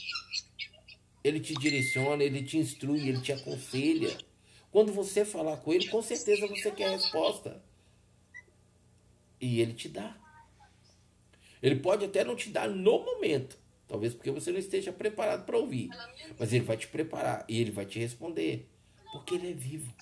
Ele 1.23 1.39
te 1.39 1.53
direciona, 1.55 2.23
ele 2.23 2.43
te 2.43 2.57
instrui, 2.57 3.09
ele 3.09 3.21
te 3.21 3.31
aconselha. 3.31 4.17
Quando 4.71 4.91
você 4.91 5.23
falar 5.23 5.57
com 5.57 5.73
ele, 5.73 5.87
com 5.87 6.01
certeza 6.01 6.47
você 6.47 6.71
quer 6.71 6.87
a 6.87 6.91
resposta. 6.91 7.61
E 9.39 9.61
ele 9.61 9.73
te 9.73 9.89
dá. 9.89 10.17
Ele 11.61 11.77
pode 11.77 12.05
até 12.05 12.23
não 12.23 12.35
te 12.35 12.49
dar 12.49 12.69
no 12.69 13.03
momento, 13.03 13.57
talvez 13.87 14.13
porque 14.13 14.29
você 14.29 14.51
não 14.51 14.59
esteja 14.59 14.91
preparado 14.91 15.45
para 15.45 15.57
ouvir, 15.57 15.89
mas 16.37 16.53
ele 16.53 16.63
vai 16.63 16.77
te 16.77 16.87
preparar 16.87 17.43
e 17.49 17.59
ele 17.59 17.71
vai 17.71 17.85
te 17.85 17.97
responder, 17.97 18.69
porque 19.15 19.35
ele 19.35 19.51
é 19.51 19.53
vivo. 19.53 19.93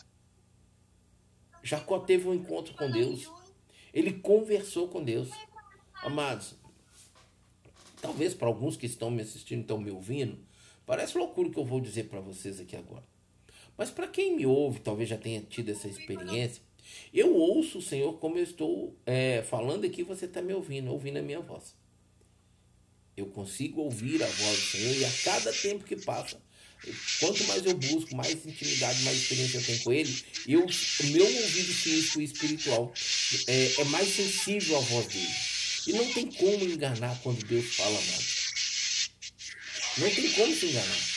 Jacó 1.61 1.99
teve 1.99 2.27
um 2.27 2.33
encontro 2.33 2.73
com 2.73 2.89
Deus. 2.89 3.29
Ele 3.93 4.13
conversou 4.13 4.87
com 4.87 5.03
Deus. 5.03 5.29
Amados, 6.01 6.55
talvez 8.01 8.33
para 8.33 8.47
alguns 8.47 8.75
que 8.75 8.85
estão 8.85 9.09
me 9.09 9.21
assistindo, 9.21 9.61
estão 9.61 9.77
me 9.77 9.89
ouvindo, 9.89 10.37
parece 10.85 11.17
loucura 11.17 11.47
o 11.47 11.51
que 11.51 11.57
eu 11.57 11.63
vou 11.63 11.79
dizer 11.79 12.09
para 12.09 12.19
vocês 12.19 12.59
aqui 12.59 12.75
agora. 12.75 13.03
Mas 13.77 13.89
para 13.89 14.07
quem 14.07 14.35
me 14.35 14.45
ouve, 14.45 14.81
talvez 14.81 15.07
já 15.07 15.17
tenha 15.17 15.41
tido 15.41 15.69
essa 15.69 15.87
experiência, 15.87 16.61
eu 17.13 17.33
ouço 17.33 17.77
o 17.77 17.81
Senhor 17.81 18.13
como 18.19 18.37
eu 18.37 18.43
estou 18.43 18.97
é, 19.05 19.41
falando 19.43 19.85
aqui, 19.85 20.03
você 20.03 20.25
está 20.25 20.41
me 20.41 20.53
ouvindo, 20.53 20.91
ouvindo 20.91 21.17
a 21.17 21.21
minha 21.21 21.39
voz. 21.39 21.75
Eu 23.15 23.27
consigo 23.27 23.81
ouvir 23.81 24.21
a 24.21 24.27
voz 24.27 24.57
do 24.57 24.65
Senhor 24.65 24.95
e 24.97 25.05
a 25.05 25.11
cada 25.23 25.53
tempo 25.53 25.85
que 25.85 25.95
passa, 25.95 26.41
quanto 27.19 27.43
mais 27.45 27.65
eu 27.65 27.73
busco, 27.75 28.15
mais 28.15 28.45
intimidade, 28.45 29.01
mais 29.03 29.17
experiência 29.17 29.57
eu 29.57 29.63
tenho 29.63 29.79
com 29.79 29.93
Ele, 29.93 30.25
eu, 30.47 30.65
o 30.65 31.07
meu 31.07 31.25
ouvido 31.25 31.73
físico 31.73 32.21
e 32.21 32.25
espiritual 32.25 32.93
é, 33.47 33.73
é 33.79 33.83
mais 33.85 34.13
sensível 34.13 34.77
à 34.77 34.81
voz 34.81 35.07
dele. 35.07 35.35
E 35.87 35.93
não 35.93 36.13
tem 36.13 36.31
como 36.31 36.63
enganar 36.63 37.19
quando 37.21 37.45
Deus 37.45 37.75
fala 37.75 37.99
nada. 37.99 38.23
Não 39.97 40.09
tem 40.09 40.31
como 40.31 40.55
se 40.55 40.65
enganar. 40.67 41.13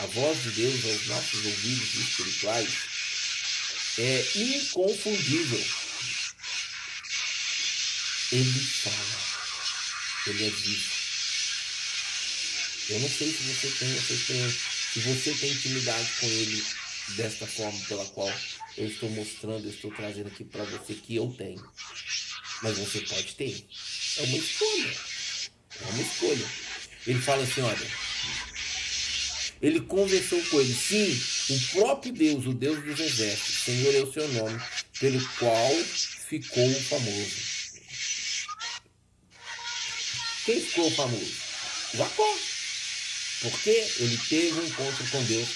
A 0.00 0.06
voz 0.06 0.42
de 0.42 0.50
Deus 0.50 0.84
aos 0.84 1.06
nossos 1.06 1.46
ouvidos 1.46 1.94
espirituais 1.94 2.68
é 3.98 4.26
inconfundível. 4.34 5.64
Ele 8.32 8.60
fala. 8.60 9.34
Ele 10.26 10.46
é 10.46 10.50
vivo. 10.50 10.93
Eu 12.88 13.00
não 13.00 13.08
sei 13.08 13.32
se 13.32 13.42
você 13.42 13.68
tem 13.78 13.96
essa 13.96 14.12
experiência, 14.12 14.60
se 14.92 15.00
você 15.00 15.34
tem 15.34 15.50
intimidade 15.50 16.08
com 16.20 16.26
ele 16.26 16.64
desta 17.16 17.46
forma 17.46 17.78
pela 17.88 18.04
qual 18.06 18.32
eu 18.76 18.88
estou 18.88 19.08
mostrando, 19.10 19.66
eu 19.66 19.70
estou 19.70 19.90
trazendo 19.92 20.28
aqui 20.28 20.44
para 20.44 20.64
você 20.64 20.94
que 20.94 21.16
eu 21.16 21.34
tenho. 21.36 21.62
Mas 22.62 22.78
você 22.78 23.00
pode 23.00 23.34
ter. 23.34 23.66
É 24.18 24.22
uma 24.22 24.36
escolha. 24.36 24.96
É 25.80 25.84
uma 25.92 26.02
escolha. 26.02 26.46
Ele 27.06 27.20
fala 27.20 27.42
assim, 27.42 27.60
olha. 27.62 27.90
Ele 29.62 29.80
conversou 29.80 30.42
com 30.46 30.60
ele. 30.60 30.74
Sim, 30.74 31.54
o 31.54 31.60
próprio 31.72 32.12
Deus, 32.12 32.46
o 32.46 32.52
Deus 32.52 32.84
dos 32.84 33.00
exércitos, 33.00 33.64
Senhor 33.64 33.94
é 33.94 34.00
o 34.00 34.12
seu 34.12 34.28
nome, 34.28 34.60
pelo 35.00 35.28
qual 35.38 35.74
ficou 36.28 36.74
famoso. 36.82 37.54
Quem 40.44 40.60
ficou 40.60 40.90
famoso? 40.90 41.32
Jacó. 41.94 42.53
Porque 43.40 43.70
ele 43.70 44.18
teve 44.28 44.60
um 44.60 44.66
encontro 44.66 45.10
com 45.10 45.24
Deus. 45.24 45.48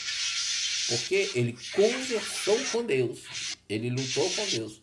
Porque 0.88 1.30
ele 1.34 1.58
conversou 1.72 2.64
com 2.66 2.84
Deus. 2.84 3.20
Ele 3.68 3.90
lutou 3.90 4.30
com 4.30 4.46
Deus 4.46 4.80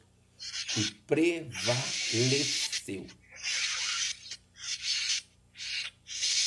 e 0.78 0.84
prevaleceu. 1.08 3.08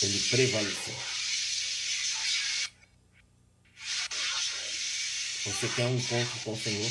Ele 0.03 0.21
prevaleceu. 0.31 0.95
Você 5.45 5.69
quer 5.75 5.87
um 5.87 5.97
encontro 5.97 6.41
com 6.45 6.53
o 6.53 6.61
Senhor? 6.61 6.91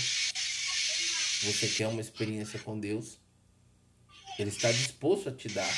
Você 1.44 1.68
quer 1.70 1.88
uma 1.88 2.02
experiência 2.02 2.60
com 2.60 2.80
Deus? 2.80 3.20
Ele 4.40 4.50
está 4.50 4.72
disposto 4.72 5.30
a 5.30 5.32
te 5.32 5.48
dar. 5.50 5.70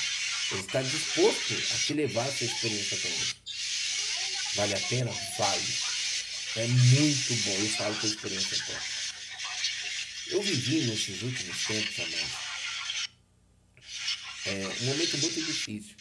Ele 0.52 0.62
está 0.62 0.82
disposto 0.82 1.54
a 1.54 1.78
te 1.78 1.94
levar 1.94 2.24
a 2.24 2.28
essa 2.28 2.46
experiência 2.46 2.98
com 2.98 3.08
Ele. 3.08 3.39
Vale 4.56 4.74
a 4.74 4.80
pena? 4.80 5.12
Vale. 5.38 5.64
É 6.58 6.68
muito 6.68 7.36
bom. 7.45 7.52
Eu 7.52 7.70
falo 7.70 7.95
com 7.95 8.08
experiência 8.08 8.58
própria. 8.58 9.00
Eu 10.32 10.41
vivi 10.41 10.86
nesses 10.86 11.22
últimos 11.22 11.66
tempos, 11.66 12.00
amém. 12.00 12.50
É, 14.45 14.68
um 14.82 14.86
momento 14.86 15.18
muito 15.18 15.41
difícil. 15.43 15.95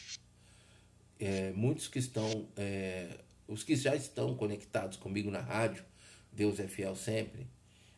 É, 1.19 1.53
muitos 1.53 1.89
que 1.89 1.99
estão, 1.99 2.49
é, 2.57 3.19
os 3.47 3.63
que 3.65 3.75
já 3.75 3.95
estão 3.97 4.37
conectados 4.37 4.97
comigo 4.97 5.31
na 5.31 5.41
rádio, 5.41 5.85
Deus 6.33 6.61
é 6.61 6.69
fiel 6.69 6.95
sempre, 6.95 7.47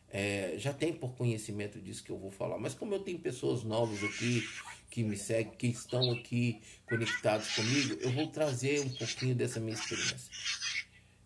é, 0.09 0.55
já 0.57 0.73
tem 0.73 0.93
por 0.93 1.15
conhecimento 1.15 1.79
disso 1.79 2.03
que 2.03 2.11
eu 2.11 2.17
vou 2.17 2.31
falar. 2.31 2.57
Mas 2.57 2.73
como 2.73 2.93
eu 2.93 2.99
tenho 2.99 3.19
pessoas 3.19 3.63
novas 3.63 4.03
aqui 4.03 4.43
que 4.91 5.03
me 5.03 5.17
seguem, 5.17 5.53
que 5.53 5.67
estão 5.67 6.11
aqui 6.11 6.61
conectados 6.85 7.47
comigo, 7.55 7.97
eu 8.01 8.11
vou 8.11 8.27
trazer 8.27 8.81
um 8.81 8.89
pouquinho 8.89 9.33
dessa 9.33 9.59
minha 9.59 9.73
experiência. 9.73 10.29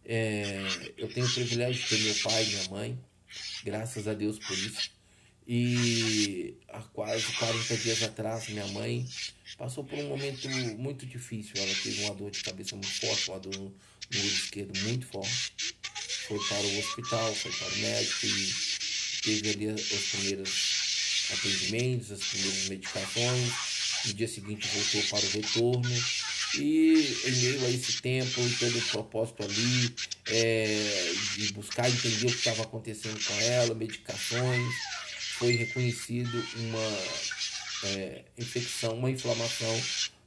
É, 0.05 0.63
eu 0.95 1.11
tenho 1.11 1.25
o 1.25 1.33
privilégio 1.33 1.81
de 1.81 1.89
ter 1.89 1.99
meu 1.99 2.15
pai 2.23 2.43
e 2.43 2.47
minha 2.47 2.69
mãe, 2.69 2.99
graças 3.63 4.07
a 4.07 4.13
Deus 4.13 4.37
por 4.37 4.55
isso. 4.55 4.91
E 5.47 6.55
há 6.69 6.79
quase 6.81 7.25
40 7.33 7.77
dias 7.77 8.03
atrás, 8.03 8.47
minha 8.49 8.67
mãe 8.67 9.05
passou 9.57 9.83
por 9.83 9.97
um 9.97 10.09
momento 10.09 10.47
muito 10.77 11.05
difícil. 11.05 11.53
Ela 11.55 11.73
teve 11.83 12.03
uma 12.03 12.13
dor 12.13 12.29
de 12.29 12.43
cabeça 12.43 12.75
muito 12.75 12.93
forte, 12.99 13.29
uma 13.29 13.39
dor 13.39 13.55
no, 13.55 13.65
olho 13.65 14.25
esquerdo 14.25 14.79
muito 14.81 15.07
forte. 15.07 15.53
Foi 16.27 16.39
para 16.47 16.61
o 16.61 16.79
hospital, 16.79 17.33
foi 17.35 17.51
para 17.51 17.67
o 17.67 17.77
médico 17.77 18.25
e 18.25 19.21
teve 19.23 19.49
ali 19.49 19.67
os 19.67 20.11
primeiros 20.11 20.84
atendimentos, 21.31 22.11
as 22.11 22.19
primeiras 22.19 22.69
medicações. 22.69 23.53
No 24.05 24.13
dia 24.13 24.27
seguinte 24.27 24.67
voltou 24.67 25.01
para 25.09 25.25
o 25.25 25.29
retorno. 25.29 26.03
E 26.57 27.17
em 27.25 27.31
meio 27.31 27.65
a 27.65 27.69
esse 27.69 28.01
tempo 28.01 28.41
e 28.41 28.55
todo 28.55 28.77
o 28.77 28.81
propósito 28.83 29.43
ali, 29.43 29.93
é, 30.27 31.13
de 31.35 31.51
buscar 31.53 31.89
entender 31.89 32.27
o 32.27 32.31
que 32.31 32.37
estava 32.37 32.63
acontecendo 32.63 33.19
com 33.25 33.33
ela, 33.41 33.73
medicações, 33.73 34.73
foi 35.37 35.53
reconhecido 35.53 36.45
uma 36.55 37.89
é, 37.89 38.23
infecção, 38.37 38.93
uma 38.93 39.11
inflamação 39.11 39.81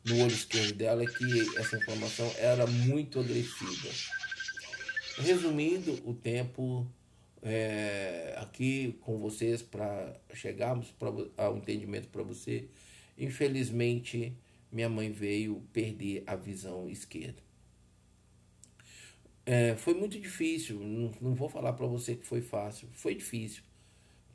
no 0.04 0.22
olho 0.22 0.34
esquerdo 0.34 0.74
dela, 0.74 1.04
que 1.06 1.58
essa 1.58 1.76
inflamação 1.76 2.30
era 2.38 2.66
muito 2.66 3.20
agressiva. 3.20 3.88
Resumindo 5.18 6.00
o 6.04 6.14
tempo 6.14 6.86
é, 7.42 8.34
aqui 8.38 8.98
com 9.00 9.18
vocês 9.18 9.62
para 9.62 10.14
chegarmos 10.34 10.90
pra, 10.92 11.08
ao 11.36 11.56
entendimento 11.56 12.08
para 12.08 12.22
você, 12.22 12.68
infelizmente 13.16 14.36
minha 14.70 14.88
mãe 14.88 15.10
veio 15.10 15.62
perder 15.72 16.22
a 16.26 16.36
visão 16.36 16.88
esquerda. 16.88 17.42
É, 19.46 19.74
foi 19.76 19.94
muito 19.94 20.20
difícil, 20.20 20.78
não, 20.80 21.10
não 21.20 21.34
vou 21.34 21.48
falar 21.48 21.72
para 21.72 21.86
você 21.86 22.14
que 22.14 22.26
foi 22.26 22.42
fácil, 22.42 22.88
foi 22.92 23.14
difícil 23.14 23.62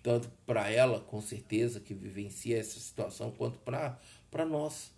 tanto 0.03 0.29
para 0.45 0.69
ela, 0.69 0.99
com 0.99 1.21
certeza, 1.21 1.79
que 1.79 1.93
vivencia 1.93 2.59
essa 2.59 2.77
situação, 2.77 3.31
quanto 3.31 3.57
para 3.59 4.45
nós. 4.45 4.91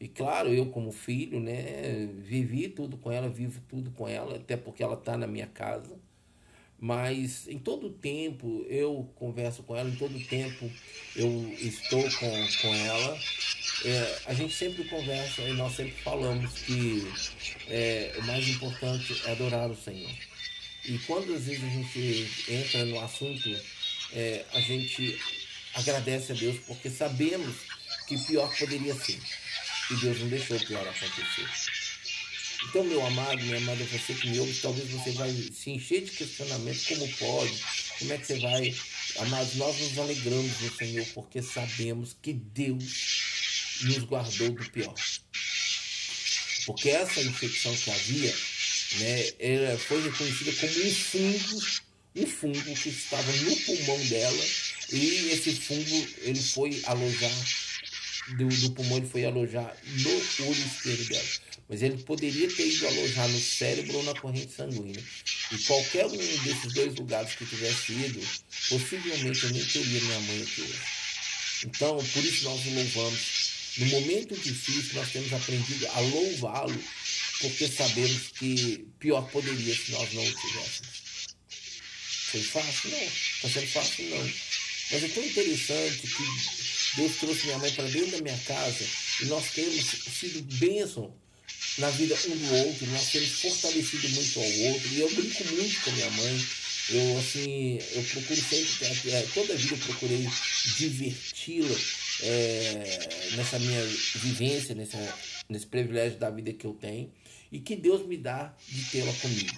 E 0.00 0.08
claro, 0.08 0.48
eu 0.48 0.70
como 0.70 0.90
filho, 0.90 1.38
né, 1.38 2.06
vivi 2.06 2.68
tudo 2.68 2.96
com 2.96 3.12
ela, 3.12 3.28
vivo 3.28 3.60
tudo 3.68 3.90
com 3.90 4.08
ela, 4.08 4.36
até 4.36 4.56
porque 4.56 4.82
ela 4.82 4.94
está 4.94 5.16
na 5.18 5.26
minha 5.26 5.46
casa. 5.46 5.96
Mas 6.78 7.48
em 7.48 7.58
todo 7.58 7.90
tempo 7.90 8.66
eu 8.68 9.10
converso 9.14 9.62
com 9.62 9.76
ela, 9.76 9.88
em 9.88 9.96
todo 9.96 10.18
tempo 10.26 10.70
eu 11.16 11.54
estou 11.58 12.02
com, 12.02 12.48
com 12.60 12.74
ela. 12.74 13.18
É, 13.84 14.18
a 14.26 14.34
gente 14.34 14.54
sempre 14.54 14.84
conversa 14.84 15.42
e 15.42 15.52
nós 15.54 15.74
sempre 15.74 15.94
falamos 16.02 16.52
que 16.60 17.06
é, 17.68 18.14
o 18.18 18.22
mais 18.24 18.48
importante 18.48 19.20
é 19.26 19.32
adorar 19.32 19.70
o 19.70 19.76
Senhor. 19.76 20.10
E 20.86 20.98
quando 21.06 21.34
às 21.34 21.44
vezes 21.44 21.64
a 21.64 21.68
gente 21.68 22.52
entra 22.52 22.84
no 22.84 23.00
assunto 23.00 23.48
é, 24.12 24.44
a 24.52 24.60
gente 24.60 25.18
agradece 25.74 26.32
a 26.32 26.34
Deus 26.34 26.58
porque 26.66 26.88
sabemos 26.88 27.56
que 28.06 28.18
pior 28.18 28.54
poderia 28.56 28.94
ser. 28.94 29.18
E 29.90 29.96
Deus 29.96 30.20
não 30.20 30.28
deixou 30.28 30.56
o 30.56 30.66
pior 30.66 30.86
acontecer. 30.86 31.83
Então, 32.68 32.84
meu 32.84 33.04
amado, 33.06 33.42
minha 33.42 33.56
amada, 33.58 33.84
você 33.84 34.14
que 34.14 34.28
me 34.28 34.40
ouve, 34.40 34.52
talvez 34.60 34.88
você 34.90 35.12
vai 35.12 35.30
se 35.32 35.70
encher 35.70 36.02
de 36.02 36.10
questionamento, 36.10 36.84
como 36.88 37.08
pode, 37.14 37.62
como 37.98 38.12
é 38.12 38.18
que 38.18 38.26
você 38.26 38.38
vai. 38.38 38.74
Amados, 39.18 39.54
nós 39.54 39.78
nos 39.80 39.98
alegramos 39.98 40.60
no 40.60 40.76
Senhor 40.76 41.06
porque 41.14 41.40
sabemos 41.42 42.16
que 42.20 42.32
Deus 42.32 43.80
nos 43.82 43.98
guardou 44.04 44.50
do 44.50 44.70
pior. 44.70 44.94
Porque 46.66 46.90
essa 46.90 47.20
infecção 47.20 47.74
que 47.76 47.90
havia, 47.90 48.34
né, 48.98 49.32
ela 49.38 49.78
foi 49.78 50.02
reconhecida 50.02 50.52
como 50.52 50.86
um 50.86 50.94
fungo 50.94 51.84
um 52.16 52.26
fungo 52.26 52.74
que 52.76 52.88
estava 52.90 53.32
no 53.32 53.56
pulmão 53.56 53.98
dela 54.06 54.44
e 54.92 55.30
esse 55.32 55.52
fungo 55.52 56.08
ele 56.22 56.40
foi 56.40 56.80
alojar 56.84 57.32
do, 58.36 58.46
do 58.46 58.70
pulmão 58.70 58.98
ele 58.98 59.08
foi 59.08 59.24
alojar 59.24 59.76
no 59.84 60.46
olho 60.46 60.66
esquerdo 60.66 61.08
dela. 61.08 61.28
Mas 61.68 61.82
ele 61.82 62.02
poderia 62.02 62.48
ter 62.48 62.66
ido 62.66 62.86
alojar 62.86 63.28
no 63.28 63.40
cérebro 63.40 63.96
ou 63.96 64.02
na 64.04 64.14
corrente 64.14 64.54
sanguínea. 64.54 65.02
E 65.52 65.58
qualquer 65.58 66.06
um 66.06 66.16
desses 66.16 66.72
dois 66.72 66.94
lugares 66.94 67.34
que 67.34 67.46
tivesse 67.46 67.92
ido, 67.92 68.20
possivelmente 68.68 69.44
eu 69.44 69.50
nem 69.50 69.64
teria 69.64 70.00
minha 70.00 70.20
mãe 70.20 70.42
aqui 70.42 70.62
hoje. 70.62 70.80
Então, 71.64 71.96
por 71.96 72.24
isso 72.24 72.44
nós 72.44 72.66
o 72.66 72.74
louvamos. 72.74 73.54
No 73.78 73.86
momento 73.86 74.36
difícil, 74.36 74.94
nós 74.94 75.10
temos 75.10 75.32
aprendido 75.32 75.86
a 75.88 76.00
louvá-lo, 76.00 76.84
porque 77.40 77.66
sabemos 77.66 78.28
que 78.38 78.86
pior 79.00 79.22
poderia 79.30 79.74
se 79.74 79.90
nós 79.92 80.12
não 80.12 80.22
o 80.22 80.32
tivéssemos. 80.32 81.04
Foi 82.30 82.42
fácil? 82.42 82.90
Não. 82.90 83.02
Está 83.02 83.48
sendo 83.48 83.66
fácil? 83.68 84.10
Não. 84.10 84.32
Mas 84.90 85.02
é 85.02 85.08
tão 85.08 85.24
interessante 85.24 86.06
que 86.06 86.96
Deus 86.96 87.16
trouxe 87.16 87.46
minha 87.46 87.58
mãe 87.58 87.72
para 87.72 87.88
dentro 87.88 88.10
da 88.10 88.20
minha 88.20 88.38
casa 88.38 88.86
e 89.22 89.24
nós 89.26 89.50
temos 89.50 89.84
sido 90.20 90.42
bênção 90.58 91.23
na 91.78 91.90
vida 91.90 92.16
um 92.28 92.36
do 92.36 92.54
outro, 92.66 92.86
nós 92.86 93.10
temos 93.10 93.30
fortalecido 93.40 94.08
muito 94.10 94.38
ao 94.38 94.72
outro. 94.72 94.88
E 94.92 95.00
eu 95.00 95.10
brinco 95.14 95.44
muito 95.54 95.80
com 95.80 95.90
minha 95.90 96.10
mãe. 96.10 96.46
Eu, 96.90 97.18
assim, 97.18 97.78
eu 97.92 98.02
procuro 98.02 98.40
sempre, 98.40 99.10
é, 99.10 99.22
toda 99.32 99.54
a 99.54 99.56
vida 99.56 99.74
eu 99.74 99.78
procurei 99.78 100.28
diverti-la 100.76 101.76
é, 102.22 103.08
nessa 103.36 103.58
minha 103.58 103.82
vivência, 104.16 104.74
nessa, 104.74 105.18
nesse 105.48 105.66
privilégio 105.66 106.18
da 106.18 106.30
vida 106.30 106.52
que 106.52 106.66
eu 106.66 106.74
tenho 106.74 107.10
e 107.50 107.58
que 107.58 107.74
Deus 107.74 108.06
me 108.06 108.18
dá 108.18 108.54
de 108.68 108.84
tê-la 108.90 109.12
comigo. 109.14 109.56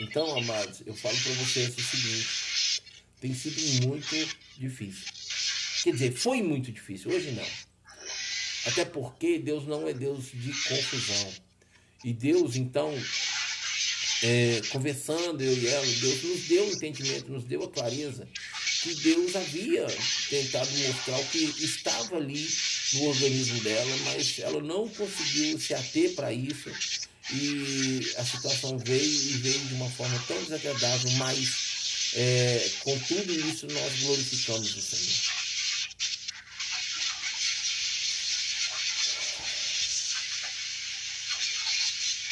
Então, 0.00 0.38
amados, 0.38 0.82
eu 0.86 0.94
falo 0.94 1.16
para 1.16 1.32
vocês 1.34 1.68
o 1.76 1.82
seguinte: 1.82 2.82
tem 3.20 3.34
sido 3.34 3.86
muito 3.86 4.36
difícil. 4.58 5.04
Quer 5.84 5.92
dizer, 5.92 6.12
foi 6.12 6.42
muito 6.42 6.72
difícil, 6.72 7.10
hoje 7.12 7.30
não. 7.30 7.69
Até 8.66 8.84
porque 8.84 9.38
Deus 9.38 9.66
não 9.66 9.88
é 9.88 9.92
Deus 9.92 10.24
de 10.32 10.52
confusão. 10.68 11.32
E 12.04 12.12
Deus, 12.12 12.56
então, 12.56 12.92
é, 14.22 14.60
conversando, 14.70 15.42
eu 15.42 15.56
e 15.56 15.66
ela, 15.66 15.86
Deus 15.86 16.22
nos 16.22 16.40
deu 16.48 16.66
o 16.66 16.72
entendimento, 16.72 17.32
nos 17.32 17.44
deu 17.44 17.64
a 17.64 17.70
clareza 17.70 18.26
que 18.82 18.94
Deus 18.94 19.36
havia 19.36 19.86
tentado 20.30 20.70
mostrar 20.70 21.18
o 21.18 21.26
que 21.26 21.44
estava 21.62 22.16
ali 22.16 22.48
no 22.94 23.04
organismo 23.04 23.60
dela, 23.60 23.96
mas 24.04 24.38
ela 24.38 24.62
não 24.62 24.88
conseguiu 24.88 25.60
se 25.60 25.74
ater 25.74 26.14
para 26.14 26.32
isso 26.32 26.70
e 27.32 28.12
a 28.16 28.24
situação 28.24 28.78
veio 28.78 29.02
e 29.02 29.32
veio 29.38 29.58
de 29.66 29.74
uma 29.74 29.90
forma 29.90 30.18
tão 30.26 30.42
desagradável, 30.42 31.10
mas 31.12 32.12
é, 32.14 32.70
com 32.80 32.98
tudo 33.00 33.32
isso 33.32 33.66
nós 33.66 34.00
glorificamos 34.00 34.74
o 34.74 34.80
Senhor. 34.80 35.29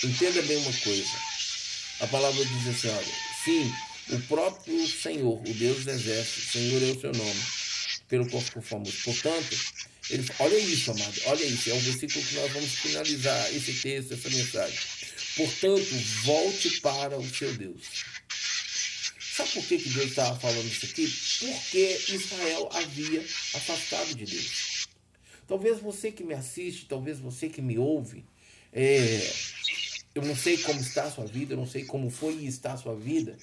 Entenda 0.05 0.42
bem 0.42 0.57
uma 0.59 0.72
coisa. 0.72 1.18
A 2.01 2.07
palavra 2.07 2.44
diz 2.44 2.68
assim, 2.68 2.88
olha, 2.88 3.14
sim, 3.44 3.74
o 4.11 4.20
próprio 4.22 4.86
Senhor, 4.86 5.40
o 5.40 5.55
Deus 5.55 5.84
dos 5.84 5.94
exércitos, 5.94 6.53
Senhor 6.53 6.82
é 6.82 6.92
o 6.92 7.01
seu 7.01 7.12
nome, 7.12 7.40
pelo 8.09 8.30
qual 8.30 8.42
famoso. 8.42 8.96
Portanto, 9.05 9.57
ele, 10.11 10.24
olha 10.38 10.59
isso, 10.59 10.92
amado, 10.92 11.20
olha 11.26 11.44
isso, 11.44 11.70
é 11.70 11.74
o 11.74 11.80
versículo 11.80 12.24
que 12.24 12.34
nós 12.36 12.53
vamos 12.53 12.70
finalizar 12.70 13.55
esse 13.55 13.72
texto, 13.74 14.14
essa 14.14 14.30
mensagem. 14.30 14.78
Portanto, 15.36 15.94
volte 16.22 16.80
para 16.80 17.18
o 17.18 17.28
seu 17.28 17.53
Deus. 17.55 17.82
Sabe 19.36 19.51
por 19.51 19.64
que, 19.66 19.78
que 19.78 19.88
Deus 19.90 20.11
estava 20.11 20.38
falando 20.38 20.66
isso 20.66 20.86
aqui? 20.86 21.12
Porque 21.40 22.01
Israel 22.09 22.68
havia 22.72 23.20
afastado 23.20 24.14
de 24.14 24.24
Deus. 24.24 24.88
Talvez 25.46 25.80
você 25.80 26.11
que 26.11 26.24
me 26.24 26.34
assiste, 26.34 26.86
talvez 26.86 27.18
você 27.18 27.49
que 27.49 27.62
me 27.62 27.78
ouve, 27.78 28.24
é, 28.72 29.32
eu 30.18 30.24
não 30.24 30.34
sei 30.34 30.58
como 30.58 30.80
está 30.80 31.04
a 31.04 31.10
sua 31.12 31.26
vida, 31.26 31.52
eu 31.52 31.56
não 31.56 31.66
sei 31.66 31.84
como 31.84 32.10
foi 32.10 32.34
e 32.34 32.48
está 32.48 32.72
a 32.72 32.76
sua 32.76 32.96
vida, 32.96 33.38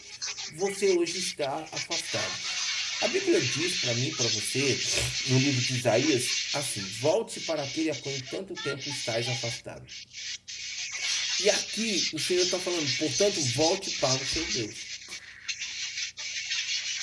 você 0.58 0.90
hoje 0.90 1.20
está 1.20 1.66
afastado. 1.72 2.34
A 3.02 3.08
Bíblia 3.08 3.40
diz 3.40 3.80
para 3.80 3.94
mim, 3.94 4.14
para 4.14 4.28
você, 4.28 4.78
no 5.28 5.40
livro 5.40 5.62
de 5.62 5.74
Isaías, 5.74 6.50
assim: 6.54 6.82
volte 7.00 7.40
para 7.42 7.64
aquele 7.64 7.92
a 7.92 7.96
quem 7.96 8.20
tanto 8.22 8.54
tempo 8.56 8.90
estás 8.90 9.28
afastado. 9.28 9.86
E 11.42 11.50
aqui 11.50 12.10
o 12.14 12.20
Senhor 12.20 12.44
está 12.44 12.60
falando, 12.60 12.98
portanto, 12.98 13.40
volte 13.54 13.92
para 13.92 14.16
o 14.16 14.26
seu 14.26 14.46
Deus. 14.46 14.76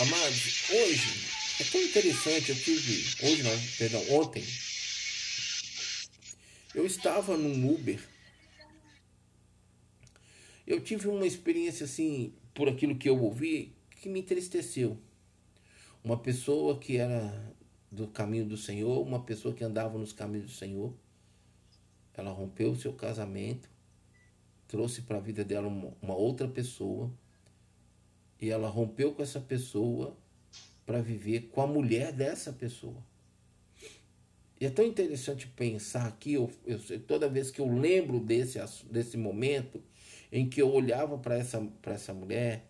Amados, 0.01 0.71
hoje 0.71 1.13
é 1.61 1.65
tão 1.65 1.81
interessante, 1.81 2.51
eu 2.51 2.57
tive, 2.57 3.27
hoje 3.27 3.43
não, 3.43 3.59
perdão, 3.79 4.05
ontem, 4.11 4.45
eu 6.75 6.85
estava 6.87 7.37
num 7.37 7.71
Uber 7.73 8.12
eu 10.73 10.81
tive 10.81 11.09
uma 11.09 11.27
experiência 11.27 11.85
assim, 11.85 12.33
por 12.55 12.69
aquilo 12.69 12.97
que 12.97 13.09
eu 13.09 13.21
ouvi, 13.23 13.75
que 13.91 14.09
me 14.09 14.21
entristeceu. 14.21 14.97
Uma 16.03 16.17
pessoa 16.17 16.79
que 16.79 16.97
era 16.97 17.55
do 17.91 18.09
caminho 18.09 18.47
do 18.47 18.57
Senhor, 18.57 19.07
uma 19.07 19.23
pessoa 19.23 19.55
que 19.55 19.63
andava 19.63 19.99
nos 19.99 20.13
caminhos 20.13 20.47
do 20.47 20.53
Senhor, 20.53 20.95
ela 22.15 22.31
rompeu 22.31 22.73
o 22.73 22.77
seu 22.77 22.93
casamento, 22.95 23.69
trouxe 24.67 25.03
para 25.03 25.19
a 25.19 25.21
vida 25.21 25.45
dela 25.45 25.69
uma, 25.69 25.93
uma 26.01 26.15
outra 26.15 26.49
pessoa, 26.49 27.13
e 28.41 28.51
ela 28.51 28.69
rompeu 28.69 29.13
com 29.13 29.23
essa 29.23 29.41
pessoa 29.41 30.17
para 30.87 31.01
viver 31.01 31.51
com 31.53 31.61
a 31.61 31.67
mulher 31.67 32.13
dessa 32.13 32.53
pessoa. 32.53 32.97
E 34.61 34.65
é 34.65 34.71
tão 34.71 34.85
interessante 34.85 35.47
pensar 35.47 36.07
aqui, 36.07 36.33
eu, 36.33 36.51
eu, 36.67 36.79
toda 37.01 37.29
vez 37.29 37.51
que 37.51 37.61
eu 37.61 37.73
lembro 37.73 38.19
desse, 38.19 38.59
desse 38.87 39.17
momento, 39.17 39.83
em 40.33 40.49
que 40.49 40.63
eu 40.63 40.73
olhava 40.73 41.19
para 41.19 41.37
essa, 41.37 41.63
essa 41.85 42.15
mulher, 42.15 42.67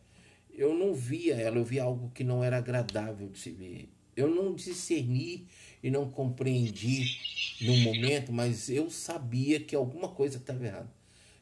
eu 0.52 0.74
não 0.74 0.92
via 0.92 1.36
ela, 1.36 1.56
eu 1.56 1.64
via 1.64 1.84
algo 1.84 2.10
que 2.12 2.24
não 2.24 2.42
era 2.42 2.58
agradável 2.58 3.28
de 3.28 3.38
se 3.38 3.50
ver. 3.50 3.88
Eu 4.14 4.28
não 4.28 4.52
discerni 4.52 5.46
e 5.82 5.90
não 5.90 6.10
compreendi 6.10 7.16
no 7.62 7.76
momento, 7.78 8.32
mas 8.32 8.68
eu 8.68 8.90
sabia 8.90 9.60
que 9.60 9.74
alguma 9.74 10.08
coisa 10.08 10.36
estava 10.36 10.66
errada. 10.66 10.90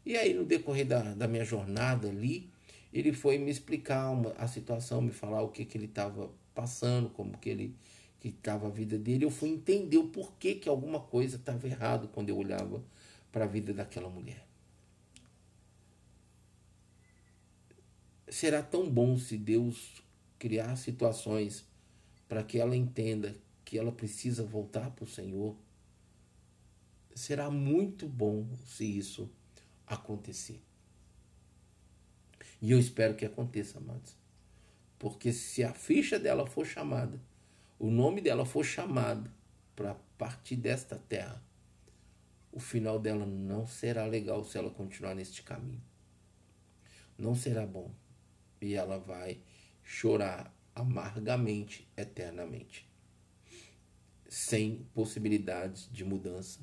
E 0.05 0.17
aí, 0.17 0.35
no 0.35 0.45
decorrer 0.45 0.87
da, 0.87 1.15
da 1.15 1.27
minha 1.27 1.45
jornada 1.45 2.09
ali, 2.09 2.49
ele 2.93 3.13
foi 3.13 3.39
me 3.39 3.51
explicar 3.51 4.11
uma, 4.11 4.33
a 4.33 4.47
situação, 4.47 5.01
me 5.01 5.11
falar 5.11 5.43
o 5.43 5.49
que, 5.49 5.65
que 5.65 5.77
ele 5.77 5.87
estava 5.87 6.31
passando, 6.55 7.09
como 7.09 7.37
que 7.39 7.49
ele 7.49 7.75
que 8.21 8.29
estava 8.29 8.67
a 8.67 8.71
vida 8.71 8.99
dele. 8.99 9.25
Eu 9.25 9.31
fui 9.31 9.49
entender 9.49 9.97
o 9.97 10.09
porquê 10.09 10.55
que 10.55 10.69
alguma 10.69 11.01
coisa 11.01 11.37
estava 11.37 11.67
errado 11.67 12.09
quando 12.13 12.29
eu 12.29 12.37
olhava 12.37 12.85
para 13.33 13.45
a 13.45 13.49
vida 13.49 13.73
daquela 13.73 14.11
mulher. 14.11 14.50
Será 18.31 18.63
tão 18.63 18.89
bom 18.89 19.19
se 19.19 19.37
Deus 19.37 20.03
criar 20.39 20.77
situações 20.77 21.67
para 22.29 22.45
que 22.45 22.59
ela 22.59 22.77
entenda 22.77 23.37
que 23.65 23.77
ela 23.77 23.91
precisa 23.91 24.45
voltar 24.45 24.91
para 24.93 25.05
o 25.05 25.09
Senhor. 25.09 25.57
Será 27.15 27.51
muito 27.51 28.09
bom 28.09 28.47
se 28.65 28.85
isso 28.85 29.29
acontecer. 29.87 30.63
E 32.63 32.71
eu 32.71 32.79
espero 32.79 33.17
que 33.17 33.25
aconteça, 33.27 33.79
amados. 33.79 34.17
Porque 34.99 35.33
se 35.33 35.65
a 35.65 35.73
ficha 35.73 36.19
dela 36.19 36.47
for 36.47 36.65
chamada, 36.65 37.21
o 37.79 37.91
nome 37.91 38.21
dela 38.21 38.47
for 38.47 38.65
chamado 38.65 39.31
para 39.75 39.95
partir 40.17 40.57
desta 40.57 40.97
terra, 40.97 41.43
o 42.53 42.61
final 42.61 42.99
dela 42.99 43.27
não 43.27 43.67
será 43.67 44.07
legal 44.07 44.45
se 44.45 44.57
ela 44.57 44.71
continuar 44.71 45.15
neste 45.15 45.43
caminho. 45.43 45.83
Não 47.19 47.35
será 47.35 47.67
bom 47.67 47.91
e 48.61 48.75
ela 48.75 48.99
vai 48.99 49.41
chorar 49.83 50.55
amargamente 50.75 51.89
eternamente, 51.97 52.89
sem 54.29 54.87
possibilidades 54.95 55.89
de 55.93 56.05
mudança. 56.05 56.61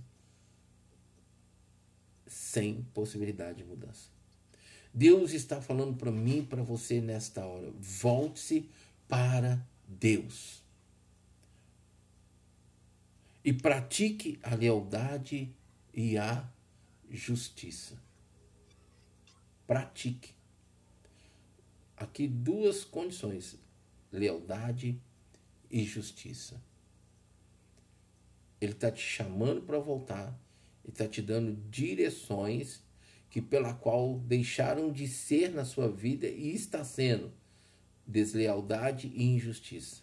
Sem 2.25 2.83
possibilidade 2.93 3.59
de 3.59 3.63
mudança. 3.63 4.09
Deus 4.93 5.31
está 5.31 5.61
falando 5.61 5.95
para 5.95 6.11
mim, 6.11 6.43
para 6.43 6.63
você 6.63 6.99
nesta 6.99 7.45
hora. 7.45 7.71
Volte-se 7.79 8.69
para 9.07 9.65
Deus. 9.87 10.63
E 13.43 13.53
pratique 13.53 14.39
a 14.43 14.55
lealdade 14.55 15.53
e 15.93 16.17
a 16.17 16.49
justiça. 17.09 17.97
Pratique 19.65 20.36
aqui 21.97 22.27
duas 22.27 22.83
condições: 22.83 23.57
lealdade 24.11 25.01
e 25.69 25.83
justiça. 25.83 26.61
Ele 28.61 28.71
está 28.71 28.91
te 28.91 29.01
chamando 29.01 29.61
para 29.61 29.79
voltar, 29.79 30.39
ele 30.83 30.93
está 30.93 31.07
te 31.07 31.21
dando 31.21 31.55
direções 31.69 32.81
que 33.29 33.41
pela 33.41 33.73
qual 33.73 34.19
deixaram 34.19 34.91
de 34.91 35.07
ser 35.07 35.51
na 35.51 35.65
sua 35.65 35.91
vida 35.91 36.27
e 36.27 36.55
está 36.55 36.83
sendo 36.83 37.31
deslealdade 38.05 39.11
e 39.13 39.23
injustiça. 39.23 40.01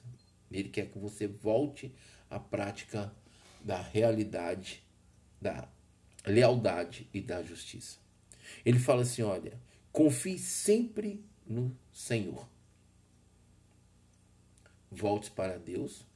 Ele 0.53 0.69
quer 0.69 0.91
que 0.91 0.99
você 0.99 1.27
volte 1.27 1.93
à 2.31 2.39
prática 2.39 3.13
da 3.65 3.81
realidade, 3.81 4.85
da 5.41 5.69
lealdade 6.27 7.09
e 7.13 7.21
da 7.21 7.43
justiça. 7.43 7.99
Ele 8.65 8.79
fala 8.79 9.03
assim: 9.03 9.23
olha, 9.23 9.59
confie 9.91 10.39
sempre 10.39 11.25
no 11.47 11.77
Senhor. 11.93 12.49
Volte 14.91 15.31
para 15.31 15.59
Deus, 15.59 16.07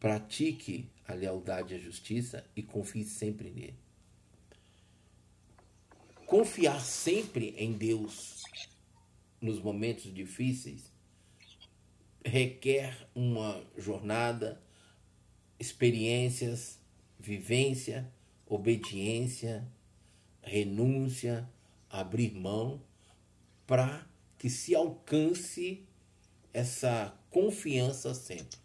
pratique 0.00 0.88
a 1.06 1.14
lealdade 1.14 1.74
e 1.74 1.76
a 1.76 1.80
justiça 1.80 2.44
e 2.56 2.62
confie 2.62 3.04
sempre 3.04 3.50
nele. 3.50 3.78
Confiar 6.26 6.80
sempre 6.80 7.54
em 7.58 7.72
Deus 7.72 8.42
nos 9.40 9.60
momentos 9.60 10.12
difíceis 10.12 10.94
requer 12.24 13.06
uma 13.14 13.62
jornada, 13.76 14.60
experiências, 15.60 16.80
vivência, 17.18 18.10
obediência, 18.46 19.66
renúncia, 20.42 21.48
abrir 21.90 22.32
mão, 22.32 22.80
para 23.66 24.06
que 24.44 24.50
se 24.50 24.74
alcance 24.74 25.82
essa 26.52 27.18
confiança 27.30 28.12
sempre. 28.12 28.58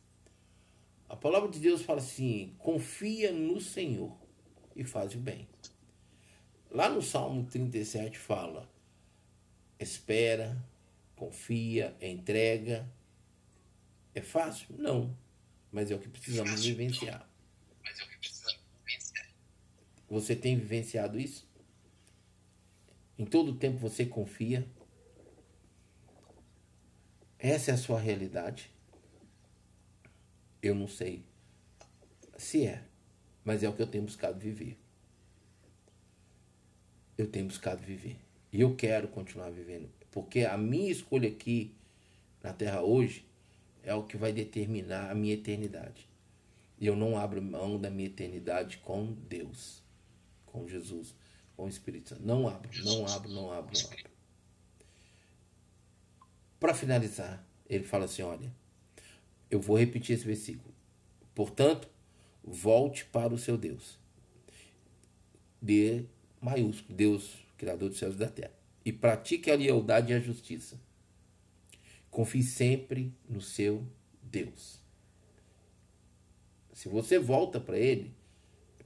A 1.08 1.16
palavra 1.16 1.48
de 1.48 1.58
Deus 1.58 1.84
fala 1.84 2.00
assim: 2.00 2.54
confia 2.60 3.32
no 3.32 3.62
Senhor 3.62 4.14
e 4.76 4.84
faz 4.84 5.16
o 5.16 5.18
bem. 5.18 5.48
Lá 6.70 6.90
no 6.90 7.02
Salmo 7.02 7.46
37 7.46 8.20
fala: 8.20 8.70
espera, 9.80 10.62
confia, 11.16 11.96
entrega. 12.02 12.86
É 14.14 14.20
fácil? 14.20 14.76
Não. 14.78 15.16
Mas 15.72 15.90
é 15.92 15.96
o 15.96 16.00
que 16.00 16.10
precisamos 16.10 16.62
vivenciar. 16.62 17.26
Mas 17.82 17.98
é 18.02 18.04
o 18.04 18.10
que 18.10 18.18
precisamos 18.18 18.60
vivenciar. 18.86 19.30
Você 20.10 20.36
tem 20.36 20.58
vivenciado 20.58 21.18
isso? 21.18 21.48
Em 23.18 23.24
todo 23.24 23.56
tempo 23.56 23.78
você 23.78 24.06
confia? 24.06 24.68
Essa 27.40 27.72
é 27.72 27.74
a 27.74 27.78
sua 27.78 27.98
realidade? 27.98 28.70
Eu 30.62 30.76
não 30.76 30.90
sei 30.90 31.24
se 32.38 32.66
é, 32.66 32.84
mas 33.46 33.64
é 33.64 33.70
o 33.70 33.74
que 33.74 33.82
eu 33.82 33.88
tenho 33.88 34.04
buscado 34.04 34.38
viver. 34.38 34.78
Eu 37.18 37.28
tenho 37.28 37.46
buscado 37.46 37.82
viver. 37.82 38.18
E 38.52 38.60
eu 38.60 38.76
quero 38.76 39.08
continuar 39.08 39.52
vivendo. 39.52 39.90
Porque 40.12 40.42
a 40.42 40.58
minha 40.58 40.92
escolha 40.92 41.30
aqui 41.30 41.74
na 42.44 42.52
Terra 42.52 42.82
hoje 42.82 43.26
é 43.84 43.94
o 43.94 44.04
que 44.04 44.18
vai 44.18 44.34
determinar 44.34 45.10
a 45.10 45.16
minha 45.16 45.34
eternidade. 45.34 46.10
E 46.78 46.88
eu 46.88 46.96
não 46.96 47.18
abro 47.18 47.42
mão 47.42 47.80
da 47.80 47.90
minha 47.90 48.08
eternidade 48.08 48.78
com 48.78 49.14
Deus, 49.14 49.82
com 50.46 50.68
Jesus, 50.68 51.14
com 51.56 51.66
o 51.66 51.70
Espírito 51.70 52.10
Santo. 52.10 52.26
Não 52.26 52.48
abro, 52.48 52.70
não 52.84 53.06
abro, 53.06 53.30
não 53.30 53.52
abro, 53.52 53.74
não 53.74 53.86
abro. 53.86 54.19
Para 56.60 56.74
finalizar, 56.74 57.46
ele 57.70 57.84
fala 57.84 58.06
assim: 58.06 58.22
olha, 58.22 58.54
eu 59.50 59.60
vou 59.60 59.78
repetir 59.78 60.16
esse 60.16 60.26
versículo. 60.26 60.74
Portanto, 61.34 61.88
volte 62.44 63.06
para 63.06 63.34
o 63.34 63.38
seu 63.38 63.58
Deus. 63.58 63.98
D 65.62 66.06
maiúsculo, 66.42 66.96
Deus, 66.96 67.38
Criador 67.58 67.90
dos 67.90 68.00
céus 68.00 68.16
e 68.16 68.18
da 68.18 68.30
terra. 68.30 68.54
E 68.86 68.92
pratique 68.92 69.52
a 69.52 69.56
lealdade 69.56 70.12
e 70.12 70.16
a 70.16 70.20
justiça. 70.20 70.80
Confie 72.10 72.44
sempre 72.44 73.14
no 73.28 73.42
seu 73.42 73.86
Deus. 74.24 74.80
Se 76.74 76.88
você 76.88 77.20
volta 77.20 77.60
para 77.60 77.78
Ele, 77.78 78.14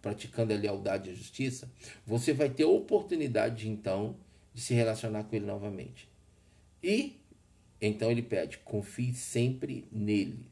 praticando 0.02 0.52
a 0.52 0.58
lealdade 0.58 1.10
e 1.10 1.14
a 1.14 1.16
justiça, 1.16 1.72
você 2.06 2.34
vai 2.34 2.50
ter 2.50 2.64
a 2.64 2.68
oportunidade, 2.68 3.70
então, 3.70 4.18
de 4.54 4.62
se 4.62 4.74
relacionar 4.74 5.24
com 5.24 5.36
Ele 5.36 5.46
novamente. 5.46 6.10
E 6.82 7.22
então 7.88 8.10
ele 8.10 8.22
pede: 8.22 8.58
confie 8.60 9.14
sempre 9.14 9.86
nele. 9.92 10.50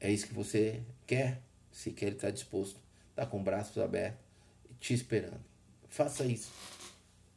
É 0.00 0.10
isso 0.10 0.26
que 0.26 0.34
você 0.34 0.82
quer? 1.06 1.42
Se 1.70 1.90
quer, 1.90 2.06
ele 2.06 2.16
está 2.16 2.30
disposto, 2.30 2.80
está 3.10 3.26
com 3.26 3.42
braços 3.42 3.76
abertos, 3.76 4.18
te 4.80 4.94
esperando. 4.94 5.44
Faça 5.88 6.24
isso, 6.24 6.50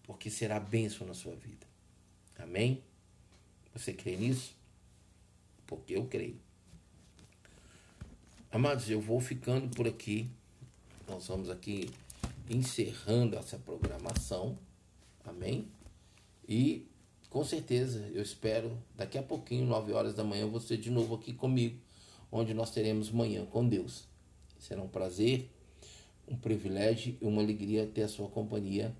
porque 0.03 0.29
será 0.29 0.59
bênção 0.59 1.05
na 1.05 1.13
sua 1.13 1.35
vida. 1.35 1.67
Amém? 2.37 2.81
Você 3.73 3.91
crê 3.93 4.15
nisso? 4.15 4.55
Porque 5.67 5.95
eu 5.95 6.05
creio. 6.05 6.39
Amados, 8.49 8.89
eu 8.89 9.01
vou 9.01 9.19
ficando 9.19 9.75
por 9.75 9.87
aqui. 9.87 10.29
Nós 11.07 11.27
vamos 11.27 11.49
aqui 11.49 11.89
encerrando 12.49 13.37
essa 13.37 13.59
programação. 13.59 14.57
Amém? 15.25 15.67
E 16.47 16.88
com 17.29 17.43
certeza, 17.43 18.09
eu 18.13 18.21
espero 18.21 18.71
daqui 18.95 19.17
a 19.17 19.23
pouquinho, 19.23 19.65
9 19.65 19.93
horas 19.93 20.15
da 20.15 20.23
manhã, 20.23 20.47
você 20.47 20.75
de 20.75 20.89
novo 20.89 21.15
aqui 21.15 21.33
comigo, 21.33 21.79
onde 22.31 22.53
nós 22.53 22.71
teremos 22.71 23.11
manhã 23.11 23.45
com 23.45 23.67
Deus. 23.67 24.05
Será 24.57 24.81
um 24.81 24.87
prazer, 24.87 25.47
um 26.27 26.35
privilégio 26.35 27.15
e 27.21 27.25
uma 27.25 27.41
alegria 27.41 27.85
ter 27.85 28.03
a 28.03 28.07
sua 28.07 28.27
companhia 28.27 28.95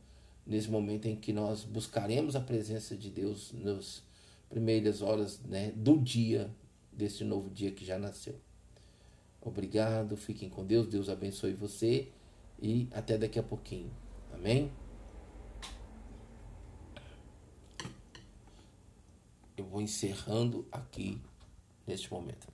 nesse 0.45 0.69
momento 0.69 1.07
em 1.07 1.15
que 1.15 1.34
nós 1.34 1.63
buscaremos 1.63 2.36
a 2.36 2.39
presença 2.39 2.95
de 2.95 3.09
Deus 3.09 3.51
nas 3.53 4.03
primeiras 4.49 5.01
horas 5.01 5.39
né, 5.41 5.71
do 5.75 5.97
dia, 5.97 6.49
desse 6.91 7.23
novo 7.23 7.49
dia 7.49 7.71
que 7.71 7.86
já 7.86 7.97
nasceu. 7.97 8.36
Obrigado, 9.41 10.17
fiquem 10.17 10.49
com 10.49 10.65
Deus, 10.65 10.88
Deus 10.88 11.07
abençoe 11.09 11.53
você 11.53 12.07
e 12.61 12.88
até 12.91 13.17
daqui 13.17 13.39
a 13.39 13.43
pouquinho. 13.43 13.89
Amém? 14.34 14.71
Eu 19.60 19.66
vou 19.66 19.82
encerrando 19.82 20.66
aqui 20.72 21.22
neste 21.86 22.12
momento. 22.12 22.47